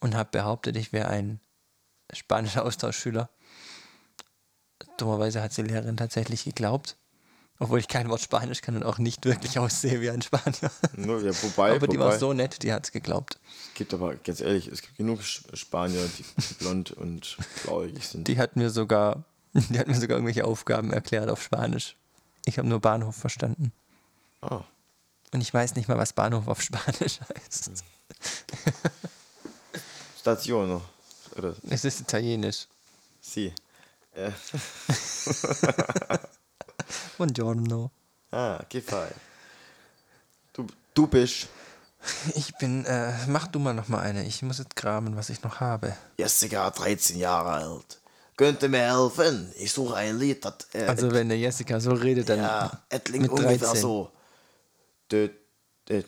und 0.00 0.16
habe 0.16 0.30
behauptet, 0.32 0.76
ich 0.76 0.92
wäre 0.92 1.08
ein 1.08 1.38
spanischer 2.12 2.64
Austauschschüler. 2.64 3.28
Dummerweise 4.96 5.42
hat 5.42 5.56
die 5.56 5.62
Lehrerin 5.62 5.96
tatsächlich 5.96 6.44
geglaubt, 6.44 6.96
obwohl 7.58 7.78
ich 7.78 7.88
kein 7.88 8.08
Wort 8.08 8.20
Spanisch 8.20 8.62
kann 8.62 8.76
und 8.76 8.84
auch 8.84 8.98
nicht 8.98 9.24
wirklich 9.24 9.58
aussehe 9.58 10.00
wie 10.00 10.10
ein 10.10 10.22
Spanier. 10.22 10.70
Ja, 10.96 11.42
wobei, 11.42 11.76
aber 11.76 11.86
die 11.86 11.98
wobei, 11.98 12.10
war 12.10 12.18
so 12.18 12.32
nett, 12.32 12.62
die 12.62 12.72
hat 12.72 12.84
es 12.84 12.92
geglaubt. 12.92 13.38
es 13.68 13.74
gibt 13.74 13.94
aber, 13.94 14.14
ganz 14.16 14.40
ehrlich, 14.40 14.68
es 14.68 14.82
gibt 14.82 14.96
genug 14.96 15.22
Spanier, 15.22 16.08
die 16.18 16.24
blond 16.58 16.92
und 16.92 17.36
blauäugig 17.62 18.06
sind. 18.08 18.28
Die 18.28 18.38
hat 18.38 18.56
mir 18.56 18.70
sogar, 18.70 19.24
die 19.52 19.78
hat 19.78 19.88
mir 19.88 19.94
sogar 19.94 20.16
irgendwelche 20.16 20.44
Aufgaben 20.44 20.92
erklärt 20.92 21.28
auf 21.30 21.42
Spanisch. 21.42 21.96
Ich 22.44 22.58
habe 22.58 22.68
nur 22.68 22.80
Bahnhof 22.80 23.16
verstanden. 23.16 23.72
Ah. 24.40 24.62
Und 25.32 25.40
ich 25.42 25.52
weiß 25.52 25.74
nicht 25.74 25.88
mal, 25.88 25.98
was 25.98 26.12
Bahnhof 26.12 26.48
auf 26.48 26.62
Spanisch 26.62 27.20
heißt. 27.34 27.84
Station, 30.20 30.80
oder 31.38 31.54
Es 31.70 31.84
ist 31.84 32.00
italienisch. 32.00 32.66
sie. 33.20 33.52
Äh, 34.14 34.30
Buongiorno. 37.16 37.90
ah, 38.30 38.60
Gefall. 38.68 39.12
Du, 40.52 40.66
du 40.94 41.06
bist 41.06 41.48
Ich 42.34 42.54
bin, 42.56 42.84
äh, 42.84 43.12
mach 43.26 43.48
du 43.48 43.58
mal 43.58 43.74
noch 43.74 43.88
mal 43.88 44.00
eine. 44.00 44.24
Ich 44.26 44.42
muss 44.42 44.58
jetzt 44.58 44.76
graben, 44.76 45.16
was 45.16 45.30
ich 45.30 45.42
noch 45.42 45.60
habe. 45.60 45.96
Jessica, 46.16 46.70
13 46.70 47.18
Jahre 47.18 47.50
alt. 47.50 48.00
Könnte 48.36 48.68
mir 48.68 48.82
helfen? 48.82 49.52
Ich 49.58 49.72
suche 49.72 49.96
ein 49.96 50.16
Lied, 50.18 50.44
das. 50.44 50.54
Äh, 50.72 50.84
Also 50.86 51.10
wenn 51.10 51.28
der 51.28 51.38
Jessica 51.38 51.80
so 51.80 51.90
redet, 51.92 52.28
dann 52.28 52.38
ja, 52.38 52.82
es 52.88 53.02
klingt 53.04 53.22
mit 53.22 53.30
ungefähr 53.32 53.58
13. 53.58 53.80
so. 53.80 54.12
Dö, 55.10 55.28
dö, 55.88 56.02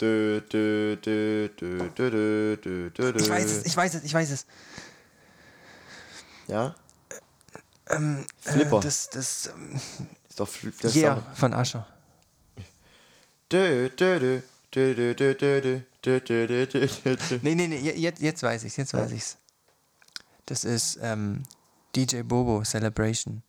dö, 0.00 0.40
dö, 0.40 0.96
dö, 0.96 1.48
dö, 1.48 1.88
dö, 1.96 2.10
dö, 2.10 2.56
dö, 2.56 2.90
dö, 3.12 3.20
Ich 3.20 3.28
weiß 3.28 3.44
es, 3.44 3.64
ich 3.66 3.76
weiß 3.76 3.94
es, 3.94 4.04
ich 4.04 4.14
weiß 4.14 4.30
es. 4.30 4.46
Ja? 6.48 6.74
Ähm, 7.90 8.24
Flipper. 8.40 8.78
Äh, 8.78 8.82
das, 8.82 9.10
das, 9.10 9.46
ähm, 9.54 9.80
Ist 10.28 10.40
doch 10.40 10.48
Fl- 10.48 10.72
das 10.82 10.94
Yeah 10.94 11.14
doch- 11.16 11.34
von 11.36 11.52
Ascher. 11.54 11.86
Dö, 13.52 13.88
dö, 13.90 14.18
dö, 14.20 14.40
dö, 14.72 14.94
dö, 14.94 15.14
dö, 15.14 15.34
dö, 15.34 15.60
dö, 15.60 15.80
dö, 16.02 16.20
dö, 16.20 16.46
dö, 16.46 16.66
dö, 16.66 16.86
dö, 16.86 17.16
dö. 17.16 17.38
Nee, 17.42 17.54
nee, 17.54 17.66
nee, 17.68 17.78
je- 17.80 17.96
jetzt, 17.98 18.20
jetzt 18.20 18.42
weiß 18.42 18.64
ich's, 18.64 18.76
jetzt 18.76 18.94
weiß 18.94 19.10
ich's. 19.12 19.36
Das 20.46 20.64
ist 20.64 20.98
ähm, 21.02 21.42
DJ 21.94 22.22
Bobo 22.22 22.62
Celebration. 22.64 23.42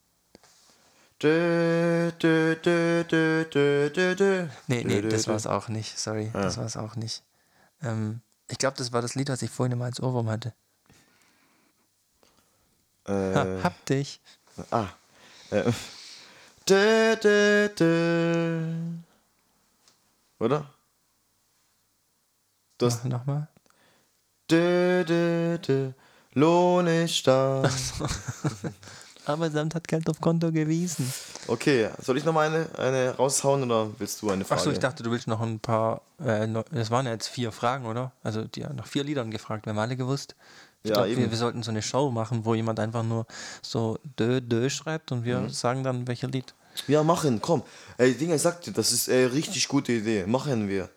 Dö, 1.21 2.11
dö, 2.19 2.55
dö, 2.55 3.03
dö, 3.03 3.45
dö, 3.45 3.89
dö, 3.91 4.15
dö. 4.15 4.47
Nee, 4.67 4.83
nee, 4.83 5.01
das 5.01 5.23
dö. 5.23 5.31
war's 5.31 5.45
auch 5.45 5.67
nicht. 5.67 5.99
Sorry, 5.99 6.31
Ah. 6.33 6.41
das 6.41 6.57
war's 6.57 6.77
auch 6.77 6.95
nicht. 6.95 7.23
Ähm, 7.83 8.21
ich 8.49 8.57
glaube, 8.57 8.77
das 8.77 8.91
war 8.91 9.01
das 9.03 9.13
Lied, 9.15 9.29
was 9.29 9.41
ich 9.43 9.51
vorhin 9.51 9.73
immer 9.73 9.85
als 9.85 10.01
Ohrwurm 10.01 10.29
hatte. 10.29 10.53
Ha, 13.07 13.43
Äh, 13.43 13.61
hab 13.63 13.85
dich. 13.85 14.19
ah. 14.71 14.87
Äh. 15.51 15.71
Dö, 16.67 17.15
dö, 17.17 17.69
dö. 17.69 18.73
Oder? 20.39 20.73
Du 22.79 22.85
hast 22.87 23.05
Noch, 23.05 23.19
Nochmal. 23.19 23.47
dö, 24.49 25.03
dö, 25.05 25.57
dö. 25.59 25.91
Lohn 26.33 26.87
ist 26.87 27.27
da. 27.27 27.61
Arbeitsamt 29.31 29.75
hat 29.75 29.87
Geld 29.87 30.09
auf 30.09 30.21
Konto 30.21 30.51
gewiesen. 30.51 31.11
Okay, 31.47 31.89
soll 32.01 32.17
ich 32.17 32.23
noch 32.25 32.33
mal 32.33 32.47
eine, 32.47 32.67
eine 32.77 33.15
raushauen 33.15 33.63
oder 33.63 33.89
willst 33.97 34.21
du 34.21 34.29
eine 34.29 34.45
Frage? 34.45 34.59
Achso, 34.61 34.71
ich 34.71 34.79
dachte, 34.79 35.03
du 35.03 35.11
willst 35.11 35.27
noch 35.27 35.41
ein 35.41 35.59
paar. 35.59 36.01
Äh, 36.23 36.47
das 36.71 36.91
waren 36.91 37.05
ja 37.05 37.11
jetzt 37.13 37.27
vier 37.27 37.51
Fragen, 37.51 37.85
oder? 37.85 38.11
Also, 38.23 38.43
die 38.43 38.63
haben 38.65 38.75
nach 38.75 38.87
vier 38.87 39.03
Liedern 39.03 39.31
gefragt, 39.31 39.65
wir 39.65 39.71
haben 39.71 39.79
alle 39.79 39.95
gewusst. 39.97 40.35
Ich 40.83 40.89
Ja, 40.89 40.95
glaube, 40.97 41.09
eben. 41.09 41.21
wir, 41.21 41.31
wir 41.31 41.37
sollten 41.37 41.63
so 41.63 41.71
eine 41.71 41.81
Show 41.81 42.11
machen, 42.11 42.45
wo 42.45 42.55
jemand 42.55 42.79
einfach 42.79 43.03
nur 43.03 43.25
so 43.61 43.97
dö, 44.19 44.41
dö 44.41 44.69
schreibt 44.69 45.11
und 45.11 45.25
wir 45.25 45.39
Mhm. 45.39 45.49
sagen 45.49 45.83
dann, 45.83 46.07
welcher 46.07 46.27
Lied. 46.27 46.53
Ja, 46.87 47.03
machen, 47.03 47.41
komm. 47.41 47.63
Ey, 47.97 48.13
Dinger, 48.13 48.35
ich 48.35 48.41
sag 48.41 48.61
dir, 48.61 48.71
das 48.71 48.91
ist 48.91 49.07
äh, 49.09 49.25
richtig 49.25 49.67
gute 49.67 49.91
Idee. 49.91 50.25
Machen 50.25 50.67
wir. 50.69 50.89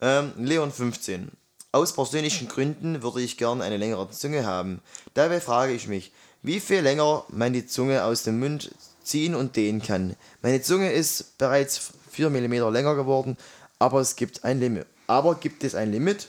Ähm, 0.00 0.32
Leon 0.36 0.72
15. 0.72 1.30
Aus 1.72 1.92
persönlichen 1.92 2.48
Gründen 2.48 3.00
würde 3.02 3.20
ich 3.20 3.36
gern 3.36 3.62
eine 3.62 3.76
längere 3.76 4.10
Zunge 4.10 4.44
haben. 4.44 4.80
Dabei 5.14 5.40
frage 5.40 5.72
ich 5.72 5.86
mich, 5.86 6.12
wie 6.42 6.60
viel 6.60 6.80
länger 6.80 7.24
man 7.28 7.52
die 7.52 7.66
Zunge 7.66 8.04
aus 8.04 8.22
dem 8.22 8.38
Mund 8.38 8.74
ziehen 9.02 9.34
und 9.34 9.56
dehnen 9.56 9.82
kann. 9.82 10.16
Meine 10.42 10.62
Zunge 10.62 10.92
ist 10.92 11.38
bereits 11.38 11.92
4 12.10 12.30
mm 12.30 12.72
länger 12.72 12.94
geworden, 12.94 13.36
aber 13.78 14.00
es 14.00 14.16
gibt 14.16 14.44
ein 14.44 14.60
Limit. 14.60 14.86
Aber 15.06 15.34
gibt 15.34 15.64
es 15.64 15.74
ein 15.74 15.90
Limit? 15.90 16.28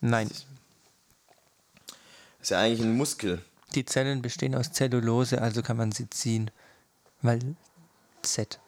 Nein. 0.00 0.28
Das 0.28 0.36
ist 2.42 2.50
ja 2.50 2.60
eigentlich 2.60 2.82
ein 2.82 2.96
Muskel. 2.96 3.42
Die 3.74 3.84
Zellen 3.84 4.22
bestehen 4.22 4.54
aus 4.54 4.72
Zellulose, 4.72 5.40
also 5.42 5.62
kann 5.62 5.76
man 5.76 5.92
sie 5.92 6.08
ziehen. 6.10 6.50
Weil 7.22 7.40
Z. 8.22 8.58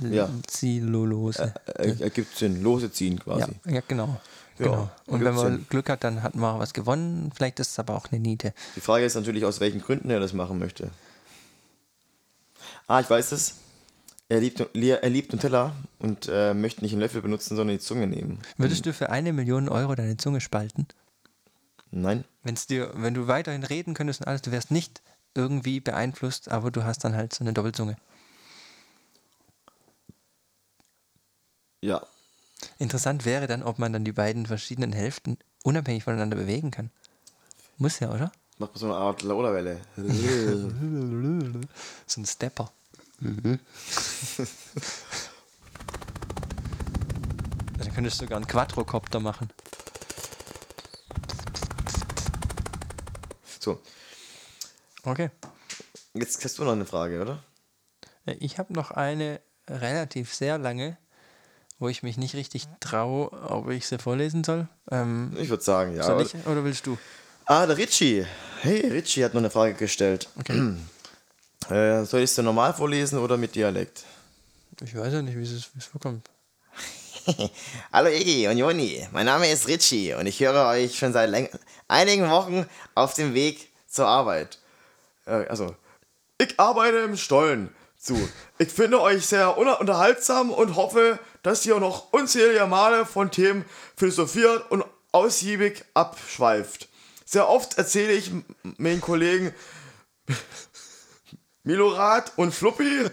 Ja. 0.00 0.30
Zellulose. 0.46 1.54
Äh, 1.74 2.00
ergibt 2.00 2.36
Sinn. 2.36 2.62
Lose 2.62 2.90
ziehen 2.90 3.18
quasi. 3.18 3.52
Ja, 3.66 3.72
ja, 3.72 3.82
genau. 3.86 4.20
Ja, 4.58 4.64
genau. 4.64 4.90
Und 5.06 5.24
wenn 5.24 5.34
man 5.34 5.52
Sinn. 5.52 5.66
Glück 5.68 5.88
hat, 5.88 6.04
dann 6.04 6.22
hat 6.22 6.34
man 6.34 6.56
auch 6.56 6.58
was 6.58 6.72
gewonnen. 6.72 7.30
Vielleicht 7.34 7.60
ist 7.60 7.70
es 7.70 7.78
aber 7.78 7.94
auch 7.94 8.10
eine 8.10 8.20
Niete. 8.20 8.54
Die 8.74 8.80
Frage 8.80 9.04
ist 9.04 9.14
natürlich, 9.14 9.44
aus 9.44 9.60
welchen 9.60 9.80
Gründen 9.80 10.10
er 10.10 10.20
das 10.20 10.32
machen 10.32 10.58
möchte. 10.58 10.90
Ah, 12.86 13.00
ich 13.00 13.10
weiß 13.10 13.32
es. 13.32 13.56
Er 14.28 14.40
liebt, 14.40 14.60
er 14.60 15.08
liebt 15.08 15.32
Nutella 15.32 15.72
und 16.00 16.28
äh, 16.28 16.52
möchte 16.52 16.82
nicht 16.82 16.92
einen 16.92 17.00
Löffel 17.00 17.22
benutzen, 17.22 17.54
sondern 17.56 17.76
die 17.76 17.82
Zunge 17.82 18.08
nehmen. 18.08 18.40
Würdest 18.56 18.84
du 18.84 18.92
für 18.92 19.10
eine 19.10 19.32
Million 19.32 19.68
Euro 19.68 19.94
deine 19.94 20.16
Zunge 20.16 20.40
spalten? 20.40 20.88
Nein? 21.92 22.24
Wenn's 22.42 22.66
dir, 22.66 22.90
wenn 22.94 23.14
du 23.14 23.28
weiterhin 23.28 23.62
reden 23.62 23.94
könntest 23.94 24.20
und 24.20 24.26
alles, 24.26 24.42
du 24.42 24.50
wärst 24.50 24.72
nicht 24.72 25.00
irgendwie 25.34 25.78
beeinflusst, 25.78 26.50
aber 26.50 26.72
du 26.72 26.82
hast 26.82 27.04
dann 27.04 27.14
halt 27.14 27.34
so 27.34 27.44
eine 27.44 27.52
Doppelzunge. 27.52 27.96
Ja. 31.82 32.04
Interessant 32.78 33.24
wäre 33.24 33.46
dann, 33.46 33.62
ob 33.62 33.78
man 33.78 33.92
dann 33.92 34.04
die 34.04 34.12
beiden 34.12 34.46
verschiedenen 34.46 34.92
Hälften 34.92 35.38
unabhängig 35.62 36.04
voneinander 36.04 36.36
bewegen 36.36 36.70
kann. 36.70 36.90
Muss 37.78 38.00
ja, 38.00 38.10
oder? 38.12 38.32
Macht 38.58 38.72
man 38.72 38.80
so 38.80 38.86
eine 38.86 38.94
Art 38.96 39.22
Lauderwelle. 39.22 39.80
So 42.06 42.20
ein 42.20 42.26
Stepper. 42.26 42.72
Dann 47.78 47.94
könntest 47.94 48.20
du 48.20 48.24
sogar 48.24 48.36
einen 48.36 48.46
Quadrocopter 48.46 49.20
machen. 49.20 49.50
so, 53.60 53.80
Okay. 55.04 55.30
jetzt 56.14 56.44
hast 56.44 56.58
du 56.58 56.64
noch 56.64 56.72
eine 56.72 56.86
Frage, 56.86 57.20
oder? 57.22 57.42
Äh, 58.26 58.34
Ich 58.34 58.58
habe 58.58 58.72
noch 58.72 58.90
eine, 58.90 59.40
relativ 59.68 60.34
sehr 60.34 60.58
lange, 60.58 60.96
wo 61.78 61.88
ich 61.88 62.02
mich 62.02 62.16
nicht 62.16 62.34
richtig 62.34 62.66
traue, 62.80 63.30
ob 63.32 63.68
ich 63.70 63.86
sie 63.86 63.98
vorlesen 63.98 64.44
soll. 64.44 64.68
Ähm, 64.90 65.36
Ich 65.38 65.48
würde 65.48 65.62
sagen, 65.62 65.94
ja. 65.96 66.02
soll 66.04 66.22
ich 66.22 66.34
oder 66.46 66.64
willst 66.64 66.86
du? 66.86 66.96
Ah, 67.44 67.66
der 67.66 67.76
Richie. 67.76 68.26
Hey, 68.62 68.86
Richie 68.88 69.24
hat 69.24 69.34
noch 69.34 69.40
eine 69.40 69.50
Frage 69.50 69.74
gestellt. 69.74 70.28
Äh, 71.68 72.04
soll 72.04 72.20
ich 72.20 72.30
es 72.30 72.38
normal 72.38 72.72
vorlesen 72.74 73.18
oder 73.18 73.36
mit 73.36 73.56
Dialekt? 73.56 74.04
Ich 74.84 74.94
weiß 74.94 75.12
ja 75.14 75.20
nicht, 75.22 75.36
wie 75.36 75.42
es 75.42 75.68
wie 75.74 75.78
es 75.78 75.86
vorkommt. 75.86 76.30
Hallo 77.92 78.08
Iggy 78.08 78.46
und 78.46 78.56
Joni, 78.58 79.04
mein 79.10 79.26
Name 79.26 79.50
ist 79.50 79.66
Richie 79.66 80.14
und 80.14 80.26
ich 80.26 80.38
höre 80.38 80.68
euch 80.68 80.96
schon 80.96 81.12
seit 81.12 81.50
einigen 81.88 82.30
Wochen 82.30 82.66
auf 82.94 83.14
dem 83.14 83.34
Weg 83.34 83.68
zur 83.88 84.06
Arbeit. 84.06 84.60
Äh, 85.24 85.46
also, 85.48 85.74
ich 86.38 86.54
arbeite 86.60 86.98
im 86.98 87.16
Stollen 87.16 87.70
zu. 88.06 88.28
Ich 88.58 88.70
finde 88.70 89.00
euch 89.00 89.26
sehr 89.26 89.58
un- 89.58 89.68
unterhaltsam 89.68 90.50
und 90.50 90.76
hoffe, 90.76 91.18
dass 91.42 91.66
ihr 91.66 91.78
noch 91.78 92.12
unzählige 92.12 92.66
Male 92.66 93.04
von 93.04 93.30
Themen 93.30 93.64
philosophiert 93.96 94.70
und 94.70 94.84
ausgiebig 95.12 95.84
abschweift. 95.94 96.88
Sehr 97.24 97.48
oft 97.48 97.76
erzähle 97.78 98.12
ich 98.12 98.30
meinen 98.78 99.00
Kollegen 99.00 99.52
Milorad 101.64 102.32
und 102.36 102.54
Fluppi 102.54 103.06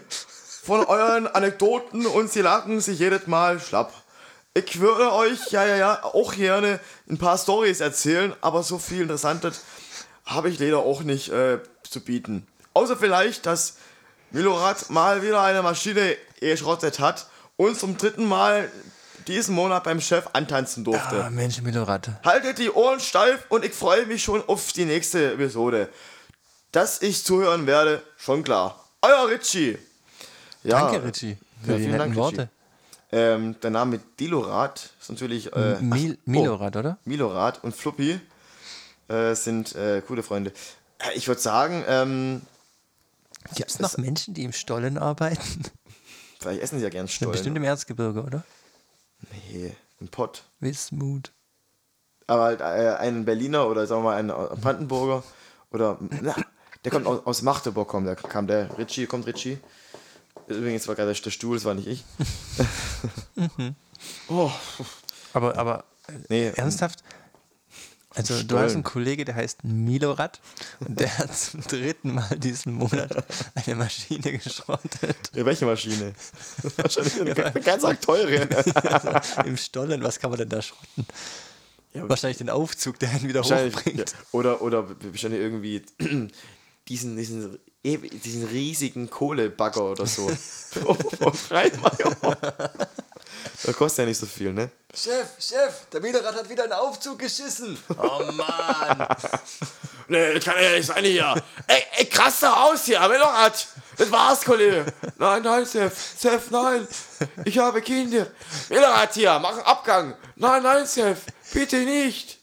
von 0.62 0.84
euren 0.84 1.26
Anekdoten 1.26 2.06
und 2.06 2.30
sie 2.30 2.40
lachen 2.40 2.80
sich 2.80 2.98
jedes 3.00 3.26
Mal 3.26 3.60
schlapp. 3.60 3.92
Ich 4.54 4.78
würde 4.78 5.12
euch 5.12 5.50
ja, 5.50 5.66
ja, 5.66 5.76
ja 5.76 6.04
auch 6.04 6.34
gerne 6.34 6.78
ein 7.10 7.18
paar 7.18 7.36
Stories 7.36 7.80
erzählen, 7.80 8.32
aber 8.40 8.62
so 8.62 8.78
viel 8.78 9.02
Interessantes 9.02 9.62
habe 10.24 10.48
ich 10.48 10.60
leider 10.60 10.78
auch 10.78 11.02
nicht 11.02 11.30
äh, 11.30 11.58
zu 11.82 12.00
bieten. 12.00 12.46
Außer 12.72 12.96
vielleicht, 12.96 13.46
dass 13.46 13.76
Milorad 14.34 14.90
mal 14.90 15.22
wieder 15.22 15.42
eine 15.42 15.62
Maschine 15.62 16.16
geschrottet 16.40 16.98
hat 16.98 17.28
und 17.56 17.78
zum 17.78 17.96
dritten 17.96 18.24
Mal 18.26 18.68
diesen 19.28 19.54
Monat 19.54 19.84
beim 19.84 20.00
Chef 20.00 20.26
antanzen 20.32 20.82
durfte. 20.82 21.24
Ah, 21.24 21.30
Mensch, 21.30 21.62
Milorad. 21.62 22.10
Haltet 22.24 22.58
die 22.58 22.68
Ohren 22.68 22.98
steif 22.98 23.46
und 23.48 23.64
ich 23.64 23.72
freue 23.72 24.06
mich 24.06 24.24
schon 24.24 24.42
auf 24.48 24.72
die 24.72 24.86
nächste 24.86 25.34
Episode. 25.34 25.88
Dass 26.72 27.00
ich 27.00 27.24
zuhören 27.24 27.68
werde, 27.68 28.02
schon 28.16 28.42
klar. 28.42 28.84
Euer 29.02 29.28
Richie. 29.28 29.78
Ja, 30.64 30.80
Danke, 30.80 31.04
Richie, 31.04 31.38
für 31.62 31.70
ja, 31.70 31.76
die 31.78 31.84
vielen 31.84 31.98
Dank, 31.98 32.16
Worte. 32.16 32.48
Ähm, 33.12 33.54
der 33.62 33.70
Name 33.70 34.00
Dilorat 34.18 34.90
ist 35.00 35.10
natürlich. 35.10 35.52
Äh, 35.52 35.76
Mil 35.80 36.18
ach, 36.20 36.26
Milorad, 36.26 36.74
oder? 36.76 36.98
Milorad 37.04 37.62
und 37.62 37.76
Fluppi 37.76 38.20
äh, 39.06 39.34
sind 39.34 39.76
äh, 39.76 40.02
coole 40.04 40.24
Freunde. 40.24 40.50
Äh, 40.98 41.16
Ich 41.16 41.28
würde 41.28 41.40
sagen, 41.40 41.84
ähm, 41.86 42.42
Gibt 43.54 43.70
es 43.70 43.78
noch 43.78 43.96
Menschen, 43.98 44.34
die 44.34 44.44
im 44.44 44.52
Stollen 44.52 44.98
arbeiten? 44.98 45.64
vielleicht 46.38 46.62
essen 46.62 46.78
sie 46.78 46.84
ja 46.84 46.90
gern 46.90 47.08
Stollen. 47.08 47.32
Bestimmt 47.32 47.56
im 47.56 47.64
Erzgebirge, 47.64 48.22
oder? 48.22 48.44
Nee, 49.30 49.74
ein 50.00 50.08
Pott. 50.08 50.44
Wismut. 50.60 51.32
Aber 52.26 52.44
halt 52.44 52.60
äh, 52.60 52.96
ein 52.98 53.24
Berliner 53.24 53.68
oder 53.68 53.86
sagen 53.86 54.02
wir 54.02 54.10
mal 54.10 54.16
ein 54.16 54.30
äh, 54.30 54.56
Brandenburger 54.60 55.22
oder 55.70 55.98
na, 56.22 56.34
der 56.84 56.92
kommt 56.92 57.06
aus, 57.06 57.24
aus 57.26 57.42
Magdeburg, 57.42 57.88
kommt, 57.88 58.06
der 58.06 58.16
kam 58.16 58.46
der 58.46 58.76
Richie, 58.78 59.06
kommt 59.06 59.26
Richie. 59.26 59.58
Übrigens 60.46 60.86
war 60.88 60.94
gerade 60.94 61.14
der 61.14 61.30
Stuhl, 61.30 61.56
das 61.56 61.64
war 61.64 61.74
nicht 61.74 61.86
ich. 61.86 62.04
oh, 64.28 64.50
Aber, 65.32 65.56
aber 65.56 65.84
äh, 66.08 66.12
nee, 66.28 66.48
ernsthaft? 66.54 67.02
Also 68.16 68.34
du 68.34 68.40
Stollen. 68.44 68.62
hast 68.64 68.74
einen 68.74 68.82
Kollege, 68.84 69.24
der 69.24 69.34
heißt 69.34 69.64
Milorad 69.64 70.40
und 70.80 71.00
der 71.00 71.18
hat 71.18 71.36
zum 71.36 71.62
dritten 71.62 72.14
Mal 72.14 72.38
diesen 72.38 72.74
Monat 72.74 73.24
eine 73.54 73.74
Maschine 73.76 74.38
geschrottet. 74.38 75.16
Ja, 75.34 75.44
welche 75.44 75.66
Maschine? 75.66 76.12
Wahrscheinlich 76.76 77.20
eine 77.20 77.60
ganz 77.60 77.84
arg 77.84 78.00
teure. 78.00 78.48
Also, 78.54 79.42
Im 79.48 79.56
Stollen, 79.56 80.02
was 80.02 80.18
kann 80.20 80.30
man 80.30 80.38
denn 80.38 80.48
da 80.48 80.62
schrotten? 80.62 81.06
Ja, 81.92 82.08
Wahrscheinlich 82.08 82.38
den 82.38 82.50
Aufzug, 82.50 82.98
der 82.98 83.12
ihn 83.14 83.28
wieder 83.28 83.42
hochbringt. 83.42 83.98
ja, 83.98 84.04
oder, 84.32 84.62
oder 84.62 84.88
wahrscheinlich 84.88 85.40
irgendwie 85.40 85.82
diesen, 86.88 87.16
diesen, 87.16 87.58
diesen 87.84 88.46
riesigen 88.48 89.10
Kohlebagger 89.10 89.84
oder 89.84 90.06
so. 90.06 90.28
Vom 91.18 91.34
Freimacher. 91.34 92.16
Das 93.62 93.76
kostet 93.76 94.04
ja 94.04 94.06
nicht 94.06 94.18
so 94.18 94.26
viel, 94.26 94.52
ne? 94.52 94.70
Chef, 94.92 95.26
Chef, 95.38 95.86
der 95.92 96.00
Milorad 96.00 96.34
hat 96.34 96.48
wieder 96.48 96.64
einen 96.64 96.72
Aufzug 96.72 97.18
geschissen. 97.18 97.78
Oh 97.96 98.22
Mann. 98.32 99.06
Nee, 100.08 100.34
das 100.34 100.44
kann 100.44 100.62
ja 100.62 100.72
nicht 100.72 100.86
sein 100.86 101.04
hier. 101.04 101.34
Ey, 101.66 101.82
ey 101.96 102.06
krass 102.06 102.40
doch 102.40 102.56
aus 102.56 102.84
hier, 102.84 103.00
Milorad. 103.00 103.66
Das 103.96 104.10
war's, 104.10 104.42
Kollege. 104.42 104.86
Nein, 105.18 105.42
nein, 105.42 105.64
Sef. 105.64 106.14
Sef, 106.18 106.50
nein. 106.50 106.86
Ich 107.44 107.58
habe 107.58 107.80
Kinder. 107.80 108.26
Milorad 108.68 109.14
hier, 109.14 109.38
mach 109.38 109.52
einen 109.52 109.62
Abgang. 109.62 110.14
Nein, 110.36 110.62
nein, 110.62 110.86
Sef. 110.86 111.20
Bitte 111.52 111.78
nicht. 111.78 112.38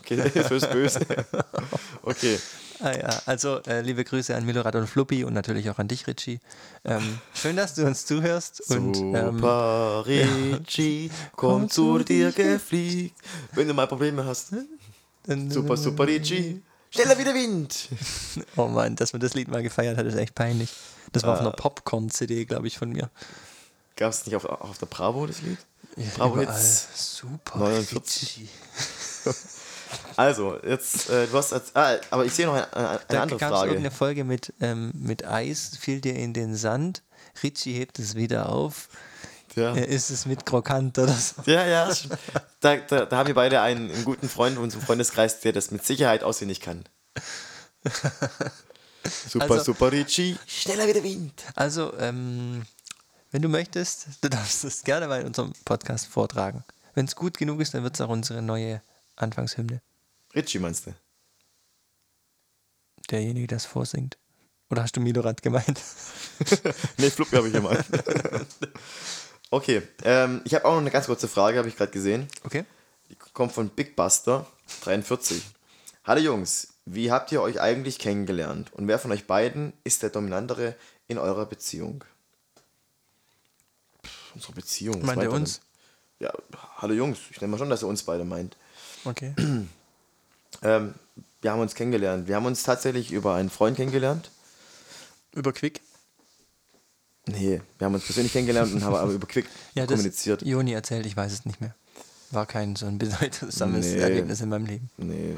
Okay, 0.00 0.16
das 0.16 0.50
ist 0.50 0.70
böse. 0.70 1.00
Okay. 2.02 2.38
Ah 2.80 2.90
ja, 2.96 3.22
also 3.26 3.60
äh, 3.62 3.80
liebe 3.82 4.04
Grüße 4.04 4.34
an 4.34 4.44
Milorad 4.44 4.74
und 4.74 4.86
Fluppi 4.88 5.24
und 5.24 5.32
natürlich 5.32 5.70
auch 5.70 5.78
an 5.78 5.88
dich, 5.88 6.06
Richie. 6.06 6.40
Ähm, 6.84 7.18
schön, 7.34 7.56
dass 7.56 7.74
du 7.74 7.86
uns 7.86 8.04
zuhörst 8.04 8.68
und 8.70 8.96
ähm, 8.96 9.36
Super 9.36 10.04
Richie, 10.06 11.10
komm 11.36 11.70
zu 11.70 11.98
dir 12.00 12.32
gefliegt. 12.32 13.16
Wenn 13.52 13.68
du 13.68 13.74
mal 13.74 13.86
Probleme 13.86 14.24
hast. 14.26 14.52
dann- 15.26 15.50
Super, 15.50 15.76
super 15.76 16.06
Richie. 16.06 16.62
Schneller 16.90 17.18
wie 17.18 17.24
der 17.24 17.34
Wind. 17.34 17.88
Oh 18.56 18.66
Mann, 18.66 18.94
dass 18.96 19.12
man 19.12 19.20
das 19.20 19.34
Lied 19.34 19.48
mal 19.48 19.62
gefeiert 19.62 19.96
hat, 19.96 20.06
ist 20.06 20.16
echt 20.16 20.34
peinlich. 20.34 20.70
Das 21.12 21.22
war 21.22 21.32
auf 21.34 21.38
Ah. 21.38 21.42
einer 21.42 21.52
Popcorn-CD, 21.52 22.44
glaube 22.44 22.66
ich, 22.66 22.78
von 22.78 22.90
mir. 22.90 23.08
Gab 23.96 24.10
es 24.10 24.26
nicht 24.26 24.34
auf, 24.36 24.44
auf 24.44 24.78
der 24.78 24.86
Bravo 24.86 25.26
das 25.26 25.42
Lied? 25.42 25.58
Bravo 26.16 26.40
Überall. 26.42 26.56
Hits. 26.56 26.88
Super. 27.18 27.58
49. 27.58 28.48
Also, 30.16 30.58
jetzt, 30.66 31.08
äh, 31.10 31.26
du 31.26 31.36
hast. 31.36 31.52
als- 31.52 31.74
Ah, 31.74 31.96
aber 32.10 32.24
ich 32.24 32.32
sehe 32.34 32.46
noch 32.46 32.54
eine, 32.54 32.72
eine, 32.74 32.88
eine 32.90 33.00
Da 33.08 33.22
andere 33.22 33.38
gab 33.38 33.52
es 33.52 33.58
Frage. 33.58 33.70
irgendeine 33.72 33.94
Folge 33.94 34.24
mit, 34.24 34.52
ähm, 34.60 34.92
mit 34.94 35.24
Eis, 35.26 35.76
fiel 35.78 36.00
dir 36.00 36.14
in 36.14 36.32
den 36.34 36.54
Sand. 36.56 37.02
Richie 37.42 37.72
hebt 37.74 37.98
es 37.98 38.14
wieder 38.14 38.48
auf. 38.48 38.88
Ja, 39.56 39.74
Äh, 39.74 39.84
ist 39.86 40.10
es 40.10 40.26
mit 40.26 40.44
krokant 40.46 40.98
oder 40.98 41.12
so? 41.12 41.42
ja, 41.46 41.64
ja. 41.66 41.90
Da, 42.60 42.76
da, 42.76 43.04
da 43.06 43.16
haben 43.16 43.26
wir 43.28 43.34
beide 43.34 43.60
einen, 43.60 43.90
einen 43.90 44.04
guten 44.04 44.28
Freund 44.28 44.56
in 44.56 44.62
unserem 44.62 44.82
Freundeskreis, 44.84 45.40
der 45.40 45.52
das 45.52 45.70
mit 45.70 45.84
Sicherheit 45.84 46.22
auswendig 46.24 46.60
kann. 46.60 46.84
Super, 49.28 49.50
Also- 49.50 49.64
super 49.64 49.92
Richie. 49.92 50.36
Schneller 50.46 50.86
wie 50.88 50.92
der 50.94 51.04
Wind. 51.04 51.42
Also, 51.54 51.92
ähm, 51.98 52.62
wenn 53.30 53.42
du 53.42 53.48
möchtest, 53.48 54.06
du 54.22 54.28
darfst 54.30 54.64
es 54.64 54.82
gerne 54.82 55.08
mal 55.08 55.20
in 55.20 55.26
unserem 55.26 55.52
Podcast 55.64 56.06
vortragen. 56.06 56.64
Wenn 56.94 57.04
es 57.06 57.14
gut 57.16 57.36
genug 57.36 57.60
ist, 57.60 57.74
dann 57.74 57.82
wird 57.82 57.94
es 57.96 58.00
auch 58.00 58.08
unsere 58.08 58.40
neue 58.40 58.80
Anfangshymne. 59.16 59.80
Richie 60.34 60.58
meinst 60.58 60.86
du? 60.86 60.94
Derjenige, 63.10 63.46
der 63.46 63.56
es 63.56 63.66
vorsingt. 63.66 64.18
Oder 64.70 64.82
hast 64.82 64.96
du 64.96 65.00
Milorad 65.00 65.42
gemeint? 65.42 65.80
nee, 66.98 67.10
Fluppi 67.10 67.36
habe 67.36 67.48
ich 67.48 67.52
gemeint. 67.52 67.84
okay, 69.50 69.82
ähm, 70.02 70.40
ich 70.44 70.54
habe 70.54 70.64
auch 70.64 70.72
noch 70.72 70.80
eine 70.80 70.90
ganz 70.90 71.06
kurze 71.06 71.28
Frage, 71.28 71.58
habe 71.58 71.68
ich 71.68 71.76
gerade 71.76 71.92
gesehen. 71.92 72.28
Okay. 72.44 72.64
Die 73.10 73.16
kommt 73.16 73.52
von 73.52 73.68
Big 73.68 73.94
Buster 73.94 74.46
43. 74.82 75.42
Hallo 76.04 76.20
Jungs, 76.20 76.74
wie 76.86 77.10
habt 77.12 77.30
ihr 77.32 77.42
euch 77.42 77.60
eigentlich 77.60 77.98
kennengelernt? 77.98 78.72
Und 78.72 78.88
wer 78.88 78.98
von 78.98 79.12
euch 79.12 79.26
beiden 79.26 79.74
ist 79.84 80.02
der 80.02 80.10
Dominantere 80.10 80.74
in 81.06 81.18
eurer 81.18 81.46
Beziehung? 81.46 82.04
Pff, 84.04 84.34
unsere 84.34 84.52
Beziehung. 84.54 85.04
Meint 85.04 85.20
er 85.22 85.28
er 85.28 85.32
uns? 85.32 85.60
denn? 86.18 86.28
Ja, 86.28 86.32
hallo 86.78 86.94
Jungs, 86.94 87.18
ich 87.30 87.38
denke 87.38 87.52
mal 87.52 87.58
schon, 87.58 87.70
dass 87.70 87.82
er 87.82 87.88
uns 87.88 88.02
beide 88.02 88.24
meint. 88.24 88.56
Okay. 89.04 89.34
Ähm, 90.62 90.94
wir 91.42 91.50
haben 91.52 91.60
uns 91.60 91.74
kennengelernt. 91.74 92.26
Wir 92.28 92.36
haben 92.36 92.46
uns 92.46 92.62
tatsächlich 92.62 93.12
über 93.12 93.34
einen 93.34 93.50
Freund 93.50 93.76
kennengelernt. 93.76 94.30
Über 95.32 95.52
Quick? 95.52 95.80
Nee, 97.26 97.60
wir 97.78 97.84
haben 97.86 97.94
uns 97.94 98.04
persönlich 98.04 98.32
kennengelernt 98.32 98.72
und 98.72 98.82
haben 98.84 98.94
aber 98.94 99.12
über 99.12 99.26
Quick 99.26 99.46
Ja, 99.74 99.84
das 99.86 99.96
kommuniziert. 99.96 100.42
Joni 100.42 100.72
erzählt, 100.72 101.06
ich 101.06 101.16
weiß 101.16 101.32
es 101.32 101.44
nicht 101.44 101.60
mehr. 101.60 101.74
War 102.30 102.46
kein 102.46 102.76
so 102.76 102.86
ein 102.86 102.98
bedeutsames 102.98 103.86
Nee. 103.86 103.98
Erlebnis 103.98 104.40
in 104.40 104.48
meinem 104.48 104.66
Leben. 104.66 104.90
Nee. 104.96 105.36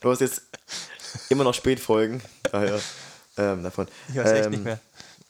du 0.00 0.10
hast 0.10 0.20
jetzt 0.20 0.42
immer 1.28 1.44
noch 1.44 1.54
Spätfolgen. 1.54 2.20
Daher, 2.50 2.80
ähm, 3.36 3.62
davon. 3.62 3.88
Ich 4.08 4.16
weiß 4.16 4.30
echt 4.32 4.44
ähm, 4.46 4.50
nicht 4.50 4.64
mehr. 4.64 4.80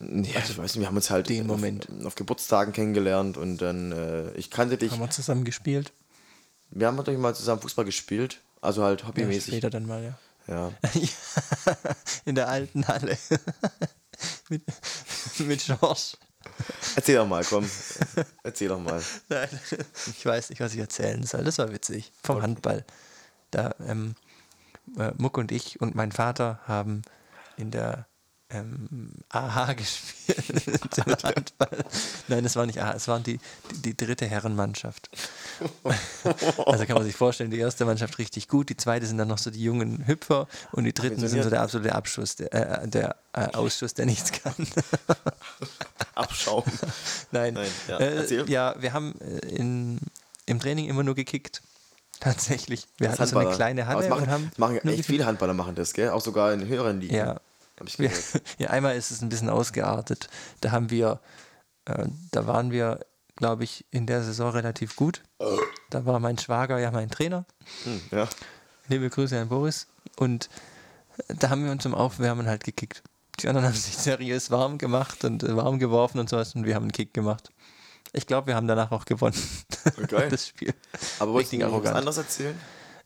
Ja, 0.00 0.40
ich 0.40 0.56
weiß 0.56 0.74
nicht, 0.74 0.80
wir 0.80 0.86
haben 0.86 0.96
uns 0.96 1.10
halt 1.10 1.28
Den 1.28 1.42
auf, 1.42 1.46
Moment. 1.48 1.88
auf 2.04 2.14
Geburtstagen 2.14 2.72
kennengelernt 2.72 3.36
und 3.36 3.58
dann, 3.58 3.92
äh, 3.92 4.30
ich 4.32 4.50
kannte 4.50 4.78
dich. 4.78 4.92
Haben 4.92 5.00
wir 5.00 5.10
zusammen 5.10 5.44
gespielt? 5.44 5.92
Wir 6.70 6.86
haben 6.86 6.96
natürlich 6.96 7.20
mal 7.20 7.34
zusammen 7.34 7.60
Fußball 7.60 7.84
gespielt. 7.84 8.40
Also 8.62 8.82
halt 8.82 9.02
Ja, 9.02 9.08
hobbymäßig. 9.08 9.54
später 9.54 9.70
dann 9.70 9.86
mal, 9.86 10.02
ja. 10.02 10.18
Ja. 10.46 10.72
in 12.24 12.34
der 12.34 12.48
alten 12.48 12.86
Halle. 12.88 13.16
mit, 14.48 14.62
mit 15.38 15.62
Schorsch. 15.62 16.16
Erzähl 16.96 17.16
doch 17.16 17.26
mal, 17.26 17.44
komm. 17.44 17.68
Erzähl 18.42 18.68
doch 18.68 18.80
mal. 18.80 19.02
Nein, 19.28 19.48
ich 20.06 20.24
weiß 20.24 20.50
nicht, 20.50 20.60
was 20.60 20.72
ich 20.72 20.80
erzählen 20.80 21.22
soll. 21.24 21.44
Das 21.44 21.58
war 21.58 21.70
witzig. 21.72 22.10
Vom 22.22 22.40
Handball. 22.42 22.84
Da, 23.50 23.74
ähm, 23.86 24.14
äh, 24.98 25.12
Muck 25.18 25.36
und 25.38 25.52
ich 25.52 25.80
und 25.80 25.94
mein 25.94 26.12
Vater 26.12 26.60
haben 26.66 27.02
in 27.56 27.70
der 27.70 28.06
ähm, 28.50 29.12
AHA 29.28 29.72
gespielt. 29.74 31.06
Handball. 31.22 31.84
Nein, 32.28 32.44
es 32.44 32.56
war 32.56 32.66
nicht 32.66 32.80
AHA, 32.80 32.94
es 32.94 33.08
waren 33.08 33.22
die, 33.22 33.38
die, 33.70 33.94
die 33.94 33.96
dritte 33.96 34.26
Herrenmannschaft. 34.26 35.08
also 36.66 36.86
kann 36.86 36.96
man 36.96 37.04
sich 37.04 37.16
vorstellen, 37.16 37.50
die 37.50 37.58
erste 37.58 37.84
Mannschaft 37.84 38.18
richtig 38.18 38.48
gut, 38.48 38.68
die 38.68 38.76
zweite 38.76 39.06
sind 39.06 39.18
dann 39.18 39.28
noch 39.28 39.38
so 39.38 39.50
die 39.50 39.62
jungen 39.62 40.06
Hüpfer 40.06 40.48
und 40.72 40.84
die 40.84 40.92
dritten 40.92 41.26
sind 41.26 41.42
so 41.42 41.50
der 41.50 41.62
absolute 41.62 41.94
Abschuss, 41.94 42.36
der, 42.36 42.82
äh, 42.82 42.88
der 42.88 43.16
äh, 43.32 43.46
Ausschuss, 43.52 43.94
der 43.94 44.06
nichts 44.06 44.32
kann. 44.32 44.54
Abschaum. 46.14 46.64
Nein, 47.30 47.54
Nein, 47.54 47.70
ja, 47.88 47.98
äh, 47.98 48.44
ja 48.44 48.74
wir 48.78 48.92
haben 48.92 49.14
äh, 49.20 49.46
in, 49.46 49.98
im 50.46 50.60
Training 50.60 50.88
immer 50.88 51.02
nur 51.02 51.14
gekickt. 51.14 51.62
Tatsächlich. 52.18 52.86
Wir 52.98 53.08
Das 53.08 53.18
hatten 53.18 53.30
so 53.30 53.38
eine 53.38 53.50
kleine 53.52 53.86
Halle 53.86 54.06
machen, 54.08 54.24
und 54.24 54.30
haben 54.30 54.50
machen 54.58 54.76
echt 54.88 55.06
viele 55.06 55.24
Handballer 55.24 55.54
machen 55.54 55.74
das, 55.74 55.94
gell? 55.94 56.10
Auch 56.10 56.20
sogar 56.20 56.52
in 56.52 56.66
höheren 56.66 57.00
Ligen. 57.00 57.14
Ja. 57.14 57.40
Ich 57.86 57.96
gehört. 57.96 58.42
ja, 58.58 58.70
einmal 58.70 58.96
ist 58.96 59.10
es 59.10 59.22
ein 59.22 59.28
bisschen 59.28 59.50
ausgeartet. 59.50 60.28
Da 60.60 60.70
haben 60.70 60.90
wir, 60.90 61.20
äh, 61.86 62.06
da 62.30 62.46
waren 62.46 62.70
wir, 62.70 63.00
glaube 63.36 63.64
ich, 63.64 63.84
in 63.90 64.06
der 64.06 64.22
Saison 64.22 64.50
relativ 64.50 64.96
gut. 64.96 65.22
Da 65.90 66.04
war 66.06 66.20
mein 66.20 66.38
Schwager 66.38 66.78
ja 66.78 66.90
mein 66.90 67.10
Trainer. 67.10 67.46
Hm, 67.84 68.00
ja. 68.10 68.28
Liebe 68.88 69.08
Grüße 69.08 69.38
an 69.38 69.48
Boris. 69.48 69.86
Und 70.16 70.50
da 71.28 71.50
haben 71.50 71.64
wir 71.64 71.72
uns 71.72 71.82
zum 71.82 71.94
Aufwärmen 71.94 72.46
halt 72.46 72.64
gekickt. 72.64 73.02
Die 73.40 73.48
anderen 73.48 73.66
haben 73.68 73.74
sich 73.74 73.96
seriös 73.96 74.50
warm 74.50 74.78
gemacht 74.78 75.24
und 75.24 75.42
äh, 75.42 75.56
warm 75.56 75.78
geworfen 75.78 76.18
und 76.18 76.28
sowas 76.28 76.54
und 76.54 76.66
wir 76.66 76.74
haben 76.74 76.84
einen 76.84 76.92
Kick 76.92 77.14
gemacht. 77.14 77.50
Ich 78.12 78.26
glaube, 78.26 78.48
wir 78.48 78.56
haben 78.56 78.66
danach 78.66 78.90
auch 78.90 79.04
gewonnen. 79.04 79.36
Okay. 80.02 80.28
das 80.30 80.48
Spiel. 80.48 80.74
Aber 81.20 81.32
wolltest 81.32 81.52
du 81.52 81.56
Richtig 81.56 81.72
noch 81.72 81.84
was 81.84 81.92
anderes 81.92 82.16
erzählen? 82.18 82.58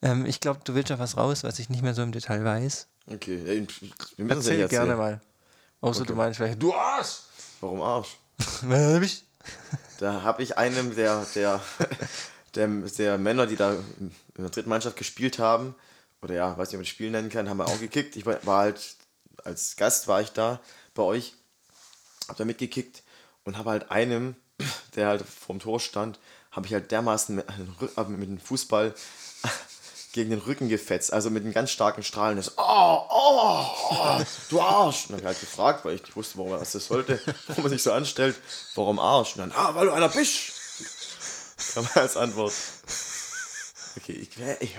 Ähm, 0.04 0.26
ich 0.26 0.38
glaube, 0.38 0.60
du 0.64 0.74
willst 0.74 0.90
ja 0.90 0.98
was 0.98 1.16
raus, 1.16 1.44
was 1.44 1.58
ich 1.58 1.70
nicht 1.70 1.82
mehr 1.82 1.94
so 1.94 2.02
im 2.02 2.12
Detail 2.12 2.44
weiß. 2.44 2.86
Okay, 3.10 3.38
ja, 3.38 3.66
wir 4.16 4.24
müssen 4.24 4.28
ja 4.28 4.34
Erzähl 4.34 4.58
nicht 4.58 4.68
gerne 4.70 4.92
erzählen. 4.92 4.98
mal. 4.98 5.20
Außer 5.80 6.04
du 6.04 6.14
meinst 6.14 6.36
vielleicht, 6.36 6.62
du 6.62 6.74
Arsch! 6.74 7.20
Warum 7.60 7.80
Arsch? 7.80 8.16
Wer 8.62 8.94
hab 8.94 9.02
ich? 9.02 9.24
Da 9.98 10.22
habe 10.22 10.42
ich 10.42 10.58
einem 10.58 10.94
der, 10.94 11.26
der, 11.34 11.60
der, 12.54 12.68
der 12.68 13.18
Männer, 13.18 13.46
die 13.46 13.56
da 13.56 13.72
in 13.98 14.12
der 14.36 14.50
dritten 14.50 14.68
Mannschaft 14.68 14.96
gespielt 14.96 15.38
haben, 15.38 15.74
oder 16.20 16.34
ja, 16.34 16.56
weiß 16.56 16.68
nicht, 16.68 16.74
ob 16.74 16.78
man 16.78 16.84
das 16.84 16.88
Spiel 16.88 17.10
nennen 17.10 17.30
kann, 17.30 17.48
haben 17.48 17.58
wir 17.58 17.66
auch 17.66 17.80
gekickt. 17.80 18.16
Ich 18.16 18.26
war, 18.26 18.40
halt, 18.44 18.96
als 19.44 19.76
Gast 19.76 20.06
war 20.08 20.20
ich 20.20 20.32
da 20.32 20.60
bei 20.94 21.02
euch, 21.02 21.34
habe 22.28 22.38
da 22.38 22.44
mitgekickt 22.44 23.02
und 23.44 23.56
habe 23.56 23.70
halt 23.70 23.90
einem, 23.90 24.36
der 24.96 25.08
halt 25.08 25.22
vorm 25.22 25.60
Tor 25.60 25.80
stand, 25.80 26.18
habe 26.50 26.66
ich 26.66 26.74
halt 26.74 26.90
dermaßen 26.90 27.36
mit, 27.36 27.46
äh, 27.96 28.04
mit 28.04 28.28
dem 28.28 28.38
Fußball 28.38 28.94
gegen 30.14 30.30
den 30.30 30.38
Rücken 30.38 30.68
gefetzt, 30.68 31.12
also 31.12 31.28
mit 31.28 31.42
einem 31.42 31.52
ganz 31.52 31.70
starken 31.70 32.04
Strahlen. 32.04 32.36
Das, 32.36 32.52
oh, 32.56 33.00
oh, 33.10 33.66
oh, 33.90 34.20
du 34.48 34.60
Arsch. 34.60 35.06
Und 35.06 35.10
dann 35.10 35.16
habe 35.16 35.20
ich 35.20 35.26
halt 35.26 35.40
gefragt, 35.40 35.84
weil 35.84 35.96
ich 35.96 36.02
nicht 36.02 36.14
wusste, 36.14 36.38
warum 36.38 36.52
er 36.52 36.60
das 36.60 36.70
sollte, 36.72 37.20
warum 37.48 37.64
man 37.64 37.70
sich 37.72 37.82
so 37.82 37.92
anstellt, 37.92 38.36
warum 38.76 39.00
Arsch? 39.00 39.34
Und 39.34 39.40
dann, 39.40 39.52
ah, 39.52 39.74
weil 39.74 39.86
du 39.86 39.92
einer 39.92 40.08
bist. 40.08 40.52
Kam 41.74 41.88
als 41.94 42.16
Antwort. 42.16 42.52
Okay, 43.96 44.12
ich, 44.12 44.28
ich, 44.60 44.76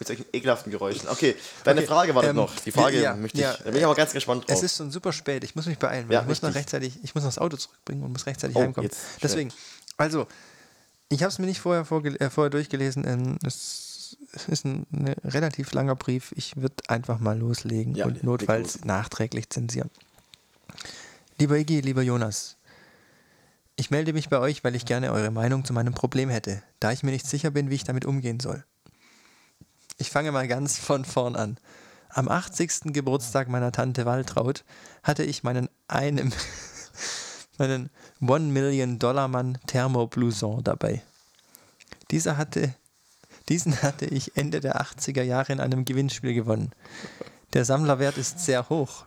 mit 0.00 0.08
solchen 0.08 0.26
ekelhaften 0.32 0.72
Geräuschen. 0.72 1.08
Okay, 1.08 1.36
deine 1.62 1.80
Okay, 1.80 1.86
Frage 1.86 2.14
war 2.16 2.24
ähm, 2.24 2.34
noch. 2.34 2.52
Die 2.56 2.72
Frage 2.72 3.00
ja, 3.00 3.14
möchte 3.14 3.38
ich, 3.38 3.44
ja, 3.44 3.56
da 3.56 3.64
bin 3.70 3.76
ich 3.76 3.84
aber 3.84 3.94
ganz 3.94 4.12
gespannt 4.12 4.48
drauf. 4.48 4.56
Es 4.56 4.64
ist 4.64 4.76
schon 4.76 4.90
super 4.90 5.12
spät. 5.12 5.44
Ich 5.44 5.54
muss 5.54 5.66
mich 5.66 5.78
beeilen. 5.78 6.10
Ja, 6.10 6.22
ich 6.22 6.26
muss 6.26 6.42
noch 6.42 6.52
rechtzeitig, 6.52 6.98
ich 7.04 7.14
muss 7.14 7.22
noch 7.22 7.30
das 7.30 7.38
Auto 7.38 7.56
zurückbringen 7.56 8.02
und 8.02 8.10
muss 8.10 8.26
rechtzeitig 8.26 8.56
Oh, 8.56 8.60
heimkommen. 8.60 8.90
jetzt. 8.90 9.02
Deswegen, 9.22 9.52
also, 9.96 10.26
ich 11.10 11.22
habe 11.22 11.30
es 11.30 11.38
mir 11.38 11.46
nicht 11.46 11.60
vorher, 11.60 11.82
äh, 12.20 12.30
vorher 12.30 12.50
durchgelesen. 12.50 13.06
Ähm, 13.06 13.38
es 14.32 14.48
ist 14.48 14.64
ein 14.64 14.86
ne, 14.90 15.16
relativ 15.24 15.72
langer 15.72 15.96
Brief. 15.96 16.32
Ich 16.36 16.56
würde 16.56 16.76
einfach 16.88 17.18
mal 17.18 17.38
loslegen 17.38 17.94
Ja, 17.94 18.06
und 18.06 18.22
notfalls 18.22 18.84
nachträglich 18.84 19.50
zensieren. 19.50 19.90
Lieber 21.38 21.56
Iggy, 21.56 21.80
lieber 21.80 22.02
Jonas, 22.02 22.56
ich 23.76 23.90
melde 23.90 24.12
mich 24.12 24.28
bei 24.28 24.38
euch, 24.38 24.64
weil 24.64 24.74
ich 24.74 24.86
gerne 24.86 25.12
eure 25.12 25.30
Meinung 25.30 25.64
zu 25.64 25.72
meinem 25.72 25.94
Problem 25.94 26.28
hätte, 26.28 26.62
da 26.80 26.90
ich 26.90 27.02
mir 27.02 27.12
nicht 27.12 27.26
sicher 27.26 27.50
bin, 27.52 27.70
wie 27.70 27.76
ich 27.76 27.84
damit 27.84 28.06
umgehen 28.06 28.40
soll. 28.40 28.64
Ich 29.98 30.10
fange 30.10 30.32
mal 30.32 30.48
ganz 30.48 30.78
von 30.78 31.04
vorn 31.04 31.36
an. 31.36 31.58
Am 32.08 32.28
80. 32.28 32.92
Geburtstag 32.92 33.48
meiner 33.48 33.70
Tante 33.70 34.06
Waltraud 34.06 34.64
hatte 35.02 35.22
ich 35.22 35.44
meinen 35.44 35.68
einem 35.86 36.32
meinen 37.58 37.90
One 38.20 38.46
Million 38.46 38.98
Dollar 38.98 39.28
Mann 39.28 39.58
Thermoblouson 39.66 40.64
dabei. 40.64 41.02
Dieser 42.10 42.36
hatte, 42.36 42.74
diesen 43.48 43.82
hatte 43.82 44.06
ich 44.06 44.36
Ende 44.36 44.60
der 44.60 44.80
80er 44.80 45.22
Jahre 45.22 45.52
in 45.52 45.60
einem 45.60 45.84
Gewinnspiel 45.84 46.34
gewonnen. 46.34 46.72
Der 47.54 47.64
Sammlerwert 47.64 48.18
ist 48.18 48.40
sehr 48.40 48.68
hoch. 48.68 49.06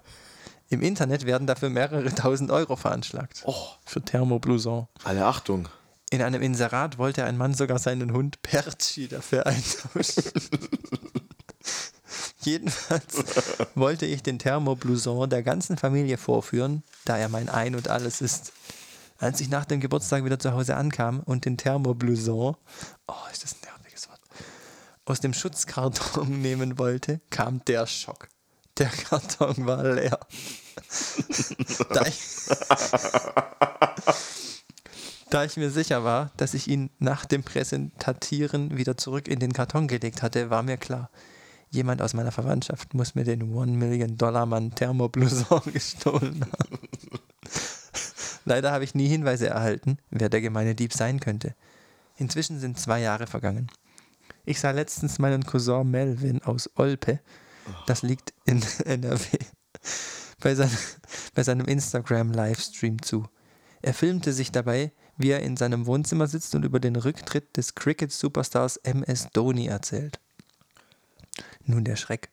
Im 0.70 0.82
Internet 0.82 1.26
werden 1.26 1.48
dafür 1.48 1.70
mehrere 1.70 2.10
tausend 2.16 2.50
Euro 2.50 2.76
veranschlagt. 2.76 3.44
Oh. 3.46 3.68
Für 3.86 4.02
Thermoblouson. 4.02 4.88
Alle 5.04 5.26
Achtung. 5.26 5.68
In 6.10 6.22
einem 6.22 6.42
Inserat 6.42 6.98
wollte 6.98 7.24
ein 7.26 7.38
Mann 7.38 7.54
sogar 7.54 7.80
seinen 7.80 8.14
Hund 8.14 8.42
Perchi 8.42 9.08
dafür 9.08 9.46
eintauschen. 9.46 10.24
Jedenfalls 12.42 13.24
wollte 13.76 14.06
ich 14.06 14.24
den 14.24 14.40
Thermoblouson 14.40 15.30
der 15.30 15.44
ganzen 15.44 15.78
Familie 15.78 16.18
vorführen, 16.18 16.84
da 17.06 17.18
er 17.18 17.30
mein 17.30 17.50
Ein 17.50 17.76
und 17.76 17.88
Alles 17.88 18.22
ist. 18.22 18.52
Als 19.20 19.40
ich 19.40 19.50
nach 19.50 19.66
dem 19.66 19.80
Geburtstag 19.80 20.26
wieder 20.26 20.40
zu 20.40 20.52
Hause 20.54 20.76
ankam 20.76 21.20
und 21.20 21.46
den 21.46 21.56
Thermoblouson, 21.56 22.56
oh, 23.08 23.14
ist 23.32 23.44
das 23.44 23.54
ein 23.54 23.61
aus 25.06 25.20
dem 25.20 25.34
Schutzkarton 25.34 26.42
nehmen 26.42 26.78
wollte, 26.78 27.22
kam 27.30 27.64
der 27.66 27.88
Schock. 27.88 28.30
Der 28.78 28.90
Karton 28.90 29.66
war 29.66 29.84
leer. 29.84 30.20
da, 31.94 32.06
ich, 32.06 32.20
da 35.30 35.44
ich 35.44 35.58
mir 35.58 35.70
sicher 35.70 36.04
war, 36.04 36.32
dass 36.38 36.54
ich 36.54 36.68
ihn 36.68 36.90
nach 36.98 37.26
dem 37.26 37.44
Präsentatieren 37.44 38.78
wieder 38.78 38.96
zurück 38.98 39.28
in 39.28 39.40
den 39.40 39.54
Karton 39.54 39.88
gelegt 39.88 40.24
hatte, 40.24 40.50
war 40.50 40.64
mir 40.64 40.78
klar, 40.78 41.10
jemand 41.70 42.02
aus 42.02 42.14
meiner 42.14 42.32
Verwandtschaft 42.32 42.94
muss 42.94 43.16
mir 43.16 43.24
den 43.24 43.54
One 43.54 43.74
Million 43.74 44.18
Dollar 44.18 44.46
Mann 44.46 44.74
Thermoblouson 44.74 45.62
gestohlen 45.74 46.46
haben. 46.46 46.80
Leider 48.46 48.72
habe 48.72 48.84
ich 48.84 48.96
nie 48.96 49.08
Hinweise 49.08 49.48
erhalten, 49.48 49.98
wer 50.10 50.30
der 50.30 50.42
gemeine 50.42 50.76
Dieb 50.76 50.94
sein 50.94 51.20
könnte. 51.20 51.56
Inzwischen 52.18 52.60
sind 52.60 52.80
zwei 52.80 53.00
Jahre 53.00 53.28
vergangen. 53.28 53.68
Ich 54.46 54.60
sah 54.60 54.72
letztens 54.72 55.20
meinen 55.20 55.46
Cousin 55.46 55.90
Melvin 55.90 56.42
aus 56.44 56.70
Olpe, 56.76 57.20
das 57.86 58.02
liegt 58.02 58.34
in 58.46 58.62
NRW, 58.86 59.38
bei, 60.40 60.56
sein, 60.56 60.72
bei 61.36 61.44
seinem 61.44 61.66
Instagram-Livestream 61.66 63.02
zu. 63.02 63.28
Er 63.82 63.94
filmte 63.94 64.34
sich 64.34 64.52
dabei, 64.52 64.92
wie 65.18 65.30
er 65.30 65.42
in 65.42 65.58
seinem 65.58 65.86
Wohnzimmer 65.86 66.28
sitzt 66.28 66.56
und 66.56 66.66
über 66.66 66.80
den 66.80 66.96
Rücktritt 66.96 67.58
des 67.58 67.76
Cricket-Superstars 67.76 68.78
MS 68.78 69.30
Dhoni 69.34 69.68
erzählt. 69.68 70.20
Nun 71.66 71.84
der 71.84 71.96
Schreck. 71.96 72.30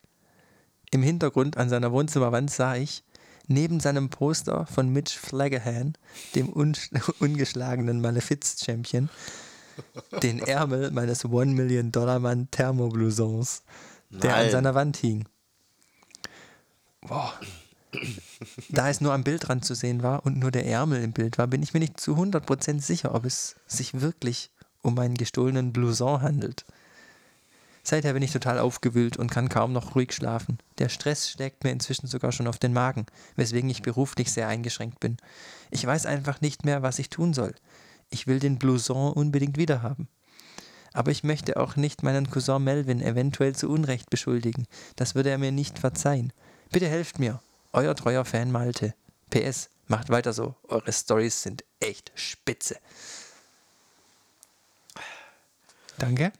Im 0.91 1.03
Hintergrund 1.03 1.57
an 1.57 1.69
seiner 1.69 1.91
Wohnzimmerwand 1.91 2.49
sah 2.49 2.75
ich, 2.75 3.03
neben 3.47 3.79
seinem 3.79 4.09
Poster 4.09 4.65
von 4.65 4.89
Mitch 4.89 5.17
Flanagan, 5.17 5.93
dem 6.35 6.51
un 6.51 6.75
ungeschlagenen 7.19 8.01
Malefiz-Champion, 8.01 9.09
den 10.23 10.39
Ärmel 10.39 10.91
meines 10.91 11.25
One 11.25 11.53
Million 11.53 11.91
Dollar 11.91 12.19
Mann 12.19 12.49
Thermoblousons, 12.51 13.63
der 14.09 14.35
an 14.35 14.49
seiner 14.49 14.75
Wand 14.75 14.97
hing. 14.97 15.25
Boah. 17.01 17.33
Da 18.69 18.89
es 18.89 19.01
nur 19.01 19.13
am 19.13 19.23
Bildrand 19.23 19.65
zu 19.65 19.73
sehen 19.73 20.03
war 20.03 20.25
und 20.25 20.37
nur 20.37 20.51
der 20.51 20.65
Ärmel 20.65 21.03
im 21.03 21.11
Bild 21.11 21.37
war, 21.37 21.47
bin 21.47 21.63
ich 21.63 21.73
mir 21.73 21.79
nicht 21.79 21.99
zu 21.99 22.15
100% 22.15 22.81
sicher, 22.81 23.15
ob 23.15 23.25
es 23.25 23.55
sich 23.67 24.01
wirklich 24.01 24.51
um 24.81 24.95
meinen 24.95 25.15
gestohlenen 25.15 25.73
Blouson 25.73 26.21
handelt. 26.21 26.65
Seither 27.83 28.13
bin 28.13 28.21
ich 28.21 28.31
total 28.31 28.59
aufgewühlt 28.59 29.17
und 29.17 29.31
kann 29.31 29.49
kaum 29.49 29.73
noch 29.73 29.95
ruhig 29.95 30.13
schlafen. 30.13 30.59
Der 30.77 30.89
Stress 30.89 31.29
schlägt 31.29 31.63
mir 31.63 31.71
inzwischen 31.71 32.07
sogar 32.07 32.31
schon 32.31 32.47
auf 32.47 32.59
den 32.59 32.73
Magen, 32.73 33.05
weswegen 33.35 33.69
ich 33.69 33.81
beruflich 33.81 34.31
sehr 34.31 34.47
eingeschränkt 34.47 34.99
bin. 34.99 35.17
Ich 35.71 35.85
weiß 35.85 36.05
einfach 36.05 36.41
nicht 36.41 36.65
mehr, 36.65 36.83
was 36.83 36.99
ich 36.99 37.09
tun 37.09 37.33
soll. 37.33 37.55
Ich 38.09 38.27
will 38.27 38.39
den 38.39 38.57
Blouson 38.57 39.13
unbedingt 39.13 39.57
wiederhaben. 39.57 40.07
Aber 40.93 41.11
ich 41.11 41.23
möchte 41.23 41.57
auch 41.57 41.75
nicht 41.75 42.01
meinen 42.03 42.29
Cousin 42.29 42.63
Melvin 42.63 43.01
eventuell 43.01 43.55
zu 43.55 43.69
Unrecht 43.69 44.09
beschuldigen. 44.09 44.65
Das 44.95 45.13
würde 45.15 45.29
er 45.29 45.37
mir 45.37 45.51
nicht 45.51 45.77
verzeihen. 45.79 46.33
Bitte 46.71 46.87
helft 46.87 47.19
mir. 47.19 47.41
Euer 47.73 47.95
treuer 47.95 48.25
Fan 48.25 48.51
Malte. 48.51 48.95
PS, 49.29 49.69
macht 49.87 50.09
weiter 50.09 50.33
so. 50.33 50.55
Eure 50.67 50.91
Stories 50.91 51.43
sind 51.43 51.63
echt 51.79 52.11
spitze. 52.15 52.77
Danke. 55.99 56.31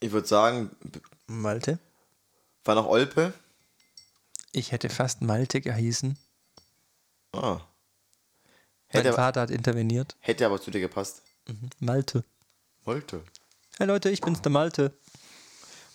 Ich 0.00 0.12
würde 0.12 0.26
sagen, 0.26 0.70
Malte. 1.26 1.78
war 2.64 2.74
nach 2.74 2.84
Olpe. 2.86 3.32
Ich 4.52 4.72
hätte 4.72 4.90
fast 4.90 5.22
Malte 5.22 5.60
gehießen. 5.60 6.18
Ah. 7.32 7.60
Mein 8.96 9.04
Hätte, 9.04 9.16
Vater 9.16 9.40
hat 9.42 9.50
interveniert. 9.50 10.16
hätte 10.20 10.46
aber 10.46 10.60
zu 10.60 10.70
dir 10.70 10.80
gepasst. 10.80 11.22
Malte. 11.80 12.24
Wollte. 12.84 13.22
Hey 13.78 13.86
Leute, 13.86 14.10
ich 14.10 14.20
bin's, 14.20 14.40
der 14.42 14.50
Malte. 14.52 14.92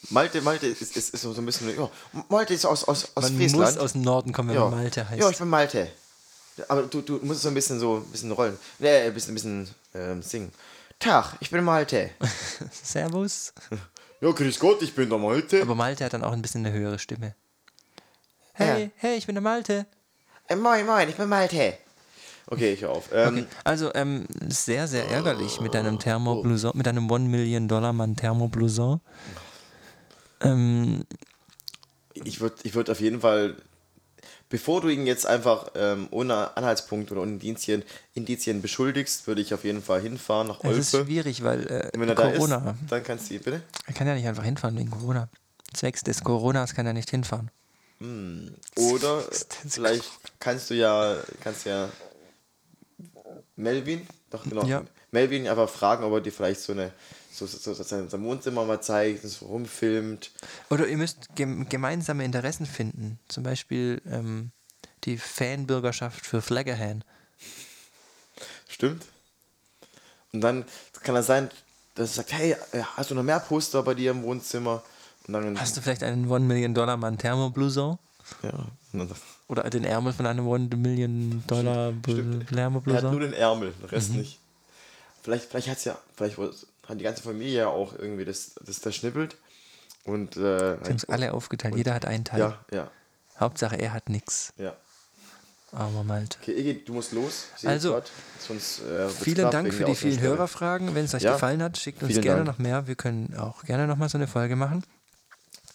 Malte, 0.10 0.42
Malte 0.42 0.68
ist, 0.68 0.82
ist, 0.96 1.14
ist 1.14 1.22
so 1.22 1.34
ein 1.34 1.46
bisschen, 1.46 1.76
ja, 1.78 1.90
Malte 2.30 2.54
ist 2.54 2.66
aus, 2.66 2.84
aus, 2.86 3.12
aus 3.16 3.24
Man 3.24 3.38
Friesland. 3.38 3.64
muss 3.66 3.78
aus 3.78 3.92
dem 3.94 4.02
Norden 4.02 4.34
kommen, 4.34 4.50
wenn 4.50 4.56
ja. 4.56 4.62
man 4.70 4.80
Malte 4.82 5.08
heißt. 5.08 5.22
Ja, 5.22 5.30
ich 5.30 5.38
bin 5.38 5.48
Malte. 5.48 5.92
Aber 6.68 6.84
du, 6.84 7.02
du 7.02 7.20
musst 7.24 7.42
so 7.44 7.48
ein 7.50 7.54
bisschen 7.54 7.80
so, 7.80 7.98
ein 7.98 8.06
bisschen 8.12 8.32
rollen. 8.32 8.58
Nee, 8.80 8.98
ein 9.08 9.14
bisschen, 9.14 9.32
ein 9.32 9.36
bisschen 9.36 9.70
ähm, 9.94 10.22
singen. 10.22 10.52
Tag, 11.00 11.36
ich 11.40 11.50
bin 11.50 11.64
Malte. 11.64 12.12
Servus. 12.84 13.54
Ja, 14.22 14.32
grüß 14.32 14.60
Gott, 14.60 14.82
ich 14.82 14.94
bin 14.94 15.10
der 15.10 15.18
Malte. 15.18 15.62
Aber 15.62 15.76
Malte 15.76 16.06
hat 16.06 16.14
dann 16.14 16.24
auch 16.24 16.34
ein 16.34 16.42
bisschen 16.42 16.66
eine 16.66 16.76
höhere 16.76 17.00
Stimme. 17.00 17.36
Hey, 18.54 18.84
Ja. 18.86 18.90
hey, 18.98 19.18
ich 19.18 19.26
bin 19.26 19.36
der 19.36 19.42
Malte. 19.42 19.86
Äh, 20.48 20.56
moin, 20.56 20.86
moin, 20.86 21.10
ich 21.10 21.16
bin 21.16 21.30
Malte. 21.30 21.78
Okay, 22.52 22.74
ich 22.74 22.86
auf. 22.86 23.06
Ähm, 23.14 23.28
Okay. 23.38 23.46
Also, 23.64 23.92
ähm, 23.96 24.26
sehr, 24.48 24.88
sehr 24.88 25.10
ärgerlich 25.10 25.60
mit 25.62 25.74
deinem 25.74 25.98
Thermoblouson, 26.00 26.74
mit 26.76 26.86
deinem 26.86 27.10
One 27.10 27.28
Million 27.30 27.68
Dollar 27.68 27.94
Mann 27.94 28.16
Thermoblouson. 28.16 29.00
Ähm, 30.42 31.06
Ich 32.14 32.42
würde 32.42 32.56
ich 32.64 32.76
würd 32.76 32.90
auf 32.90 33.00
jeden 33.00 33.22
Fall, 33.22 33.56
bevor 34.50 34.82
du 34.82 34.90
ihn 34.90 35.08
jetzt 35.08 35.26
einfach 35.26 35.72
ähm, 35.76 36.08
ohne 36.12 36.56
Anhaltspunkt 36.58 37.12
oder 37.12 37.22
ohne 37.22 37.32
Indizien, 37.32 37.84
Indizien 38.16 38.62
beschuldigst, 38.62 39.28
würde 39.28 39.42
ich 39.42 39.54
auf 39.54 39.64
jeden 39.64 39.82
Fall 39.82 40.02
hinfahren 40.02 40.48
nach 40.50 40.62
es 40.64 40.78
ist 40.78 40.94
Olpe. 40.94 41.06
schwierig, 41.08 41.44
weil 41.44 41.66
äh, 41.68 41.90
wenn 41.98 42.10
er 42.10 42.16
Corona. 42.16 42.60
da 42.60 42.72
ist, 42.72 42.78
dann 42.92 43.04
kannst 43.04 43.30
du 43.30 43.36
ihn, 43.36 43.42
bitte? 43.42 43.62
Er 43.88 43.94
kann 43.94 44.08
ja 44.08 44.14
nicht 44.16 44.28
einfach 44.28 44.44
hinfahren 44.44 44.78
wegen 44.78 44.92
Corona. 44.92 45.30
Zwecks 45.74 46.04
des 46.04 46.22
Coronas 46.22 46.76
kann 46.76 46.86
er 46.86 46.94
nicht 46.94 47.10
hinfahren. 47.10 47.50
Oder 48.76 49.24
Das 49.30 49.38
ist 49.64 49.74
vielleicht 49.76 50.04
kannst 50.40 50.70
du 50.70 50.74
ja, 50.74 51.18
kannst 51.42 51.66
ja 51.66 51.88
Melvin, 53.62 54.06
doch 54.30 54.44
genau, 54.44 54.66
Ja. 54.66 54.84
Melvin 55.12 55.48
einfach 55.48 55.70
fragen, 55.70 56.04
ob 56.04 56.14
er 56.14 56.22
dir 56.22 56.32
vielleicht 56.32 56.62
so 56.62 56.72
eine, 56.72 56.92
so, 57.32 57.46
so, 57.46 57.74
so 57.74 57.84
sein 57.84 58.10
sein 58.10 58.24
Wohnzimmer 58.24 58.66
mal 58.66 58.82
zeigt, 58.82 59.24
so 59.24 59.46
rumfilmt. 59.46 60.32
Oder 60.70 60.88
ihr 60.88 60.98
müsst 60.98 61.36
gem 61.36 61.68
gemeinsame 61.70 62.24
Interessen 62.24 62.66
finden. 62.66 63.20
Zum 63.28 63.44
Beispiel 63.44 64.02
ähm, 64.10 64.52
die 65.04 65.18
Fanbürgerschaft 65.18 66.26
für 66.26 66.42
Flaggerhan. 66.42 67.04
Stimmt. 68.68 69.06
Und 70.34 70.42
dann 70.42 70.66
kann 71.04 71.16
es 71.16 71.26
sein, 71.28 71.50
dass 71.96 72.12
er 72.12 72.16
sagt, 72.24 72.34
hey, 72.34 72.56
äh, 72.72 72.84
hast 72.96 73.12
du 73.12 73.16
noch 73.16 73.24
mehr 73.24 73.40
Poster 73.40 73.84
bei 73.84 73.94
dir 73.94 74.12
im 74.12 74.24
Wohnzimmer? 74.24 74.82
Hast 75.56 75.78
du 75.78 75.82
vielleicht 75.82 76.04
einen 76.04 76.30
One 76.30 76.46
Million 76.46 76.74
Dollar 76.74 76.98
Mann 76.98 77.18
Thermoblouson? 77.18 77.98
ja, 78.44 78.54
Oder 79.52 79.70
den 79.70 79.84
Ärmel 79.84 80.14
von 80.14 80.26
einem 80.26 80.48
One 80.48 80.70
Million 80.78 81.44
Dollar. 81.46 81.90
Bl- 81.90 82.46
er 82.90 82.96
hat 82.96 83.04
nur 83.12 83.20
den 83.20 83.34
Ärmel, 83.34 83.74
den 83.82 83.90
Rest 83.90 84.12
nicht. 84.12 84.40
Vielleicht, 85.24 85.46
vielleicht 85.52 85.68
hat's 85.68 85.84
ja, 85.84 85.98
vielleicht 86.16 86.38
hat 86.38 87.00
die 87.00 87.04
ganze 87.04 87.22
Familie 87.22 87.60
ja 87.60 87.68
auch 87.68 87.94
irgendwie 87.94 88.24
das, 88.26 88.52
das 88.66 88.78
verschnippelt. 88.80 89.36
Und 90.06 90.38
äh, 90.38 90.40
Wir 90.42 90.80
haben 90.86 90.96
es 90.96 91.06
alle 91.06 91.34
aufgeteilt. 91.34 91.76
Jeder 91.76 91.94
hat 91.94 92.06
einen 92.06 92.24
Teil. 92.24 92.40
ja, 92.40 92.66
ja, 92.72 92.90
Hauptsache, 93.40 93.76
er 93.76 93.94
hat 93.94 94.10
nichts. 94.10 94.54
ja. 94.58 94.74
Aber 95.74 96.04
Malte. 96.04 96.38
Okay, 96.42 96.52
Iggy, 96.52 96.84
du 96.84 96.94
musst 96.94 97.14
los. 97.14 97.46
Ich 97.58 97.66
Also, 97.68 97.92
grad. 97.94 98.12
sonst, 98.46 98.82
äh, 98.82 99.08
Vielen 99.08 99.50
Dank 99.52 99.74
für 99.74 99.86
die 99.86 99.96
vielen 99.96 100.12
Ausgangssperre. 100.16 100.28
Hörerfragen. 100.28 100.96
Wenn 100.96 101.06
es 101.06 101.14
euch 101.14 101.22
Ja, 101.24 101.32
gefallen 101.34 101.64
hat, 101.64 101.78
schickt 101.78 102.04
uns 102.04 102.12
vielen 102.12 102.24
gerne 102.24 102.44
Dank. 102.44 102.58
noch 102.58 102.62
mehr. 102.62 102.88
Wir 102.88 102.96
können 102.96 103.34
auch 103.38 103.64
gerne 103.64 103.88
nochmal 103.88 104.10
so 104.10 104.18
eine 104.18 104.28
Folge 104.28 104.58
machen. 104.58 104.84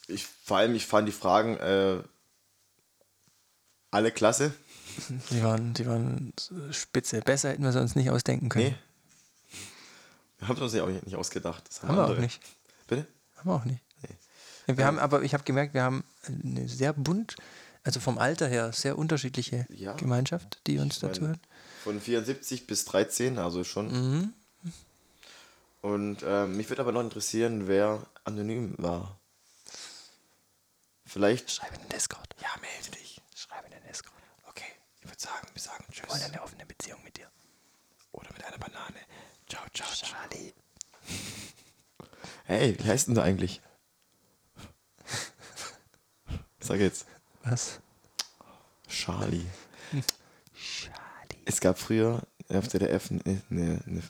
Ich, 0.06 0.26
vor 0.44 0.58
allem, 0.58 0.74
ich 0.74 0.86
fand 0.86 1.08
die 1.08 1.12
Fragen 1.12 1.56
äh, 1.56 2.00
alle 3.96 4.12
klasse. 4.12 4.52
Die 5.30 5.42
waren, 5.42 5.74
die 5.74 5.86
waren 5.86 6.32
spitze. 6.70 7.20
Besser 7.20 7.50
hätten 7.50 7.62
wir 7.64 7.72
sie 7.72 7.80
uns 7.80 7.96
nicht 7.96 8.10
ausdenken 8.10 8.48
können. 8.48 8.68
Nee. 8.68 8.76
Wir 10.38 10.48
haben 10.48 10.56
es 10.56 10.62
uns 10.62 10.74
ja 10.74 10.84
auch 10.84 10.88
nicht, 10.88 11.14
ausgedacht. 11.14 11.64
Das 11.68 11.82
Haben 11.82 11.96
wir 11.96 12.04
auch 12.04 12.08
andere. 12.08 12.20
nicht. 12.22 12.40
Bitte? 12.86 13.06
Haben 13.36 13.50
wir 13.50 13.54
auch 13.54 13.64
nicht. 13.64 13.80
Ja, 14.68 14.76
wir 14.76 14.84
haben, 14.84 14.98
aber 14.98 15.22
ich 15.22 15.32
habe 15.32 15.44
gemerkt, 15.44 15.74
wir 15.74 15.82
haben 15.84 16.02
eine 16.26 16.68
sehr 16.68 16.92
bunt, 16.92 17.36
also 17.84 18.00
vom 18.00 18.18
Alter 18.18 18.48
her 18.48 18.72
sehr 18.72 18.98
unterschiedliche 18.98 19.64
Ja. 19.70 19.92
Gemeinschaft, 19.94 20.60
die 20.66 20.78
uns 20.78 20.94
Ich 20.94 21.00
dazu 21.00 21.28
hört. 21.28 21.38
Von 21.84 22.00
74 22.00 22.66
bis 22.66 22.84
13, 22.84 23.38
also 23.38 23.62
schon. 23.62 23.92
Mhm. 23.92 24.32
Und 25.82 26.24
ähm, 26.26 26.56
mich 26.56 26.68
würde 26.68 26.82
aber 26.82 26.90
noch 26.90 27.02
interessieren, 27.02 27.68
wer 27.68 28.04
anonym 28.24 28.74
war. 28.78 29.20
Vielleicht. 31.04 31.50
Schreib 31.50 31.72
in 31.74 31.80
den 31.82 31.88
Discord. 31.90 32.34
Ja, 32.42 32.48
melde 32.60 32.90
dich. 32.98 33.20
Schreib 33.36 33.64
in 33.66 33.70
den 33.70 33.82
Discord. 33.88 34.14
Okay, 34.48 34.64
ich 35.00 35.05
würde 35.16 35.32
sagen, 35.32 35.48
wir 35.52 35.62
sagen 35.62 35.84
Wir 35.88 36.08
wollen 36.08 36.20
Tschüss. 36.20 36.32
eine 36.32 36.42
offene 36.42 36.66
Beziehung 36.66 37.02
mit 37.04 37.16
dir. 37.16 37.28
Oder 38.12 38.28
mit 38.32 38.44
einer 38.44 38.58
Banane. 38.58 38.98
Ciao, 39.48 39.62
ciao, 39.72 39.88
ciao. 39.92 40.10
Charlie. 40.10 40.52
Hey, 42.48 42.76
wie 42.78 42.84
heißt 42.88 43.08
denn 43.08 43.16
du 43.16 43.22
eigentlich? 43.22 43.60
Sag 46.60 46.78
jetzt. 46.78 47.06
Was? 47.42 47.80
Charlie. 48.88 49.46
Charlie. 50.54 51.42
Es 51.44 51.60
gab 51.60 51.76
früher 51.76 52.22
auf 52.48 52.68
ZDF 52.68 53.10
eine, 53.10 53.42
eine, 53.50 53.80
eine, 53.84 54.02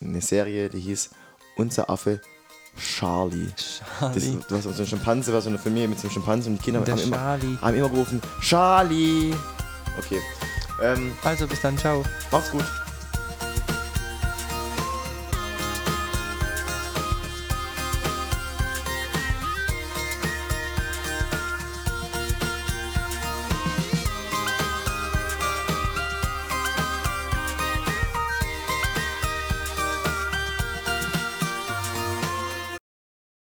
eine 0.00 0.20
Serie, 0.20 0.68
die 0.68 0.78
hieß 0.78 1.10
Unser 1.56 1.90
Affe 1.90 2.20
Charlie. 2.78 3.48
Das, 3.56 3.80
Charlie. 3.98 4.38
du 4.48 4.56
hast 4.56 4.62
so 4.62 4.70
eine 4.70 4.86
Schimpanse, 4.86 5.32
war 5.32 5.40
so 5.42 5.48
eine 5.48 5.58
Familie 5.58 5.88
mit 5.88 5.98
so 5.98 6.06
einem 6.06 6.12
Schimpanse 6.14 6.50
und 6.50 6.58
die 6.58 6.62
Kinder 6.62 6.80
Der 6.82 6.94
haben 6.94 7.02
immer, 7.02 7.18
haben 7.60 7.74
immer 7.76 7.88
gerufen, 7.90 8.22
Charlie. 8.40 9.34
Okay. 9.98 10.20
Ähm, 10.82 11.12
Also 11.22 11.46
bis 11.46 11.60
dann, 11.60 11.78
ciao. 11.78 12.04
mach's 12.30 12.50
gut. 12.50 12.64